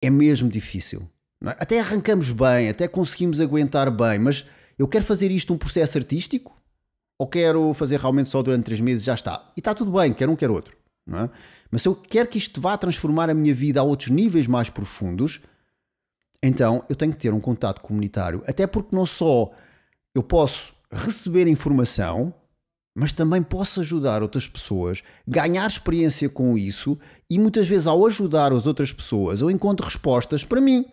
é 0.02 0.10
mesmo 0.10 0.50
difícil. 0.50 1.10
É? 1.44 1.50
Até 1.52 1.80
arrancamos 1.80 2.32
bem, 2.32 2.70
até 2.70 2.88
conseguimos 2.88 3.40
aguentar 3.40 3.90
bem, 3.90 4.20
mas 4.20 4.46
eu 4.78 4.88
quero 4.88 5.06
fazer 5.06 5.32
isto 5.32 5.54
um 5.54 5.58
processo 5.58 5.98
artístico 5.98 6.56
ou 7.18 7.28
quero 7.28 7.74
fazer 7.74 8.00
realmente 8.00 8.30
só 8.30 8.42
durante 8.42 8.66
três 8.66 8.80
meses 8.80 9.04
já 9.04 9.14
está. 9.14 9.52
E 9.56 9.60
está 9.60 9.74
tudo 9.74 9.92
bem, 9.92 10.14
quer 10.14 10.30
um, 10.30 10.36
quer 10.36 10.50
outro. 10.50 10.78
É? 11.12 11.30
Mas 11.72 11.82
se 11.84 11.88
eu 11.88 11.96
quero 11.96 12.30
que 12.30 12.38
isto 12.38 12.60
vá 12.60 12.78
transformar 12.78 13.30
a 13.30 13.34
minha 13.34 13.54
vida 13.54 13.80
a 13.80 13.84
outros 13.84 14.10
níveis 14.10 14.48
mais 14.48 14.70
profundos, 14.70 15.42
então 16.42 16.84
eu 16.90 16.96
tenho 16.96 17.12
que 17.12 17.20
ter 17.20 17.34
um 17.34 17.42
contato 17.42 17.82
comunitário. 17.82 18.44
Até 18.48 18.66
porque 18.66 18.96
não 18.96 19.06
só 19.06 19.52
eu 20.16 20.24
posso 20.24 20.74
receber 20.92 21.48
informação, 21.48 22.34
mas 22.96 23.14
também 23.14 23.44
posso 23.44 23.82
ajudar 23.82 24.22
outras 24.22 24.48
pessoas, 24.48 25.04
ganhar 25.28 25.68
experiência 25.68 26.30
com 26.30 26.58
isso 26.58 26.98
e 27.30 27.38
muitas 27.38 27.68
vezes 27.68 27.88
ao 27.88 28.06
ajudar 28.06 28.52
as 28.52 28.66
outras 28.66 28.92
pessoas 28.92 29.42
eu 29.42 29.52
encontro 29.52 29.86
respostas 29.86 30.44
para 30.44 30.60
mim. 30.60 30.86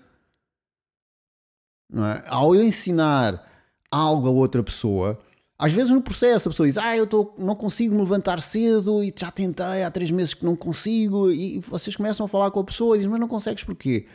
É? 1.92 2.24
Ao 2.28 2.54
eu 2.54 2.62
ensinar 2.62 3.44
algo 3.90 4.28
a 4.28 4.30
outra 4.30 4.62
pessoa, 4.62 5.18
às 5.58 5.72
vezes 5.72 5.90
no 5.90 6.02
processo 6.02 6.48
a 6.48 6.52
pessoa 6.52 6.66
diz: 6.66 6.76
Ah, 6.76 6.96
eu 6.96 7.06
tô, 7.06 7.34
não 7.38 7.54
consigo 7.54 7.94
me 7.94 8.00
levantar 8.00 8.42
cedo 8.42 9.02
e 9.02 9.12
já 9.16 9.30
tentei 9.30 9.82
há 9.82 9.90
três 9.90 10.10
meses 10.10 10.34
que 10.34 10.44
não 10.44 10.54
consigo. 10.54 11.30
E 11.30 11.60
vocês 11.60 11.96
começam 11.96 12.26
a 12.26 12.28
falar 12.28 12.50
com 12.50 12.60
a 12.60 12.64
pessoa 12.64 12.96
e 12.96 12.98
dizem: 12.98 13.10
Mas 13.10 13.20
não 13.20 13.28
consegues 13.28 13.64
porquê? 13.64 14.06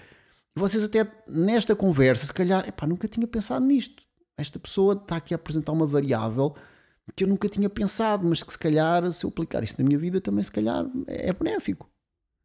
E 0.56 0.60
vocês, 0.60 0.84
até 0.84 1.10
nesta 1.28 1.76
conversa, 1.76 2.26
se 2.26 2.34
calhar, 2.34 2.68
epá, 2.68 2.86
nunca 2.86 3.08
tinha 3.08 3.26
pensado 3.26 3.66
nisto. 3.66 4.04
Esta 4.38 4.60
pessoa 4.60 4.94
está 4.94 5.16
aqui 5.16 5.34
a 5.34 5.36
apresentar 5.36 5.72
uma 5.72 5.88
variável 5.88 6.56
que 7.16 7.24
eu 7.24 7.28
nunca 7.28 7.50
tinha 7.50 7.70
pensado, 7.70 8.26
mas 8.28 8.44
que 8.44 8.54
se 8.54 8.60
calhar, 8.60 9.12
se 9.12 9.26
eu 9.26 9.30
aplicar 9.30 9.64
isto 9.64 9.82
na 9.82 9.88
minha 9.88 9.98
vida, 9.98 10.22
também 10.22 10.44
se 10.44 10.52
calhar 10.52 10.86
é 11.08 11.34
benéfico. 11.34 11.90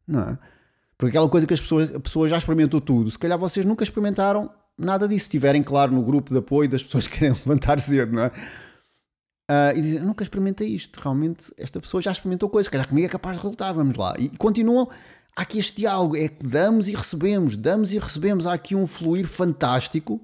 Não 0.07 0.21
é? 0.21 0.39
Porque 0.97 1.09
aquela 1.15 1.29
coisa 1.29 1.45
que 1.45 1.53
as 1.53 1.61
pessoas, 1.61 1.93
a 1.93 1.99
pessoa 1.99 2.27
já 2.27 2.37
experimentou 2.37 2.81
tudo, 2.81 3.11
se 3.11 3.19
calhar 3.19 3.37
vocês 3.37 3.65
nunca 3.65 3.83
experimentaram 3.83 4.51
nada 4.77 5.07
disso. 5.07 5.21
Se 5.21 5.27
estiverem, 5.27 5.61
claro, 5.61 5.91
no 5.91 6.03
grupo 6.03 6.31
de 6.31 6.39
apoio 6.39 6.67
das 6.67 6.81
pessoas 6.81 7.07
que 7.07 7.19
querem 7.19 7.33
levantar 7.45 7.79
cedo, 7.79 8.13
não 8.13 8.23
é? 8.23 8.31
Uh, 9.49 9.77
e 9.77 9.81
dizem, 9.81 10.01
nunca 10.01 10.23
experimentei 10.23 10.67
isto, 10.67 10.99
realmente 10.99 11.53
esta 11.57 11.79
pessoa 11.79 12.01
já 12.01 12.11
experimentou 12.11 12.49
coisas, 12.49 12.69
calhar 12.69 12.85
comigo 12.85 13.07
é 13.07 13.09
capaz 13.09 13.37
de 13.37 13.43
resultar, 13.43 13.71
vamos 13.71 13.95
lá. 13.95 14.13
E 14.19 14.29
continuam, 14.37 14.89
há 15.33 15.41
aqui 15.41 15.57
este 15.57 15.77
diálogo, 15.77 16.17
é 16.17 16.27
que 16.27 16.45
damos 16.45 16.89
e 16.89 16.95
recebemos, 16.95 17.55
damos 17.55 17.93
e 17.93 17.97
recebemos, 17.97 18.45
há 18.45 18.53
aqui 18.53 18.75
um 18.75 18.85
fluir 18.85 19.25
fantástico 19.25 20.19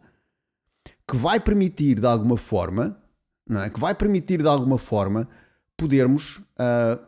que 1.08 1.16
vai 1.16 1.40
permitir 1.40 2.02
de 2.02 2.06
alguma 2.06 2.36
forma, 2.36 3.02
não 3.48 3.62
é? 3.62 3.70
que 3.70 3.80
vai 3.80 3.96
permitir 3.96 4.42
de 4.42 4.48
alguma 4.48 4.78
forma 4.78 5.30
podermos 5.78 6.38
uh, 6.38 7.02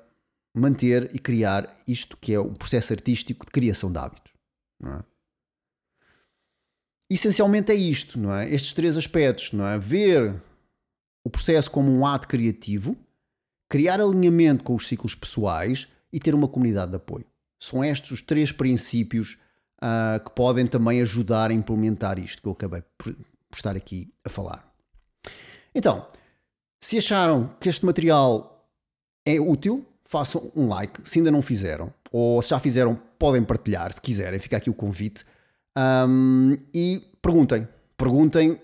manter 0.55 1.13
e 1.13 1.19
criar 1.19 1.77
isto 1.85 2.15
que 2.15 2.33
é 2.33 2.39
o 2.39 2.53
processo 2.53 2.93
artístico 2.93 3.45
de 3.45 3.51
criação 3.51 3.91
de 3.91 3.97
hábitos. 3.97 4.31
Não 4.79 4.93
é? 4.93 5.03
Essencialmente 7.09 7.73
é 7.73 7.75
isto, 7.75 8.17
não 8.17 8.33
é? 8.33 8.49
Estes 8.49 8.73
três 8.73 8.95
aspectos, 8.95 9.51
não 9.51 9.67
é? 9.67 9.77
Ver 9.77 10.41
o 11.25 11.29
processo 11.29 11.71
como 11.71 11.91
um 11.91 12.05
ato 12.05 12.27
criativo, 12.27 12.95
criar 13.67 13.99
alinhamento 13.99 14.63
com 14.63 14.75
os 14.75 14.87
ciclos 14.87 15.15
pessoais 15.15 15.87
e 16.13 16.19
ter 16.19 16.35
uma 16.35 16.47
comunidade 16.47 16.91
de 16.91 16.97
apoio. 16.97 17.25
São 17.59 17.83
estes 17.83 18.11
os 18.11 18.21
três 18.21 18.51
princípios 18.51 19.39
uh, 19.81 20.23
que 20.23 20.29
podem 20.35 20.67
também 20.67 21.01
ajudar 21.01 21.49
a 21.49 21.53
implementar 21.53 22.19
isto 22.19 22.43
que 22.43 22.47
eu 22.47 22.51
acabei 22.51 22.83
por, 22.95 23.15
estar 23.51 23.75
aqui 23.75 24.13
a 24.23 24.29
falar. 24.29 24.71
Então, 25.73 26.05
se 26.79 26.99
acharam 26.99 27.55
que 27.59 27.69
este 27.69 27.83
material 27.83 28.69
é 29.25 29.39
útil, 29.39 29.83
façam 30.05 30.51
um 30.55 30.67
like. 30.67 31.09
Se 31.09 31.17
ainda 31.17 31.31
não 31.31 31.41
fizeram, 31.41 31.91
ou 32.11 32.39
se 32.43 32.49
já 32.49 32.59
fizeram, 32.59 32.95
podem 33.17 33.43
partilhar, 33.43 33.91
se 33.91 33.99
quiserem. 33.99 34.39
Fica 34.39 34.57
aqui 34.57 34.69
o 34.69 34.75
convite. 34.75 35.25
Um, 35.75 36.55
e 36.71 37.03
perguntem. 37.19 37.67
Perguntem 37.97 38.61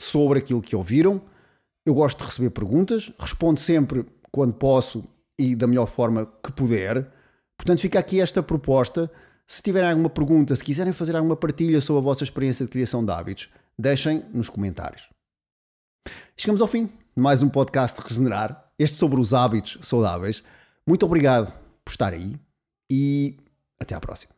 sobre 0.00 0.38
aquilo 0.38 0.62
que 0.62 0.74
ouviram 0.74 1.20
eu 1.86 1.94
gosto 1.94 2.18
de 2.18 2.24
receber 2.24 2.50
perguntas, 2.50 3.12
respondo 3.18 3.60
sempre 3.60 4.06
quando 4.30 4.54
posso 4.54 5.04
e 5.38 5.54
da 5.54 5.66
melhor 5.66 5.86
forma 5.86 6.26
que 6.42 6.52
puder. 6.52 7.10
Portanto, 7.56 7.80
fica 7.80 7.98
aqui 7.98 8.20
esta 8.20 8.42
proposta. 8.42 9.10
Se 9.46 9.62
tiverem 9.62 9.90
alguma 9.90 10.08
pergunta, 10.08 10.56
se 10.56 10.64
quiserem 10.64 10.92
fazer 10.92 11.14
alguma 11.16 11.36
partilha 11.36 11.80
sobre 11.80 12.00
a 12.00 12.04
vossa 12.04 12.24
experiência 12.24 12.64
de 12.64 12.70
criação 12.70 13.04
de 13.04 13.12
hábitos, 13.12 13.50
deixem 13.78 14.24
nos 14.32 14.48
comentários. 14.48 15.10
Chegamos 16.36 16.62
ao 16.62 16.68
fim 16.68 16.86
de 16.86 17.22
mais 17.22 17.42
um 17.42 17.48
podcast 17.48 18.00
de 18.00 18.08
Regenerar, 18.08 18.72
este 18.78 18.96
sobre 18.96 19.20
os 19.20 19.34
hábitos 19.34 19.78
saudáveis. 19.82 20.42
Muito 20.86 21.04
obrigado 21.04 21.52
por 21.84 21.90
estar 21.90 22.12
aí 22.12 22.34
e 22.90 23.36
até 23.80 23.94
à 23.94 24.00
próxima. 24.00 24.34